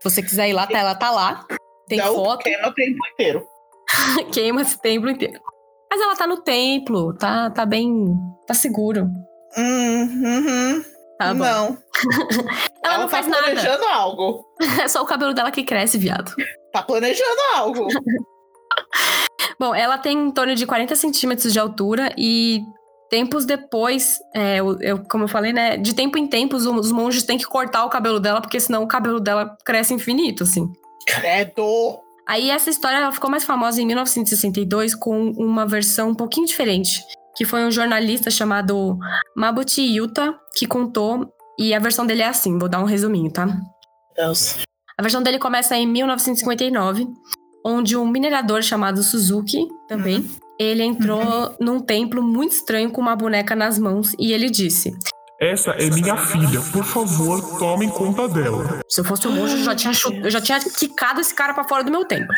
Se 0.00 0.10
você 0.10 0.22
quiser 0.22 0.48
ir 0.48 0.52
lá, 0.52 0.66
tá, 0.66 0.78
ela 0.78 0.94
tá 0.94 1.10
lá. 1.10 1.46
Tem 1.86 1.98
Dá 1.98 2.10
o 2.10 2.14
foto, 2.14 2.42
queima 2.42 2.68
o 2.68 2.74
tempo 2.74 2.98
inteiro. 3.12 3.46
queima 4.32 4.62
esse 4.62 4.80
templo 4.80 5.10
inteiro. 5.10 5.40
Mas 5.90 6.00
ela 6.00 6.16
tá 6.16 6.26
no 6.26 6.40
templo, 6.40 7.12
tá, 7.14 7.50
tá 7.50 7.66
bem. 7.66 8.06
tá 8.46 8.54
seguro. 8.54 9.06
Hum, 9.58 10.02
uhum. 10.02 10.84
Tá 11.18 11.34
bom. 11.34 11.44
Não. 11.44 11.78
Ela, 12.84 12.98
não 12.98 13.04
tá 13.04 13.08
faz 13.08 13.26
nada. 13.26 13.42
planejando 13.42 13.84
algo. 13.84 14.46
É 14.82 14.88
só 14.88 15.02
o 15.02 15.06
cabelo 15.06 15.32
dela 15.32 15.50
que 15.50 15.64
cresce, 15.64 15.98
viado. 15.98 16.34
Tá 16.72 16.82
planejando 16.82 17.40
algo. 17.56 17.88
Bom, 19.58 19.74
ela 19.74 19.98
tem 19.98 20.16
em 20.18 20.30
torno 20.30 20.54
de 20.54 20.66
40 20.66 20.94
centímetros 20.96 21.52
de 21.52 21.58
altura 21.58 22.14
e 22.16 22.62
tempos 23.10 23.44
depois, 23.44 24.18
é, 24.34 24.58
eu, 24.58 25.02
como 25.10 25.24
eu 25.24 25.28
falei, 25.28 25.52
né? 25.52 25.76
De 25.76 25.94
tempo 25.94 26.16
em 26.16 26.26
tempo, 26.26 26.56
os, 26.56 26.64
os 26.64 26.92
monges 26.92 27.24
têm 27.24 27.36
que 27.36 27.44
cortar 27.44 27.84
o 27.84 27.90
cabelo 27.90 28.20
dela, 28.20 28.40
porque 28.40 28.60
senão 28.60 28.82
o 28.82 28.88
cabelo 28.88 29.20
dela 29.20 29.56
cresce 29.64 29.92
infinito, 29.92 30.44
assim. 30.44 30.70
Credo. 31.06 31.98
Aí 32.26 32.48
essa 32.48 32.70
história 32.70 32.96
ela 32.96 33.12
ficou 33.12 33.28
mais 33.28 33.44
famosa 33.44 33.82
em 33.82 33.86
1962 33.86 34.94
com 34.94 35.30
uma 35.32 35.66
versão 35.66 36.10
um 36.10 36.14
pouquinho 36.14 36.46
diferente, 36.46 37.02
que 37.36 37.44
foi 37.44 37.64
um 37.64 37.70
jornalista 37.70 38.30
chamado 38.30 38.96
Mabuchi 39.36 39.96
Yuta 39.96 40.34
que 40.54 40.66
contou, 40.66 41.26
e 41.58 41.74
a 41.74 41.78
versão 41.78 42.06
dele 42.06 42.22
é 42.22 42.26
assim, 42.28 42.58
vou 42.58 42.68
dar 42.68 42.80
um 42.80 42.84
resuminho, 42.84 43.30
tá? 43.32 43.46
Deus. 44.16 44.58
A 44.98 45.02
versão 45.02 45.22
dele 45.22 45.38
começa 45.38 45.76
em 45.76 45.86
1959, 45.86 47.06
onde 47.64 47.96
um 47.96 48.06
minerador 48.06 48.62
chamado 48.62 49.02
Suzuki, 49.02 49.66
também, 49.88 50.28
ele 50.58 50.82
entrou 50.82 51.54
num 51.60 51.80
templo 51.80 52.22
muito 52.22 52.52
estranho 52.52 52.90
com 52.90 53.00
uma 53.00 53.16
boneca 53.16 53.54
nas 53.56 53.78
mãos 53.78 54.12
e 54.18 54.32
ele 54.32 54.50
disse: 54.50 54.92
Essa 55.40 55.70
é 55.70 55.88
minha 55.88 56.16
filha, 56.18 56.60
por 56.72 56.84
favor, 56.84 57.58
tomem 57.58 57.88
conta 57.88 58.28
dela. 58.28 58.80
Se 58.88 59.00
eu 59.00 59.04
fosse 59.04 59.26
um 59.26 59.32
monge, 59.32 59.56
eu 59.58 59.64
já 59.64 59.74
tinha, 59.74 59.92
chut- 59.94 60.20
eu 60.22 60.30
já 60.30 60.40
tinha 60.40 60.60
quicado 60.60 61.20
esse 61.22 61.34
cara 61.34 61.54
pra 61.54 61.64
fora 61.64 61.82
do 61.82 61.90
meu 61.90 62.04
templo. 62.04 62.34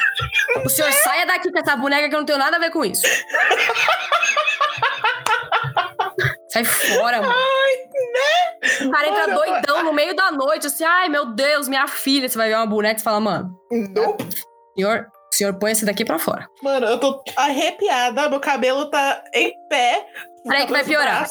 O 0.64 0.68
senhor 0.68 0.92
saia 0.92 1.26
daqui 1.26 1.50
com 1.50 1.58
essa 1.58 1.74
boneca 1.76 2.08
que 2.08 2.14
eu 2.14 2.18
não 2.20 2.26
tenho 2.26 2.38
nada 2.38 2.56
a 2.58 2.60
ver 2.60 2.70
com 2.70 2.84
isso. 2.84 3.02
Sai 6.53 6.64
fora, 6.64 7.22
mano. 7.22 7.34
O 8.84 8.90
cara 8.90 9.09
entra 9.09 9.22
Olha, 9.24 9.34
doidão 9.34 9.82
no 9.84 9.92
meio 9.92 10.14
da 10.14 10.30
noite, 10.30 10.66
assim, 10.66 10.84
ai 10.84 11.09
meu 11.09 11.26
Deus, 11.34 11.66
minha 11.66 11.86
filha. 11.88 12.28
Você 12.28 12.36
vai 12.36 12.48
ver 12.50 12.57
uma 12.57 12.66
boneca 12.66 13.00
e 13.00 13.03
fala, 13.03 13.18
mano, 13.20 13.59
Nope. 13.70 14.28
senhor, 14.76 15.07
o 15.32 15.34
senhor 15.34 15.55
põe 15.55 15.72
esse 15.72 15.86
daqui 15.86 16.05
pra 16.05 16.18
fora. 16.18 16.46
Mano, 16.62 16.86
eu 16.86 17.00
tô 17.00 17.22
arrepiada, 17.36 18.28
meu 18.28 18.38
cabelo 18.38 18.90
tá 18.90 19.24
em 19.34 19.55
pé. 19.70 20.07
Peraí 20.46 20.66
que 20.66 20.72
vai 20.72 20.84
piorar. 20.84 21.26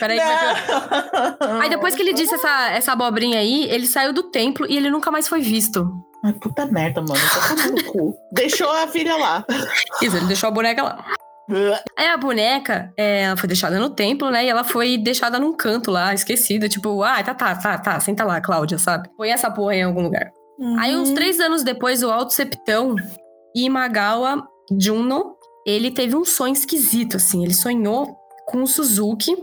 Peraí 0.00 0.18
que 0.18 0.24
vai 0.24 0.64
piorar. 0.66 1.36
Aí 1.62 1.70
depois 1.70 1.94
que 1.94 2.02
ele 2.02 2.12
disse 2.12 2.34
essa, 2.34 2.70
essa 2.72 2.92
abobrinha 2.92 3.38
aí, 3.38 3.70
ele 3.70 3.86
saiu 3.86 4.12
do 4.12 4.24
templo 4.32 4.66
e 4.68 4.76
ele 4.76 4.90
nunca 4.90 5.12
mais 5.12 5.28
foi 5.28 5.40
visto. 5.40 5.88
Ai, 6.24 6.32
puta 6.34 6.66
merda, 6.66 7.00
mano. 7.00 7.14
Tá 7.14 7.90
cu. 7.92 8.18
Deixou 8.32 8.70
a 8.70 8.86
filha 8.88 9.16
lá. 9.16 9.44
Isso, 10.02 10.16
ele 10.16 10.26
deixou 10.26 10.48
a 10.48 10.50
boneca 10.50 10.82
lá. 10.82 11.04
Aí 11.98 12.06
a 12.08 12.16
boneca, 12.16 12.92
é, 12.96 13.22
ela 13.22 13.36
foi 13.36 13.46
deixada 13.48 13.78
no 13.78 13.90
templo, 13.90 14.30
né? 14.30 14.44
E 14.44 14.48
ela 14.48 14.64
foi 14.64 14.96
deixada 14.98 15.38
num 15.38 15.54
canto 15.56 15.90
lá, 15.90 16.12
esquecida. 16.14 16.68
Tipo, 16.68 17.02
ah, 17.02 17.22
tá, 17.22 17.34
tá, 17.34 17.54
tá, 17.54 17.78
tá, 17.78 18.00
senta 18.00 18.24
lá, 18.24 18.40
Cláudia, 18.40 18.78
sabe? 18.78 19.08
Põe 19.16 19.30
essa 19.30 19.50
porra 19.50 19.74
em 19.76 19.82
algum 19.82 20.02
lugar. 20.02 20.30
Aí, 20.78 20.94
Uhum. 20.94 21.02
uns 21.02 21.10
três 21.12 21.40
anos 21.40 21.62
depois, 21.62 22.02
o 22.02 22.10
Alto 22.10 22.32
Septão 22.34 22.94
Imagawa 23.56 24.46
Juno, 24.78 25.34
ele 25.66 25.90
teve 25.90 26.16
um 26.16 26.24
sonho 26.24 26.52
esquisito, 26.52 27.16
assim. 27.16 27.42
Ele 27.44 27.54
sonhou 27.54 28.16
com 28.46 28.62
o 28.62 28.66
Suzuki. 28.66 29.34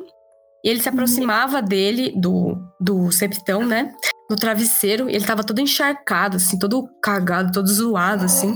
E 0.65 0.69
ele 0.69 0.81
se 0.81 0.89
aproximava 0.89 1.61
dele, 1.61 2.13
do, 2.15 2.57
do 2.79 3.11
septão, 3.11 3.63
né? 3.65 3.93
No 4.29 4.35
travesseiro. 4.35 5.09
E 5.09 5.15
ele 5.15 5.25
tava 5.25 5.43
todo 5.43 5.59
encharcado, 5.61 6.37
assim, 6.37 6.57
todo 6.57 6.87
cagado, 7.01 7.51
todo 7.53 7.67
zoado, 7.67 8.25
assim. 8.25 8.53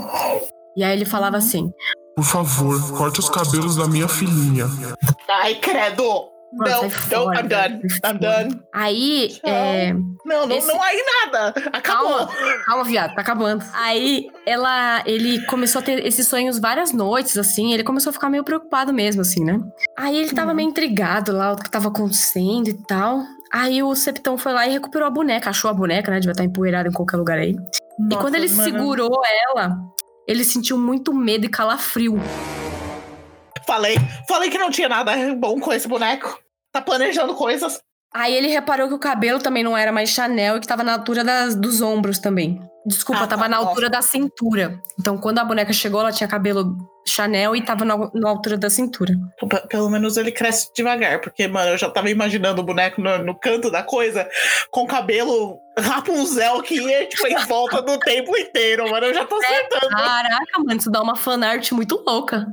E 0.76 0.84
aí 0.84 0.94
ele 0.94 1.06
falava 1.06 1.38
assim: 1.38 1.72
Por 2.22 2.28
favor, 2.28 2.80
corte 2.98 3.20
os 3.20 3.28
cabelos 3.32 3.76
da 3.76 3.88
minha 3.88 4.08
filhinha. 4.08 4.68
Ai, 5.28 5.56
credo. 5.56 6.30
Mano, 6.54 6.70
Não, 7.10 7.26
não, 7.26 7.34
I'm 7.34 7.48
done. 7.48 7.82
I'm 8.06 8.18
done. 8.20 8.62
Aí, 8.72 9.30
Tchau. 9.30 9.50
é, 9.50 9.94
Não, 10.24 10.46
não, 10.46 10.56
Esse- 10.56 10.68
não 10.68 10.84
aí 10.84 11.04
nada. 11.24 11.48
Acabou. 11.74 12.28
Calma, 12.28 12.30
calma, 12.68 12.84
viado, 12.84 13.16
tá 13.16 13.22
acabando. 13.22 13.66
Aí 13.74 14.28
ela, 14.46 15.02
ele 15.08 15.44
começou 15.48 15.80
a 15.80 15.84
ter 15.84 16.06
esses 16.06 16.28
sonhos 16.28 16.60
várias 16.60 16.92
noites, 16.94 17.38
assim. 17.40 17.74
Ele 17.74 17.84
começou 17.84 18.12
a 18.12 18.14
ficar 18.14 18.30
meio 18.30 18.44
preocupado 18.44 18.94
mesmo, 18.94 19.22
assim, 19.22 19.44
né? 19.44 19.60
Aí 19.98 20.16
ele 20.16 20.32
tava 20.36 20.50
Uhum. 20.52 20.58
meio 20.58 20.70
intrigado 20.70 21.32
lá, 21.32 21.54
o 21.54 21.56
que 21.56 21.72
tava 21.72 21.88
acontecendo 21.88 22.68
e 22.68 22.74
tal. 22.86 23.24
Aí 23.52 23.82
o 23.82 23.96
Septão 23.96 24.38
foi 24.38 24.54
lá 24.54 24.68
e 24.68 24.72
recuperou 24.74 25.08
a 25.08 25.12
boneca, 25.12 25.50
achou 25.50 25.72
a 25.72 25.74
boneca, 25.74 26.12
né? 26.12 26.20
Devia 26.20 26.34
estar 26.34 26.44
empoeirada 26.44 26.88
em 26.88 26.92
qualquer 26.94 27.18
lugar 27.18 27.40
aí. 27.40 27.56
e 28.00 28.04
Nossa, 28.04 28.22
quando 28.22 28.36
ele 28.36 28.50
mano. 28.50 28.64
segurou 28.64 29.22
ela, 29.50 29.76
ele 30.32 30.46
sentiu 30.46 30.78
muito 30.78 31.14
medo 31.14 31.46
e 31.46 31.50
calafrio. 31.50 32.18
Falei, 33.68 33.96
falei 34.28 34.50
que 34.50 34.58
não 34.58 34.72
tinha 34.72 34.88
nada 34.88 35.14
bom 35.36 35.60
com 35.60 35.74
esse 35.74 35.88
boneco. 35.88 36.40
Tá 36.72 36.82
planejando 36.82 37.36
coisas. 37.36 37.82
Aí 38.14 38.36
ele 38.36 38.48
reparou 38.48 38.88
que 38.88 38.94
o 38.94 39.00
cabelo 39.00 39.40
também 39.40 39.64
não 39.64 39.78
era 39.78 39.92
mais 39.92 40.10
Chanel 40.10 40.58
e 40.58 40.60
que 40.60 40.68
tava 40.68 40.84
na 40.84 40.94
altura 40.94 41.24
das- 41.24 41.56
dos 41.56 41.82
ombros 41.82 42.20
também. 42.20 42.62
Desculpa, 42.86 43.24
Ah, 43.24 43.28
tava 43.28 43.44
tá, 43.44 43.50
na 43.50 43.58
altura 43.58 43.90
da 43.90 44.02
cintura. 44.02 44.80
Então, 45.00 45.16
quando 45.18 45.38
a 45.38 45.44
boneca 45.46 45.72
chegou, 45.72 46.02
ela 46.02 46.12
tinha 46.12 46.28
cabelo 46.28 46.76
Chanel 47.08 47.56
e 47.56 47.62
tava 47.64 47.86
na, 47.86 47.96
na 48.14 48.30
altura 48.30 48.58
da 48.58 48.70
cintura. 48.72 49.14
P- 49.48 49.68
Pelo 49.68 49.88
menos 49.90 50.18
ele 50.18 50.32
cresce 50.32 50.70
devagar, 50.76 51.22
porque, 51.22 51.48
mano, 51.48 51.72
eu 51.72 51.78
já 51.78 51.90
tava 51.92 52.10
imaginando 52.10 52.60
o 52.62 52.66
boneco 52.66 53.00
no, 53.00 53.20
no 53.20 53.36
canto 53.40 53.70
da 53.70 53.84
coisa, 53.84 54.28
com 54.72 54.88
cabelo 54.88 55.60
Rapunzel 55.78 56.62
que 56.64 56.76
ia, 56.82 57.08
tipo, 57.08 57.28
em 57.28 57.38
volta 57.46 57.82
do 57.84 57.98
tempo 58.00 58.36
inteiro, 58.36 58.90
mano. 58.90 59.06
Eu 59.06 59.14
já 59.14 59.26
tô 59.26 59.36
acertando. 59.36 59.88
Caraca, 59.90 60.60
mano, 60.66 60.80
isso 60.80 60.92
dá 60.92 61.02
uma 61.04 61.16
fanart 61.16 61.72
muito 61.74 62.04
louca. 62.06 62.48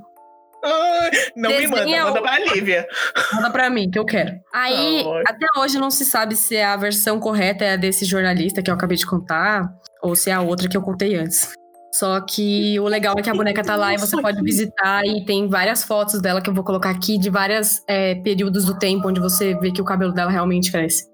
Ai, 0.65 1.11
não 1.37 1.51
me 1.51 1.67
manda, 1.69 1.85
Desenha 1.85 2.05
manda 2.05 2.21
pra 2.21 2.39
Lívia. 2.39 2.87
Manda 3.35 3.51
pra 3.51 3.71
mim, 3.71 3.91
que 3.91 3.99
eu 3.99 4.05
quero. 4.05 4.41
Aí, 4.53 5.05
Ai. 5.07 5.23
até 5.27 5.47
hoje 5.59 5.79
não 5.79 5.91
se 5.91 6.05
sabe 6.05 6.35
se 6.35 6.61
a 6.61 6.77
versão 6.77 7.21
correta 7.21 7.65
é 7.65 7.73
a 7.75 7.77
desse 7.77 8.05
jornalista 8.05 8.63
que 8.63 8.71
eu 8.71 8.75
acabei 8.75 8.97
de 8.97 9.07
contar, 9.07 9.73
ou 10.03 10.17
se 10.17 10.31
é 10.31 10.33
a 10.33 10.41
outra 10.41 10.69
que 10.69 10.77
eu 10.77 10.83
contei 10.83 11.15
antes. 11.17 11.53
Só 11.95 12.21
que 12.21 12.79
o 12.79 12.85
legal 12.85 13.15
é 13.19 13.23
que 13.23 13.31
a 13.31 13.35
boneca 13.35 13.63
tá 13.63 13.75
lá 13.75 13.95
e 13.95 13.99
você 13.99 14.21
pode 14.21 14.43
visitar 14.43 15.05
e 15.07 15.25
tem 15.25 15.49
várias 15.49 15.83
fotos 15.83 16.21
dela 16.21 16.41
que 16.41 16.51
eu 16.51 16.55
vou 16.55 16.63
colocar 16.63 16.91
aqui 16.91 17.19
de 17.19 17.31
vários 17.31 17.83
períodos 18.23 18.67
do 18.67 18.79
tempo 18.79 19.09
onde 19.09 19.21
você 19.21 19.55
vê 19.55 19.73
que 19.73 19.81
o 19.81 19.85
cabelo 19.85 20.13
dela 20.13 20.31
realmente 20.31 20.71
cresce. 20.71 21.09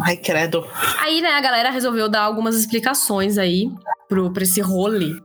Ai, 0.00 0.16
credo. 0.16 0.64
Aí, 1.00 1.20
né, 1.20 1.30
a 1.30 1.40
galera 1.40 1.70
resolveu 1.70 2.08
dar 2.08 2.22
algumas 2.22 2.56
explicações 2.56 3.38
aí 3.38 3.68
pro, 4.08 4.32
pra 4.32 4.42
esse 4.42 4.60
rolê. 4.60 5.12
O 5.12 5.22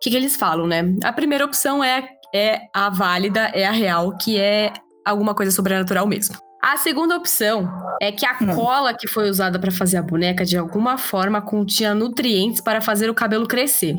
que, 0.00 0.10
que 0.10 0.16
eles 0.16 0.36
falam, 0.36 0.66
né? 0.66 0.82
A 1.04 1.12
primeira 1.12 1.44
opção 1.44 1.82
é, 1.82 2.06
é 2.34 2.62
a 2.74 2.88
válida, 2.90 3.50
é 3.54 3.66
a 3.66 3.70
real, 3.72 4.16
que 4.16 4.38
é 4.38 4.72
alguma 5.04 5.34
coisa 5.34 5.50
sobrenatural 5.52 6.06
mesmo. 6.06 6.36
A 6.62 6.76
segunda 6.76 7.16
opção 7.16 7.68
é 8.00 8.12
que 8.12 8.24
a 8.24 8.36
Hum. 8.40 8.54
cola 8.54 8.94
que 8.94 9.08
foi 9.08 9.28
usada 9.28 9.58
pra 9.58 9.72
fazer 9.72 9.96
a 9.96 10.02
boneca, 10.02 10.44
de 10.44 10.56
alguma 10.56 10.96
forma, 10.96 11.42
continha 11.42 11.94
nutrientes 11.94 12.60
para 12.60 12.80
fazer 12.80 13.10
o 13.10 13.14
cabelo 13.14 13.48
crescer. 13.48 13.96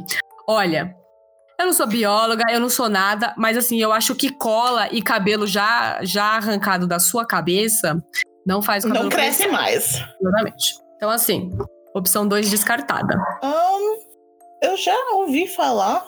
Olha, 0.48 0.96
eu 1.60 1.66
não 1.66 1.74
sou 1.74 1.86
bióloga, 1.88 2.46
eu 2.50 2.60
não 2.62 2.70
sou 2.70 2.88
nada, 2.90 3.34
mas 3.38 3.58
assim, 3.58 3.82
eu 3.82 3.92
acho 3.92 4.16
que 4.16 4.30
cola 4.32 4.88
e 4.92 5.02
cabelo 5.02 5.46
já, 5.46 6.00
já 6.04 6.24
arrancado 6.38 6.88
da 6.88 7.00
sua 7.00 7.26
cabeça 7.26 8.02
Não 8.46 8.62
faz 8.62 8.84
o 8.84 8.88
cabelo 8.88 9.06
Não 9.06 9.10
cresce 9.12 9.48
mais. 9.48 10.02
Exatamente. 10.22 10.74
Então, 10.98 11.10
assim, 11.10 11.50
opção 11.94 12.26
2 12.28 12.50
descartada. 12.50 13.16
Ahn, 13.42 13.98
eu 14.62 14.76
já 14.78 14.96
ouvi 15.14 15.48
falar, 15.48 16.04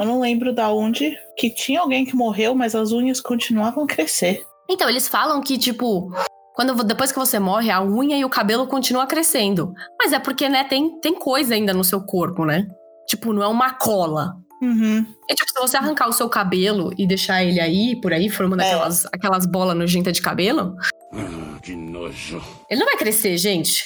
eu 0.00 0.06
não 0.06 0.20
lembro 0.20 0.52
da 0.54 0.72
onde, 0.72 1.16
que 1.36 1.50
tinha 1.50 1.80
alguém 1.80 2.04
que 2.04 2.16
morreu, 2.16 2.54
mas 2.54 2.74
as 2.74 2.92
unhas 2.92 3.20
continuavam 3.20 3.84
a 3.84 3.86
crescer. 3.86 4.42
Então, 4.68 4.88
eles 4.88 5.08
falam 5.08 5.40
que, 5.40 5.58
tipo, 5.58 6.10
quando 6.54 6.74
depois 6.84 7.10
que 7.12 7.18
você 7.18 7.38
morre, 7.38 7.70
a 7.70 7.82
unha 7.82 8.16
e 8.16 8.24
o 8.24 8.28
cabelo 8.30 8.66
continuam 8.66 9.06
crescendo. 9.06 9.72
Mas 9.98 10.12
é 10.12 10.18
porque, 10.18 10.48
né, 10.48 10.64
tem, 10.64 11.00
tem 11.00 11.14
coisa 11.14 11.54
ainda 11.54 11.72
no 11.74 11.84
seu 11.84 12.00
corpo, 12.02 12.44
né? 12.44 12.66
Tipo, 13.08 13.32
não 13.32 13.42
é 13.42 13.48
uma 13.48 13.72
cola. 13.72 14.34
Uhum. 14.62 15.04
É 15.28 15.34
tipo, 15.34 15.48
se 15.50 15.58
você 15.58 15.76
arrancar 15.76 16.08
o 16.08 16.12
seu 16.12 16.28
cabelo 16.28 16.92
e 16.98 17.06
deixar 17.06 17.42
ele 17.42 17.58
aí, 17.60 17.98
por 18.00 18.12
aí, 18.12 18.28
formando 18.28 18.60
É. 18.60 18.66
aquelas, 18.72 19.06
aquelas 19.06 19.46
bolas 19.46 19.76
nojentas 19.76 20.12
de 20.12 20.20
cabelo, 20.22 20.76
Ah, 21.14 21.58
que 21.62 21.74
nojo. 21.74 22.40
ele 22.68 22.78
não 22.80 22.86
vai 22.86 22.96
crescer, 22.96 23.36
gente. 23.38 23.84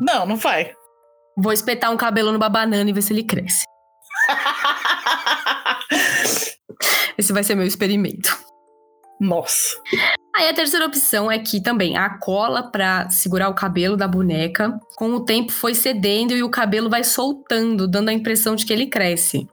Não, 0.00 0.24
não 0.26 0.36
vai. 0.36 0.72
Vou 1.36 1.52
espetar 1.52 1.92
um 1.92 1.96
cabelo 1.96 2.32
numa 2.32 2.48
banana 2.48 2.88
e 2.88 2.92
ver 2.92 3.02
se 3.02 3.12
ele 3.12 3.22
cresce. 3.22 3.64
Esse 7.16 7.32
vai 7.32 7.44
ser 7.44 7.54
meu 7.54 7.66
experimento. 7.66 8.36
Nossa. 9.20 9.76
Aí 10.36 10.48
a 10.48 10.54
terceira 10.54 10.86
opção 10.86 11.30
é 11.30 11.38
que 11.38 11.62
também 11.62 11.96
a 11.96 12.18
cola 12.18 12.70
pra 12.70 13.08
segurar 13.08 13.48
o 13.48 13.54
cabelo 13.54 13.96
da 13.96 14.08
boneca, 14.08 14.78
com 14.96 15.10
o 15.10 15.24
tempo 15.24 15.52
foi 15.52 15.74
cedendo 15.74 16.32
e 16.32 16.42
o 16.42 16.50
cabelo 16.50 16.90
vai 16.90 17.04
soltando, 17.04 17.86
dando 17.86 18.08
a 18.08 18.12
impressão 18.12 18.56
de 18.56 18.66
que 18.66 18.72
ele 18.72 18.86
cresce. 18.86 19.46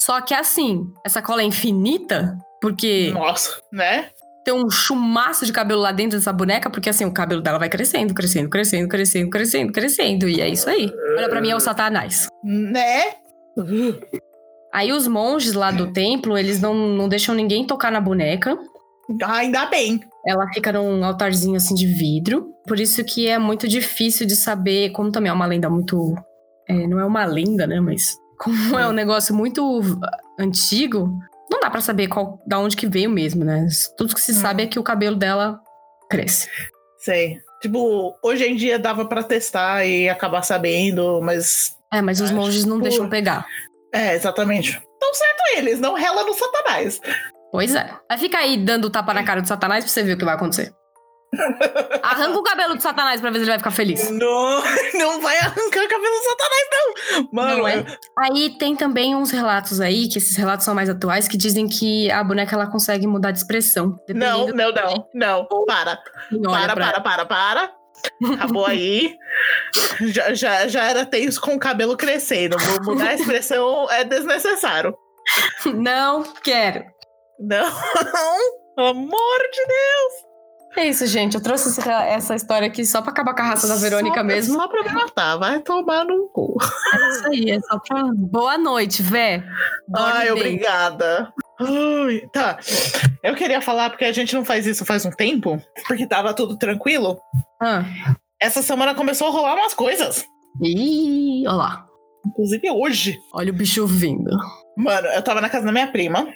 Só 0.00 0.20
que 0.20 0.34
assim, 0.34 0.92
essa 1.06 1.22
cola 1.22 1.42
é 1.42 1.44
infinita, 1.44 2.36
porque 2.60 3.12
Nossa, 3.12 3.60
né? 3.72 4.10
tem 4.44 4.52
um 4.52 4.68
chumaço 4.68 5.46
de 5.46 5.52
cabelo 5.52 5.80
lá 5.80 5.90
dentro 5.90 6.18
dessa 6.18 6.32
boneca, 6.32 6.68
porque 6.68 6.90
assim, 6.90 7.04
o 7.04 7.12
cabelo 7.12 7.40
dela 7.40 7.58
vai 7.58 7.68
crescendo, 7.68 8.12
crescendo, 8.12 8.50
crescendo, 8.50 8.88
crescendo, 8.88 9.30
crescendo, 9.30 9.72
crescendo. 9.72 10.28
E 10.28 10.40
é 10.40 10.48
isso 10.48 10.68
aí. 10.68 10.92
Olha 11.16 11.28
pra 11.28 11.40
mim, 11.40 11.50
é 11.50 11.56
o 11.56 11.60
satanás. 11.60 12.28
Né? 12.44 13.14
Aí 14.74 14.92
os 14.92 15.06
monges 15.06 15.52
lá 15.54 15.70
do 15.70 15.92
templo, 15.92 16.36
eles 16.36 16.60
não, 16.60 16.74
não 16.74 17.08
deixam 17.08 17.34
ninguém 17.34 17.64
tocar 17.64 17.92
na 17.92 18.00
boneca. 18.00 18.58
Ainda 19.24 19.66
bem. 19.66 20.00
Ela 20.26 20.48
fica 20.52 20.72
num 20.72 21.04
altarzinho 21.04 21.54
assim 21.56 21.74
de 21.74 21.86
vidro. 21.86 22.48
Por 22.66 22.80
isso 22.80 23.04
que 23.04 23.28
é 23.28 23.38
muito 23.38 23.68
difícil 23.68 24.26
de 24.26 24.34
saber, 24.34 24.90
como 24.90 25.12
também 25.12 25.30
é 25.30 25.32
uma 25.32 25.46
lenda 25.46 25.70
muito. 25.70 26.14
é, 26.68 26.86
não 26.88 26.98
é 26.98 27.04
uma 27.04 27.24
lenda, 27.24 27.66
né? 27.66 27.78
Mas 27.80 28.16
como 28.38 28.78
é 28.78 28.88
um 28.88 28.92
negócio 28.92 29.34
muito 29.34 29.80
antigo, 30.38 31.10
não 31.50 31.60
dá 31.60 31.70
pra 31.70 31.80
saber 31.80 32.08
qual, 32.08 32.40
da 32.46 32.58
onde 32.58 32.76
que 32.76 32.86
veio 32.88 33.10
mesmo, 33.10 33.44
né? 33.44 33.66
Tudo 33.96 34.14
que 34.14 34.20
se 34.20 34.32
Hum. 34.32 34.36
sabe 34.36 34.62
é 34.62 34.66
que 34.66 34.78
o 34.78 34.82
cabelo 34.82 35.14
dela 35.16 35.60
cresce. 36.10 36.48
Sei. 36.98 37.38
Tipo, 37.62 38.14
hoje 38.22 38.44
em 38.44 38.56
dia 38.56 38.78
dava 38.78 39.04
pra 39.06 39.22
testar 39.22 39.84
e 39.86 40.08
acabar 40.08 40.42
sabendo, 40.42 41.20
mas. 41.22 41.76
É, 41.92 42.02
mas 42.02 42.20
os 42.20 42.30
monges 42.30 42.64
não 42.64 42.78
por- 42.78 42.82
deixam 42.88 43.08
pegar. 43.08 43.46
É, 43.94 44.14
exatamente. 44.14 44.80
Tão 45.00 45.14
certo 45.14 45.42
eles, 45.56 45.80
não 45.80 45.94
rela 45.94 46.24
no 46.24 46.34
satanás. 46.34 47.00
Pois 47.52 47.74
é. 47.74 47.88
Vai 48.08 48.18
ficar 48.18 48.38
aí 48.40 48.56
dando 48.56 48.90
tapa 48.90 49.14
na 49.14 49.22
cara 49.22 49.40
do 49.40 49.46
Satanás 49.46 49.84
pra 49.84 49.92
você 49.92 50.02
ver 50.02 50.14
o 50.14 50.18
que 50.18 50.24
vai 50.24 50.34
acontecer. 50.34 50.72
Arranca 52.02 52.38
o 52.38 52.42
cabelo 52.42 52.74
do 52.74 52.82
Satanás 52.82 53.20
pra 53.20 53.30
ver 53.30 53.36
se 53.36 53.42
ele 53.42 53.50
vai 53.50 53.58
ficar 53.58 53.70
feliz. 53.70 54.10
Não, 54.10 54.62
não 54.94 55.20
vai 55.20 55.36
arrancar 55.38 55.84
o 55.84 55.88
cabelo 55.88 56.14
do 56.16 56.22
satanás, 56.22 56.68
não. 56.72 57.28
Mano, 57.32 57.58
Não 57.58 57.68
é? 57.68 57.84
Aí 58.18 58.58
tem 58.58 58.74
também 58.76 59.14
uns 59.14 59.30
relatos 59.30 59.80
aí, 59.80 60.08
que 60.08 60.18
esses 60.18 60.36
relatos 60.36 60.64
são 60.64 60.74
mais 60.74 60.88
atuais, 60.88 61.28
que 61.28 61.36
dizem 61.36 61.68
que 61.68 62.10
a 62.10 62.22
boneca 62.24 62.54
ela 62.54 62.66
consegue 62.66 63.06
mudar 63.06 63.30
de 63.30 63.38
expressão. 63.38 63.96
não, 64.08 64.48
não, 64.48 64.72
não, 64.72 65.08
não. 65.14 65.46
Para. 65.66 65.96
Para, 66.42 66.74
para, 66.74 67.00
para, 67.00 67.24
para. 67.26 67.83
Acabou 68.34 68.66
aí. 68.66 69.14
já, 70.00 70.34
já, 70.34 70.68
já 70.68 70.84
era 70.84 71.04
tenso 71.06 71.40
com 71.40 71.54
o 71.54 71.58
cabelo 71.58 71.96
crescendo. 71.96 72.56
Mu- 72.58 72.92
Mudar 72.94 73.08
a 73.10 73.14
expressão 73.14 73.90
é 73.90 74.04
desnecessário. 74.04 74.94
Não 75.74 76.22
quero. 76.42 76.84
Não, 77.40 77.70
pelo 78.76 78.88
amor 78.88 79.38
de 79.52 79.66
Deus. 79.66 80.34
É 80.76 80.88
isso, 80.88 81.06
gente. 81.06 81.36
Eu 81.36 81.42
trouxe 81.42 81.68
essa, 81.68 82.02
essa 82.04 82.34
história 82.34 82.66
aqui 82.66 82.84
só 82.84 83.00
pra 83.00 83.12
acabar 83.12 83.32
com 83.34 83.42
a 83.42 83.44
raça 83.44 83.68
da 83.68 83.76
Verônica 83.76 84.16
Só 84.16 84.24
mesmo. 84.24 84.54
Só 84.60 84.66
pra 84.66 84.82
me 84.82 84.92
matar, 84.92 85.36
vai 85.36 85.60
tomar 85.60 86.04
no 86.04 86.28
cu. 86.30 86.56
É 86.92 87.08
isso 87.10 87.26
aí, 87.28 87.50
é 87.52 87.60
só 87.60 87.78
pra. 87.78 88.02
Boa 88.12 88.58
noite, 88.58 89.00
Vé. 89.00 89.44
Dorme 89.86 90.12
Ai, 90.12 90.24
bem. 90.24 90.32
obrigada. 90.32 91.32
Ai, 91.60 92.28
tá. 92.32 92.58
Eu 93.22 93.34
queria 93.34 93.60
falar 93.60 93.90
porque 93.90 94.04
a 94.04 94.12
gente 94.12 94.34
não 94.34 94.44
faz 94.44 94.66
isso 94.66 94.84
faz 94.84 95.04
um 95.04 95.10
tempo, 95.10 95.60
porque 95.86 96.06
tava 96.06 96.34
tudo 96.34 96.56
tranquilo. 96.58 97.18
Ah. 97.62 97.84
Essa 98.40 98.62
semana 98.62 98.94
começou 98.94 99.28
a 99.28 99.30
rolar 99.30 99.54
umas 99.54 99.74
coisas. 99.74 100.24
Ih, 100.62 101.44
olha 101.46 101.56
lá. 101.56 101.86
Inclusive 102.26 102.70
hoje. 102.70 103.18
Olha 103.32 103.50
o 103.52 103.54
bicho 103.54 103.86
vindo. 103.86 104.30
Mano, 104.76 105.06
eu 105.08 105.22
tava 105.22 105.40
na 105.40 105.48
casa 105.48 105.66
da 105.66 105.72
minha 105.72 105.86
prima, 105.90 106.26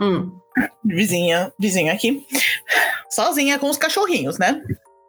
Hum, 0.00 0.30
vizinha, 0.84 1.50
vizinha 1.58 1.92
aqui, 1.94 2.26
sozinha 3.10 3.58
com 3.58 3.70
os 3.70 3.78
cachorrinhos, 3.78 4.38
né? 4.38 4.60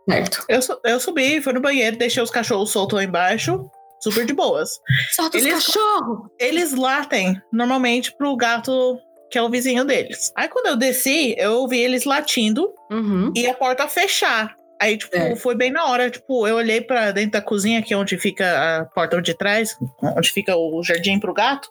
certo. 0.10 0.46
Eu, 0.48 0.60
eu 0.86 1.00
subi, 1.00 1.42
fui 1.42 1.52
no 1.52 1.60
banheiro, 1.60 1.98
deixei 1.98 2.24
os 2.24 2.32
cachorros 2.32 2.72
soltos 2.72 2.96
lá 2.98 3.04
embaixo, 3.04 3.70
super 4.02 4.26
de 4.26 4.34
boas. 4.34 4.70
Solta 5.14 5.38
os 5.38 5.44
Eles- 5.44 5.66
cachorros. 5.66 6.30
Eles 6.40 6.74
latem 6.74 7.42
normalmente 7.52 8.16
pro 8.16 8.36
gato 8.38 8.98
que 9.30 9.38
é 9.38 9.42
o 9.42 9.50
vizinho 9.50 9.84
deles. 9.86 10.32
Aí 10.36 10.48
quando 10.48 10.68
eu 10.68 10.76
desci, 10.78 11.36
eu 11.38 11.54
ouvi 11.60 11.80
eles 11.80 12.06
latindo 12.06 12.74
Uhum. 12.92 13.32
e 13.36 13.48
a 13.48 13.54
porta 13.54 13.88
fechar. 13.88 14.56
Aí, 14.80 14.96
tipo, 14.96 15.16
É. 15.18 15.36
foi 15.36 15.56
bem 15.56 15.72
na 15.72 15.86
hora. 15.88 16.08
Tipo, 16.08 16.48
eu 16.48 16.56
olhei 16.58 16.80
pra 16.82 17.10
dentro 17.12 17.32
da 17.32 17.42
cozinha, 17.42 17.82
que 17.82 17.96
é 17.96 17.98
onde 17.98 18.16
fica 18.16 18.46
a 18.82 18.86
porta 18.86 19.20
de 19.20 19.34
trás, 19.34 19.76
onde 20.04 20.30
fica 20.32 20.56
o 20.56 20.84
jardim 20.84 21.20
pro 21.20 21.34
gato. 21.34 21.68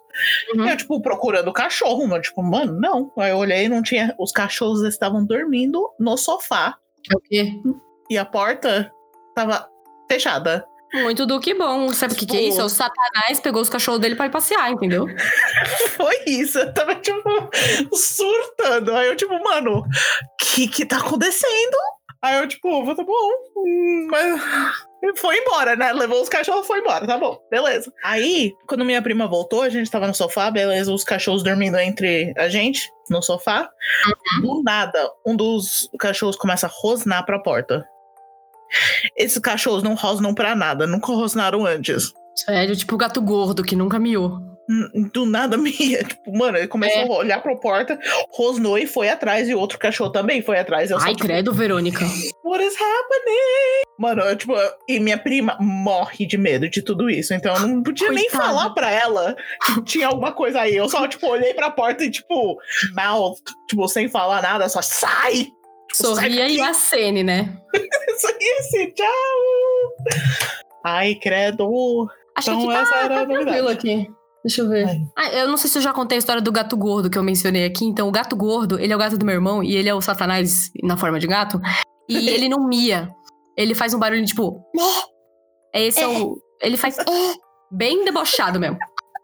Uhum. 0.57 0.69
Eu, 0.69 0.77
tipo, 0.77 1.01
procurando 1.01 1.47
o 1.47 1.53
cachorro, 1.53 2.05
mano. 2.09 2.21
Tipo, 2.21 2.43
mano, 2.43 2.73
não. 2.81 3.13
Aí 3.17 3.31
eu 3.31 3.37
olhei 3.37 3.67
e 3.67 3.69
não 3.69 3.81
tinha. 3.81 4.13
Os 4.19 4.33
cachorros 4.33 4.83
estavam 4.83 5.25
dormindo 5.25 5.89
no 6.01 6.17
sofá. 6.17 6.77
É 7.09 7.17
o 7.17 7.21
quê? 7.21 7.53
E 8.11 8.19
a 8.19 8.25
porta 8.25 8.91
tava 9.37 9.69
fechada. 10.11 10.67
Muito 10.95 11.27
do 11.27 11.41
que 11.41 11.55
bom. 11.55 11.93
Sabe 11.93 12.15
o 12.15 12.17
que, 12.17 12.27
que 12.27 12.37
é 12.37 12.43
isso? 12.43 12.61
É 12.61 12.65
o 12.65 12.69
Satanás 12.69 13.41
pegou 13.41 13.61
os 13.61 13.69
cachorros 13.69 14.01
dele 14.01 14.15
pra 14.15 14.27
ir 14.27 14.31
passear, 14.31 14.71
entendeu? 14.71 15.07
Foi 15.97 16.17
isso. 16.27 16.59
Eu 16.59 16.73
tava, 16.73 16.95
tipo, 16.95 17.51
surtando. 17.93 18.95
Aí 18.95 19.09
eu, 19.09 19.17
tipo, 19.17 19.33
mano, 19.43 19.81
o 19.81 19.85
que 20.39 20.69
que 20.69 20.87
tá 20.87 20.99
acontecendo? 20.99 21.77
Aí 22.23 22.39
eu, 22.39 22.49
tipo, 22.49 22.95
tá 22.95 23.03
bom. 23.05 23.31
hum, 23.57 24.09
Mas. 24.11 24.41
Foi 25.19 25.37
embora, 25.39 25.77
né? 25.77 25.93
Levou 25.93 26.21
os 26.21 26.29
cachorros, 26.29 26.67
foi 26.67 26.81
embora, 26.81 27.07
tá 27.07 27.17
bom, 27.17 27.39
beleza. 27.49 27.93
Aí, 28.03 28.53
quando 28.67 28.85
minha 28.85 29.01
prima 29.01 29.29
voltou, 29.29 29.63
a 29.63 29.69
gente 29.69 29.89
tava 29.89 30.09
no 30.09 30.15
sofá, 30.15 30.51
beleza, 30.51 30.93
os 30.93 31.05
cachorros 31.05 31.45
dormindo 31.45 31.79
entre 31.79 32.35
a 32.37 32.49
gente, 32.49 32.91
no 33.09 33.23
sofá. 33.23 33.69
Do 34.43 34.63
nada, 34.65 35.09
um 35.25 35.37
dos 35.37 35.89
cachorros 36.01 36.35
começa 36.35 36.67
a 36.67 36.71
rosnar 36.73 37.25
pra 37.25 37.39
porta. 37.39 37.87
Esses 39.17 39.39
cachorros 39.39 39.83
não 39.83 39.95
rosnam 39.95 40.35
pra 40.35 40.55
nada, 40.55 40.87
nunca 40.87 41.13
rosnaram 41.13 41.65
antes. 41.65 42.13
Sério, 42.35 42.77
tipo 42.77 42.95
o 42.95 42.99
gato 42.99 43.21
gordo 43.23 43.63
que 43.65 43.75
nunca 43.77 43.99
miou. 43.99 44.39
Hum, 44.69 45.09
Do 45.15 45.25
nada, 45.25 45.57
Mia. 45.59 46.03
Tipo, 46.03 46.37
mano, 46.37 46.59
ele 46.59 46.67
começou 46.67 47.03
É. 47.03 47.07
a 47.07 47.11
olhar 47.19 47.41
pra 47.41 47.55
porta, 47.57 47.99
rosnou 48.33 48.77
e 48.77 48.87
foi 48.87 49.09
atrás, 49.09 49.49
e 49.49 49.55
outro 49.55 49.79
cachorro 49.79 50.11
também 50.11 50.43
foi 50.43 50.59
atrás. 50.59 50.91
Eu 50.91 50.99
só, 50.99 51.07
Ai, 51.07 51.13
tipo, 51.15 51.25
credo, 51.25 51.55
Verônica. 51.55 52.05
What 52.45 52.65
is 52.65 52.75
happening? 52.75 53.87
Mano, 53.99 54.23
eu, 54.23 54.37
tipo, 54.37 54.53
e 54.89 55.01
minha 55.01 55.17
prima 55.17 55.57
morre 55.61 56.27
de 56.27 56.37
medo 56.37 56.69
de 56.69 56.83
tudo 56.83 57.09
isso. 57.09 57.33
Então 57.33 57.55
eu 57.55 57.61
não 57.67 57.83
podia 57.83 58.11
nem 58.11 58.29
Coitada. 58.29 58.45
falar 58.45 58.71
pra 58.71 58.91
ela 58.91 59.37
que 59.65 59.83
tinha 59.85 60.09
alguma 60.09 60.33
coisa 60.33 60.61
aí. 60.61 60.77
Eu 60.77 60.89
só, 60.89 61.07
tipo, 61.09 61.27
olhei 61.29 61.55
pra 61.55 61.71
porta 61.71 62.05
e, 62.05 62.11
tipo, 62.11 62.59
mouth, 62.95 63.39
tipo, 63.71 63.89
sem 63.89 64.09
falar 64.09 64.43
nada, 64.43 64.69
só 64.69 64.83
sai! 64.83 65.47
Sorria 65.97 66.49
e 66.49 66.61
acene, 66.61 67.23
né? 67.23 67.57
Aí, 67.75 68.57
assim, 68.61 68.91
tchau! 68.93 69.07
Ai, 70.85 71.15
credo. 71.17 72.09
Acho 72.37 72.51
Então 72.51 72.61
que 72.63 72.73
tá, 72.73 72.81
essa 72.81 72.97
era 72.97 73.05
a 73.05 73.09
tá 73.09 73.15
novidade. 73.27 73.45
tranquilo 73.45 73.69
aqui. 73.69 74.11
Deixa 74.45 74.63
eu 74.63 74.69
ver. 74.69 74.87
Ah, 75.17 75.29
eu 75.31 75.49
não 75.49 75.57
sei 75.57 75.69
se 75.69 75.77
eu 75.79 75.83
já 75.83 75.93
contei 75.93 76.17
a 76.17 76.21
história 76.21 76.41
do 76.41 76.53
gato 76.53 76.77
gordo 76.77 77.11
que 77.11 77.19
eu 77.19 77.23
mencionei 77.23 77.65
aqui. 77.65 77.85
Então, 77.85 78.07
o 78.09 78.13
gato 78.13 78.37
gordo, 78.37 78.79
ele 78.79 78.93
é 78.93 78.97
o 78.97 78.99
gato 78.99 79.19
do 79.19 79.27
meu 79.27 79.35
irmão 79.35 79.63
e 79.63 79.75
ele 79.77 79.89
é 79.89 79.95
o 79.95 80.01
satanás 80.01 80.71
na 80.83 80.97
forma 80.97 81.19
de 81.19 81.27
gato. 81.27 81.61
E 82.09 82.17
ele 82.31 82.49
não 82.49 82.67
mia. 82.67 83.11
Ele 83.57 83.75
faz 83.75 83.93
um 83.95 83.99
barulho 83.99 84.25
tipo... 84.25 84.61
"Mé". 84.75 84.83
É 85.75 85.87
esse 85.87 86.01
é 86.01 86.07
o... 86.07 86.37
Ele 86.63 86.77
faz... 86.77 86.99
"É", 86.99 87.05
Bem 87.73 88.05
debochado 88.05 88.61
mesmo. 88.61 88.79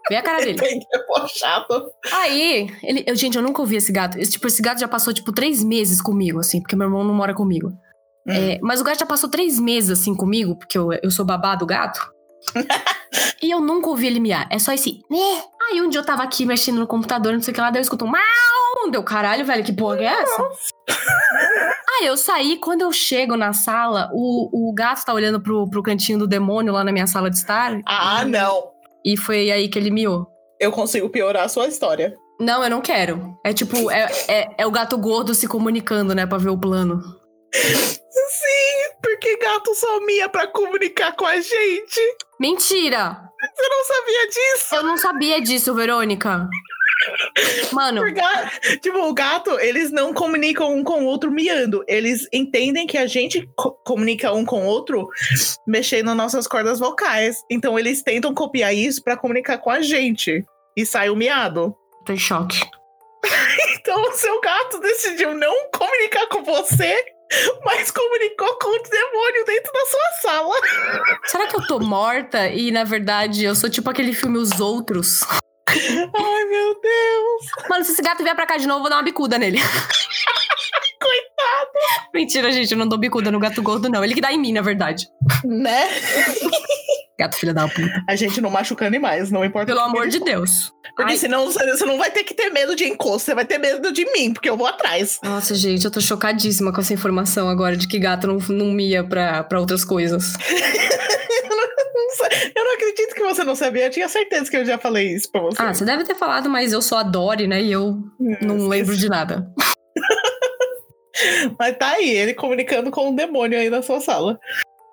Vê 0.08 0.16
a 0.16 0.22
cara 0.22 0.40
dele. 0.40 0.58
Bem 0.58 0.80
debochado. 0.90 1.90
Aí, 2.12 2.68
ele, 2.82 3.04
eu, 3.06 3.14
gente, 3.14 3.36
eu 3.36 3.42
nunca 3.42 3.60
ouvi 3.60 3.76
esse 3.76 3.92
gato. 3.92 4.18
Esse, 4.18 4.32
tipo, 4.32 4.46
esse 4.46 4.60
gato 4.60 4.80
já 4.80 4.88
passou, 4.88 5.12
tipo, 5.12 5.32
três 5.32 5.62
meses 5.62 6.00
comigo, 6.00 6.40
assim, 6.40 6.60
porque 6.60 6.76
meu 6.76 6.86
irmão 6.86 7.04
não 7.04 7.14
mora 7.14 7.34
comigo. 7.34 7.68
Hum. 8.26 8.32
É, 8.32 8.58
mas 8.62 8.80
o 8.80 8.84
gato 8.84 8.98
já 9.00 9.06
passou 9.06 9.28
três 9.28 9.58
meses, 9.58 10.00
assim, 10.00 10.14
comigo, 10.14 10.56
porque 10.56 10.76
eu, 10.76 10.92
eu 11.02 11.10
sou 11.10 11.24
babá 11.24 11.54
do 11.54 11.66
gato. 11.66 12.12
e 13.42 13.50
eu 13.50 13.60
nunca 13.60 13.88
ouvi 13.88 14.06
ele 14.06 14.20
miar. 14.20 14.48
É 14.50 14.58
só 14.58 14.72
esse. 14.72 15.00
"Né". 15.10 15.42
Aí 15.70 15.80
um 15.80 15.88
dia 15.88 16.00
eu 16.00 16.04
tava 16.04 16.22
aqui 16.22 16.44
mexendo 16.44 16.78
no 16.78 16.86
computador, 16.86 17.32
não 17.32 17.40
sei 17.40 17.52
o 17.52 17.54
que 17.54 17.60
lá, 17.60 17.70
daí 17.70 17.78
eu 17.78 17.82
escuto 17.82 18.04
um 18.04 18.08
mau, 18.08 18.20
mundo. 18.82 18.94
Eu, 18.96 19.02
caralho, 19.02 19.44
velho, 19.44 19.64
que 19.64 19.72
porra 19.72 20.00
é 20.00 20.04
essa? 20.04 20.48
Aí 21.98 22.06
eu 22.06 22.16
saí, 22.16 22.56
quando 22.56 22.82
eu 22.82 22.92
chego 22.92 23.36
na 23.36 23.52
sala, 23.52 24.10
o, 24.12 24.70
o 24.70 24.72
gato 24.72 25.04
tá 25.04 25.12
olhando 25.12 25.40
pro, 25.40 25.68
pro 25.68 25.82
cantinho 25.82 26.18
do 26.18 26.26
demônio 26.26 26.72
lá 26.72 26.82
na 26.82 26.92
minha 26.92 27.06
sala 27.06 27.30
de 27.30 27.36
estar. 27.36 27.80
Ah, 27.86 28.24
não. 28.24 28.71
E 29.04 29.16
foi 29.16 29.50
aí 29.50 29.68
que 29.68 29.78
ele 29.78 29.90
miou. 29.90 30.26
Eu 30.60 30.70
consigo 30.70 31.08
piorar 31.08 31.44
a 31.44 31.48
sua 31.48 31.66
história. 31.66 32.16
Não, 32.40 32.62
eu 32.62 32.70
não 32.70 32.80
quero. 32.80 33.36
É 33.44 33.52
tipo, 33.52 33.90
é, 33.90 34.08
é, 34.28 34.54
é 34.58 34.66
o 34.66 34.70
gato 34.70 34.96
gordo 34.98 35.34
se 35.34 35.46
comunicando, 35.46 36.14
né, 36.14 36.26
pra 36.26 36.38
ver 36.38 36.50
o 36.50 36.58
plano. 36.58 37.00
Sim, 37.52 38.96
porque 39.02 39.36
gato 39.38 39.74
só 39.74 40.00
mia 40.00 40.28
pra 40.28 40.46
comunicar 40.46 41.14
com 41.14 41.26
a 41.26 41.36
gente. 41.36 42.00
Mentira! 42.40 43.18
Você 43.42 43.68
não 43.68 43.84
sabia 43.84 44.28
disso? 44.28 44.74
Eu 44.74 44.82
não 44.84 44.96
sabia 44.96 45.40
disso, 45.40 45.74
Verônica. 45.74 46.48
Mano, 47.72 48.00
Por 48.02 48.10
ga- 48.12 48.50
Tipo, 48.80 48.98
o 48.98 49.14
gato, 49.14 49.58
eles 49.60 49.90
não 49.90 50.12
comunicam 50.12 50.74
um 50.74 50.82
com 50.84 51.02
o 51.02 51.06
outro 51.06 51.30
miando. 51.30 51.84
Eles 51.88 52.26
entendem 52.32 52.86
que 52.86 52.98
a 52.98 53.06
gente 53.06 53.48
co- 53.56 53.72
comunica 53.84 54.32
um 54.32 54.44
com 54.44 54.62
o 54.62 54.66
outro 54.66 55.08
mexendo 55.66 56.14
nossas 56.14 56.46
cordas 56.46 56.78
vocais. 56.78 57.36
Então 57.50 57.78
eles 57.78 58.02
tentam 58.02 58.34
copiar 58.34 58.74
isso 58.74 59.02
pra 59.02 59.16
comunicar 59.16 59.58
com 59.58 59.70
a 59.70 59.80
gente. 59.80 60.44
E 60.76 60.86
sai 60.86 61.10
o 61.10 61.16
miado. 61.16 61.74
tô 62.06 62.12
em 62.12 62.18
choque. 62.18 62.58
Então 63.78 64.00
o 64.08 64.12
seu 64.12 64.40
gato 64.40 64.78
decidiu 64.80 65.34
não 65.34 65.68
comunicar 65.72 66.26
com 66.28 66.42
você, 66.44 67.04
mas 67.64 67.90
comunicou 67.90 68.56
com 68.58 68.68
o 68.68 68.82
demônio 68.82 69.44
dentro 69.44 69.72
da 69.72 69.80
sua 69.86 70.12
sala. 70.22 70.54
Será 71.26 71.46
que 71.48 71.56
eu 71.56 71.66
tô 71.66 71.78
morta 71.80 72.46
e, 72.48 72.70
na 72.70 72.84
verdade, 72.84 73.44
eu 73.44 73.54
sou 73.56 73.68
tipo 73.68 73.90
aquele 73.90 74.12
filme 74.14 74.38
Os 74.38 74.60
Outros? 74.60 75.20
Ai, 75.68 76.44
meu 76.44 76.80
Deus. 76.80 76.91
Mano, 77.68 77.84
se 77.84 77.92
esse 77.92 78.02
gato 78.02 78.22
vier 78.22 78.34
pra 78.34 78.46
cá 78.46 78.56
de 78.56 78.66
novo, 78.66 78.78
eu 78.78 78.82
vou 78.82 78.90
dar 78.90 78.96
uma 78.96 79.02
bicuda 79.02 79.38
nele. 79.38 79.58
Coitado. 81.00 82.10
Mentira, 82.14 82.50
gente, 82.52 82.72
eu 82.72 82.78
não 82.78 82.88
dou 82.88 82.98
bicuda 82.98 83.30
no 83.30 83.40
gato 83.40 83.62
gordo, 83.62 83.88
não. 83.88 84.04
Ele 84.04 84.14
que 84.14 84.20
dá 84.20 84.32
em 84.32 84.38
mim, 84.38 84.52
na 84.52 84.62
verdade. 84.62 85.08
Né? 85.44 85.88
Gato 87.18 87.36
filha 87.36 87.52
da 87.52 87.68
puta. 87.68 88.02
A 88.08 88.16
gente 88.16 88.40
não 88.40 88.50
machuca 88.50 88.86
animais, 88.86 89.30
não 89.30 89.44
importa. 89.44 89.66
Pelo 89.66 89.80
amor 89.80 90.08
de 90.08 90.18
Deus. 90.20 90.72
Porque 90.96 91.12
Ai. 91.12 91.18
senão 91.18 91.46
você 91.46 91.64
você 91.70 91.84
não 91.84 91.98
vai 91.98 92.10
ter 92.10 92.24
que 92.24 92.34
ter 92.34 92.50
medo 92.50 92.74
de 92.74 92.84
encosto, 92.84 93.26
você 93.26 93.34
vai 93.34 93.44
ter 93.44 93.58
medo 93.58 93.92
de 93.92 94.04
mim, 94.12 94.32
porque 94.32 94.48
eu 94.48 94.56
vou 94.56 94.66
atrás. 94.66 95.18
Nossa, 95.22 95.54
gente, 95.54 95.84
eu 95.84 95.90
tô 95.90 96.00
chocadíssima 96.00 96.72
com 96.72 96.80
essa 96.80 96.92
informação 96.92 97.48
agora 97.48 97.76
de 97.76 97.86
que 97.86 97.98
gato 97.98 98.26
não, 98.26 98.38
não 98.48 98.72
mia 98.72 99.02
pra, 99.04 99.44
pra 99.44 99.60
outras 99.60 99.84
coisas. 99.84 100.32
Eu 102.54 102.64
não 102.64 102.74
acredito 102.74 103.14
que 103.14 103.22
você 103.22 103.44
não 103.44 103.54
sabia, 103.54 103.86
eu 103.86 103.90
tinha 103.90 104.08
certeza 104.08 104.50
que 104.50 104.56
eu 104.56 104.64
já 104.64 104.78
falei 104.78 105.14
isso 105.14 105.30
pra 105.30 105.40
você. 105.40 105.62
Ah, 105.62 105.72
você 105.72 105.84
deve 105.84 106.04
ter 106.04 106.14
falado, 106.14 106.48
mas 106.48 106.72
eu 106.72 106.82
sou 106.82 106.98
a 106.98 107.02
Dory, 107.02 107.46
né? 107.46 107.62
E 107.62 107.72
eu 107.72 107.98
não 108.40 108.68
lembro 108.68 108.96
de 108.96 109.08
nada. 109.08 109.46
Mas 111.58 111.76
tá 111.76 111.90
aí, 111.90 112.08
ele 112.08 112.34
comunicando 112.34 112.90
com 112.90 113.10
um 113.10 113.14
demônio 113.14 113.58
aí 113.58 113.68
na 113.68 113.82
sua 113.82 114.00
sala. 114.00 114.40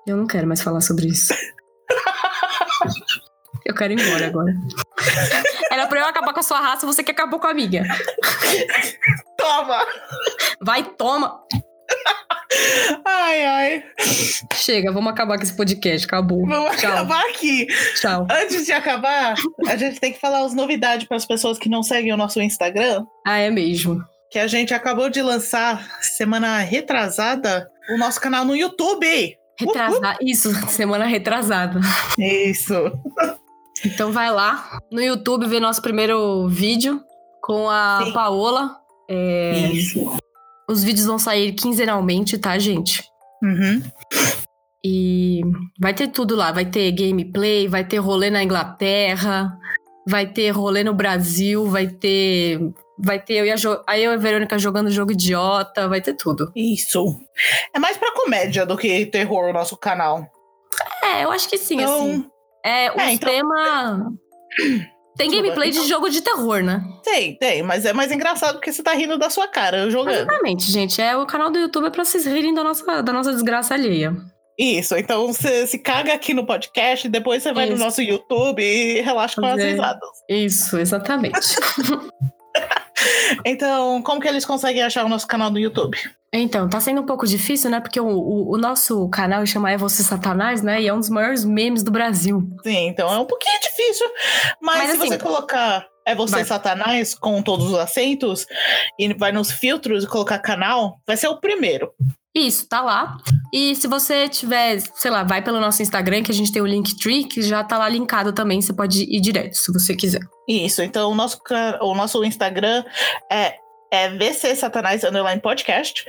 Eu 0.06 0.18
não 0.18 0.28
quero 0.28 0.46
mais 0.46 0.62
falar 0.62 0.82
sobre 0.82 1.08
isso. 1.08 1.34
Eu 3.66 3.76
quero 3.76 3.94
ir 3.94 4.02
embora 4.02 4.26
agora. 4.26 4.52
Era 5.70 5.86
pra 5.86 6.00
eu 6.00 6.08
acabar 6.08 6.34
com 6.34 6.40
a 6.40 6.44
sua 6.44 6.60
raça, 6.60 6.88
você 6.88 7.04
que 7.04 7.12
acabou 7.12 7.40
com 7.40 7.46
a 7.46 7.54
minha. 7.54 7.84
Toma! 9.38 9.86
Vai, 10.60 10.84
toma! 10.84 11.40
Ai, 13.06 13.46
ai. 13.46 13.84
Chega, 14.54 14.92
vamos 14.92 15.12
acabar 15.12 15.38
com 15.38 15.44
esse 15.44 15.56
podcast. 15.56 16.06
Acabou. 16.06 16.46
Vamos 16.46 16.78
Tchau. 16.78 16.92
acabar 16.92 17.22
aqui. 17.30 17.68
Tchau. 18.00 18.28
Antes 18.32 18.66
de 18.66 18.72
acabar, 18.72 19.36
a 19.68 19.76
gente 19.76 20.00
tem 20.00 20.12
que 20.14 20.20
falar 20.20 20.44
as 20.44 20.54
novidades 20.54 21.08
para 21.08 21.18
as 21.18 21.26
pessoas 21.26 21.58
que 21.60 21.70
não 21.70 21.84
seguem 21.84 22.12
o 22.14 22.18
nosso 22.18 22.42
Instagram. 22.42 23.06
Ah, 23.26 23.38
é 23.38 23.50
mesmo. 23.50 24.04
Que 24.32 24.40
a 24.40 24.48
gente 24.48 24.74
acabou 24.74 25.10
de 25.10 25.22
lançar 25.22 25.88
semana 26.02 26.60
retrasada 26.60 27.70
o 27.90 27.98
nosso 27.98 28.20
canal 28.20 28.46
no 28.46 28.56
YouTube. 28.56 29.36
Retrasada. 29.58 30.18
Isso, 30.22 30.54
semana 30.70 31.06
retrasada. 31.06 31.80
Isso. 32.18 32.74
Então 33.86 34.12
vai 34.12 34.32
lá 34.32 34.80
no 34.92 35.02
YouTube 35.02 35.48
ver 35.48 35.60
nosso 35.60 35.82
primeiro 35.82 36.48
vídeo 36.48 37.02
com 37.42 37.70
a 37.70 38.02
Sim. 38.06 38.14
Paola. 38.14 38.76
É, 39.10 39.72
Isso. 39.74 40.18
Os 40.70 40.84
vídeos 40.84 41.06
vão 41.08 41.18
sair 41.20 41.52
quinzenalmente, 41.54 42.38
tá, 42.38 42.58
gente? 42.60 43.04
Uhum. 43.44 43.82
E 44.84 45.42
vai 45.80 45.94
ter 45.94 46.08
tudo 46.08 46.36
lá. 46.36 46.52
Vai 46.52 46.66
ter 46.66 46.92
gameplay, 46.92 47.68
vai 47.68 47.84
ter 47.84 47.98
rolê 47.98 48.30
na 48.30 48.44
Inglaterra, 48.44 49.58
vai 50.08 50.26
ter 50.28 50.52
rolê 50.52 50.84
no 50.84 50.94
Brasil, 50.94 51.66
vai 51.68 51.88
ter. 51.88 52.60
Vai 53.02 53.18
ter 53.18 53.36
eu 53.36 53.46
e 53.46 53.52
a, 53.52 53.56
jo... 53.56 53.82
aí 53.88 54.04
eu 54.04 54.12
e 54.12 54.16
a 54.16 54.18
Verônica 54.18 54.60
jogando 54.60 54.92
jogo 54.92 55.14
idiota, 55.14 55.88
vai 55.88 56.02
ter 56.02 56.14
tudo. 56.16 56.52
Isso. 56.56 57.04
É 57.74 57.80
mais 57.80 57.98
pra 57.98 58.14
comédia 58.14 58.66
do 58.66 58.78
que 58.78 59.06
terror 59.06 59.50
o 59.50 59.54
nosso 59.54 59.78
canal. 59.78 60.28
É, 61.04 61.24
eu 61.24 61.32
acho 61.32 61.50
que 61.50 61.58
sim, 61.58 61.76
Então, 61.82 62.02
assim. 62.02 62.26
É, 62.66 62.92
o 62.92 63.00
É, 63.00 63.14
então- 63.14 63.30
tema. 63.30 64.12
Tem 65.18 65.30
gameplay 65.30 65.72
de 65.72 65.86
jogo 65.88 66.10
de 66.10 66.22
terror, 66.22 66.64
né? 66.64 66.82
tem, 67.04 67.36
tem, 67.36 67.64
mas 67.64 67.86
é 67.86 67.92
mais 67.92 68.12
engraçado 68.12 68.56
porque 68.56 68.72
você 68.72 68.82
tá 68.82 68.94
rindo 68.94 69.18
da 69.18 69.30
sua 69.30 69.48
cara 69.48 69.90
jogando. 69.90 70.16
Exatamente, 70.16 70.72
gente. 70.72 71.02
É 71.02 71.18
o 71.18 71.26
canal 71.26 71.50
do 71.50 71.60
YouTube 71.60 71.88
é 71.88 71.90
pra 71.90 72.06
vocês 72.06 72.26
rirem 72.26 72.54
da 72.54 72.64
nossa, 72.64 73.02
da 73.02 73.12
nossa 73.12 73.34
desgraça 73.34 73.74
alheia. 73.74 74.16
Isso, 74.58 74.96
então 74.96 75.28
você 75.28 75.66
se 75.66 75.80
caga 75.80 76.14
aqui 76.14 76.34
no 76.34 76.46
podcast, 76.46 77.08
depois 77.08 77.42
você 77.42 77.54
vai 77.54 77.66
no 77.66 77.76
Isso. 77.76 77.84
nosso 77.84 78.02
YouTube 78.02 78.62
e 78.62 79.00
relaxa 79.00 79.40
com 79.40 79.48
as 79.48 79.60
é. 79.60 79.72
risadas. 79.72 80.10
Isso, 80.30 80.78
exatamente. 80.78 81.40
Então, 83.46 84.02
como 84.02 84.20
que 84.20 84.28
eles 84.28 84.46
conseguem 84.46 84.84
achar 84.84 85.06
o 85.06 85.10
nosso 85.10 85.28
canal 85.28 85.50
no 85.50 85.60
YouTube? 85.60 85.98
Então, 86.34 86.70
tá 86.70 86.80
sendo 86.80 87.02
um 87.02 87.06
pouco 87.06 87.26
difícil, 87.26 87.70
né? 87.70 87.80
Porque 87.80 88.00
o, 88.00 88.08
o, 88.08 88.54
o 88.54 88.58
nosso 88.58 89.10
canal 89.10 89.46
chama 89.46 89.72
É 89.72 89.78
Você 89.78 90.04
Satanás, 90.04 90.62
né? 90.62 90.82
E 90.82 90.88
é 90.88 90.94
um 90.94 91.00
dos 91.00 91.10
maiores 91.10 91.44
memes 91.44 91.84
do 91.84 91.92
Brasil. 91.92 92.48
Sim, 92.64 92.88
então 92.88 93.12
é 93.12 93.18
um 93.18 93.26
pouquinho 93.26 93.60
difícil, 93.62 94.08
mas, 94.62 94.78
Mas 94.78 94.92
se 94.92 94.98
assim, 94.98 95.08
você 95.10 95.18
colocar 95.18 95.88
é 96.06 96.16
você 96.16 96.32
vai. 96.32 96.44
Satanás 96.46 97.14
com 97.14 97.42
todos 97.42 97.68
os 97.68 97.76
acentos 97.76 98.46
e 98.98 99.14
vai 99.14 99.32
nos 99.32 99.52
filtros 99.52 100.04
e 100.04 100.08
colocar 100.08 100.40
canal, 100.40 101.00
vai 101.06 101.16
ser 101.16 101.28
o 101.28 101.40
primeiro. 101.40 101.92
Isso, 102.34 102.68
tá 102.68 102.82
lá. 102.82 103.18
E 103.52 103.76
se 103.76 103.88
você 103.88 104.30
tiver, 104.30 104.80
sei 104.96 105.10
lá, 105.10 105.24
vai 105.24 105.44
pelo 105.44 105.60
nosso 105.60 105.82
Instagram, 105.82 106.22
que 106.22 106.32
a 106.32 106.34
gente 106.34 106.52
tem 106.52 106.62
o 106.62 106.66
Linktree, 106.66 107.24
que 107.24 107.42
já 107.42 107.64
tá 107.64 107.78
lá 107.78 107.90
linkado 107.90 108.32
também. 108.32 108.62
Você 108.62 108.72
pode 108.72 109.04
ir 109.04 109.20
direto, 109.20 109.56
se 109.56 109.74
você 109.74 109.96
quiser. 109.96 110.22
Isso, 110.48 110.82
então 110.84 111.12
o 111.12 111.16
nosso, 111.16 111.40
o 111.82 111.96
nosso 111.96 112.24
Instagram 112.24 112.84
é, 113.32 113.56
é 113.92 114.10
VC 114.10 114.56
Satanás 114.56 115.04
Underline 115.04 115.42
Podcast. 115.42 116.06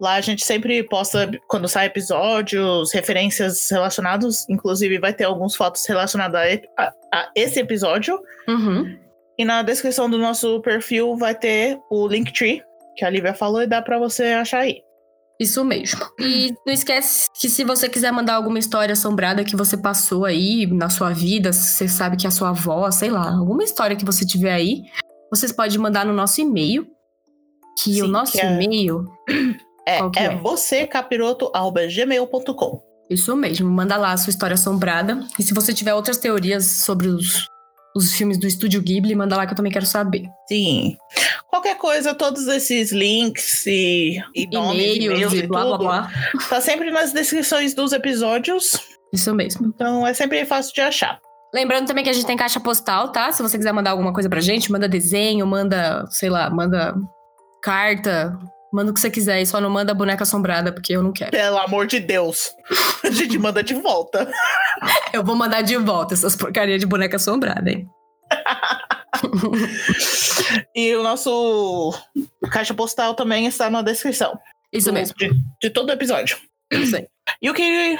Lá 0.00 0.14
a 0.14 0.20
gente 0.20 0.44
sempre 0.44 0.82
posta, 0.82 1.30
quando 1.48 1.68
sai 1.68 1.86
episódios, 1.86 2.92
referências 2.92 3.68
relacionadas. 3.70 4.48
Inclusive, 4.48 4.98
vai 4.98 5.12
ter 5.12 5.24
algumas 5.24 5.54
fotos 5.54 5.86
relacionadas 5.86 6.60
a, 6.76 6.82
a- 6.84 6.92
a 7.14 7.30
esse 7.36 7.60
episódio. 7.60 8.20
Uhum. 8.48 8.98
E 9.38 9.44
na 9.44 9.62
descrição 9.62 10.08
do 10.10 10.18
nosso 10.18 10.60
perfil 10.60 11.16
vai 11.16 11.34
ter 11.34 11.78
o 11.90 12.06
Linktree, 12.06 12.62
que 12.96 13.04
a 13.04 13.10
Lívia 13.10 13.34
falou, 13.34 13.62
e 13.62 13.66
dá 13.66 13.80
pra 13.80 13.98
você 13.98 14.24
achar 14.24 14.60
aí. 14.60 14.80
Isso 15.40 15.64
mesmo. 15.64 16.00
E 16.20 16.54
não 16.66 16.72
esquece 16.72 17.28
que 17.40 17.48
se 17.48 17.64
você 17.64 17.88
quiser 17.88 18.12
mandar 18.12 18.34
alguma 18.34 18.58
história 18.58 18.92
assombrada 18.92 19.42
que 19.42 19.56
você 19.56 19.76
passou 19.76 20.24
aí 20.24 20.66
na 20.66 20.88
sua 20.90 21.10
vida, 21.10 21.52
você 21.52 21.88
sabe 21.88 22.16
que 22.16 22.26
é 22.26 22.28
a 22.28 22.30
sua 22.30 22.50
avó, 22.50 22.88
sei 22.90 23.10
lá, 23.10 23.28
alguma 23.30 23.64
história 23.64 23.96
que 23.96 24.04
você 24.04 24.24
tiver 24.24 24.52
aí, 24.52 24.82
vocês 25.30 25.50
podem 25.50 25.78
mandar 25.78 26.04
no 26.06 26.12
nosso 26.12 26.40
e-mail. 26.40 26.86
Que 27.82 27.94
Sim, 27.94 28.02
o 28.02 28.08
nosso 28.08 28.32
que 28.32 28.40
é- 28.40 28.62
e-mail. 28.62 29.04
É, 29.84 29.98
que 30.10 30.18
é 30.20 30.26
é? 30.26 30.36
vocêcapiroto.gmail.com. 30.36 32.80
Isso 33.10 33.34
mesmo, 33.36 33.68
manda 33.68 33.96
lá 33.96 34.12
a 34.12 34.16
sua 34.16 34.30
história 34.30 34.54
assombrada. 34.54 35.26
E 35.38 35.42
se 35.42 35.52
você 35.52 35.74
tiver 35.74 35.92
outras 35.92 36.18
teorias 36.18 36.64
sobre 36.66 37.08
os, 37.08 37.48
os 37.96 38.12
filmes 38.12 38.38
do 38.38 38.46
Estúdio 38.46 38.80
Ghibli, 38.80 39.16
manda 39.16 39.36
lá 39.36 39.44
que 39.44 39.52
eu 39.52 39.56
também 39.56 39.72
quero 39.72 39.84
saber. 39.84 40.22
Sim. 40.48 40.96
Qualquer 41.48 41.76
coisa, 41.76 42.14
todos 42.14 42.46
esses 42.46 42.92
links 42.92 43.66
e, 43.66 44.22
e 44.34 44.46
nomes, 44.52 44.96
E-mails 44.98 45.32
e 45.32 45.38
e 45.38 45.46
blá 45.48 45.64
blá 45.64 45.78
blá. 45.78 46.08
tá 46.48 46.60
sempre 46.60 46.92
nas 46.92 47.12
descrições 47.12 47.74
dos 47.74 47.92
episódios. 47.92 48.78
Isso 49.12 49.34
mesmo. 49.34 49.66
Então 49.66 50.06
é 50.06 50.14
sempre 50.14 50.44
fácil 50.46 50.72
de 50.74 50.80
achar. 50.80 51.18
Lembrando 51.52 51.86
também 51.86 52.02
que 52.02 52.08
a 52.08 52.14
gente 52.14 52.24
tem 52.24 52.36
caixa 52.36 52.58
postal, 52.58 53.12
tá? 53.12 53.30
Se 53.30 53.42
você 53.42 53.58
quiser 53.58 53.72
mandar 53.72 53.90
alguma 53.90 54.14
coisa 54.14 54.26
pra 54.28 54.40
gente, 54.40 54.72
manda 54.72 54.88
desenho, 54.88 55.46
manda, 55.46 56.06
sei 56.08 56.30
lá, 56.30 56.48
manda 56.48 56.94
carta, 57.62 58.36
manda 58.72 58.90
o 58.90 58.94
que 58.94 59.00
você 59.00 59.10
quiser 59.10 59.40
e 59.40 59.46
só 59.46 59.60
não 59.60 59.70
manda 59.70 59.94
boneca 59.94 60.22
assombrada, 60.24 60.72
porque 60.72 60.94
eu 60.94 61.02
não 61.02 61.12
quero. 61.12 61.30
Pelo 61.30 61.58
amor 61.58 61.86
de 61.86 62.00
Deus. 62.00 62.50
A 63.04 63.10
gente 63.10 63.38
manda 63.38 63.62
de 63.62 63.74
volta. 63.74 64.30
Eu 65.12 65.22
vou 65.24 65.36
mandar 65.36 65.62
de 65.62 65.76
volta 65.76 66.14
essas 66.14 66.34
porcaria 66.34 66.78
de 66.78 66.86
boneca 66.86 67.16
assombrada, 67.16 67.70
hein? 67.70 67.88
E 70.74 70.94
o 70.96 71.02
nosso 71.02 71.92
caixa 72.50 72.74
postal 72.74 73.14
também 73.14 73.46
está 73.46 73.70
na 73.70 73.82
descrição. 73.82 74.38
Isso 74.72 74.88
do- 74.88 74.94
mesmo. 74.94 75.14
De, 75.16 75.30
de 75.60 75.70
todo 75.70 75.92
episódio. 75.92 76.38
Isso 76.70 76.96
aí. 76.96 77.06
E 77.40 77.50
o 77.50 77.54
que. 77.54 77.98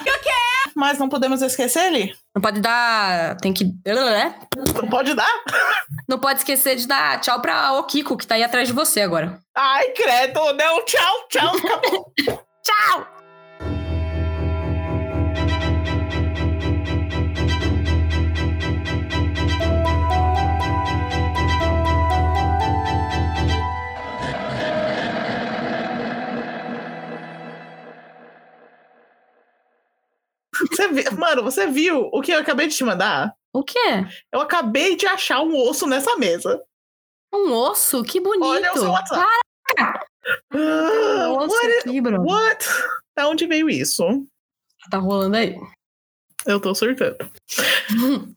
Mas 0.74 0.98
não 0.98 1.08
podemos 1.08 1.42
esquecer, 1.42 1.90
Li? 1.92 2.14
Não 2.34 2.40
pode 2.40 2.60
dar. 2.60 3.36
Tem 3.36 3.52
que. 3.52 3.64
Não 3.64 4.88
pode 4.88 5.14
dar? 5.14 5.42
Não 6.08 6.18
pode 6.18 6.38
esquecer 6.40 6.76
de 6.76 6.86
dar 6.86 7.20
tchau 7.20 7.40
pra 7.40 7.72
o 7.74 7.84
Kiko, 7.84 8.16
que 8.16 8.26
tá 8.26 8.36
aí 8.36 8.42
atrás 8.42 8.68
de 8.68 8.74
você 8.74 9.02
agora. 9.02 9.38
Ai, 9.54 9.88
credo. 9.90 10.40
Não, 10.54 10.84
tchau, 10.84 11.28
tchau. 11.28 11.56
Acabou. 11.56 12.12
Tchau! 12.62 13.21
Você 30.70 31.10
Mano, 31.10 31.42
você 31.42 31.66
viu 31.66 32.08
o 32.12 32.20
que 32.22 32.32
eu 32.32 32.38
acabei 32.38 32.66
de 32.66 32.76
te 32.76 32.84
mandar? 32.84 33.34
O 33.52 33.62
quê? 33.62 33.78
Eu 34.32 34.40
acabei 34.40 34.96
de 34.96 35.06
achar 35.06 35.40
um 35.42 35.54
osso 35.68 35.86
nessa 35.86 36.16
mesa. 36.16 36.62
Um 37.32 37.52
osso? 37.52 38.02
Que 38.02 38.20
bonito! 38.20 38.44
Olha 38.44 38.72
o 38.72 38.78
seu 38.78 38.90
WhatsApp. 38.90 39.30
Caraca, 39.76 40.06
Ah, 40.54 41.32
osso 41.32 41.54
what? 41.54 41.78
aqui, 41.88 42.00
bro. 42.00 42.22
What? 42.22 42.66
Da 43.16 43.28
onde 43.28 43.46
veio 43.46 43.68
isso? 43.68 44.04
Tá 44.90 44.98
rolando 44.98 45.36
aí. 45.36 45.56
Eu 46.46 46.60
tô 46.60 46.74
surtando. 46.74 47.16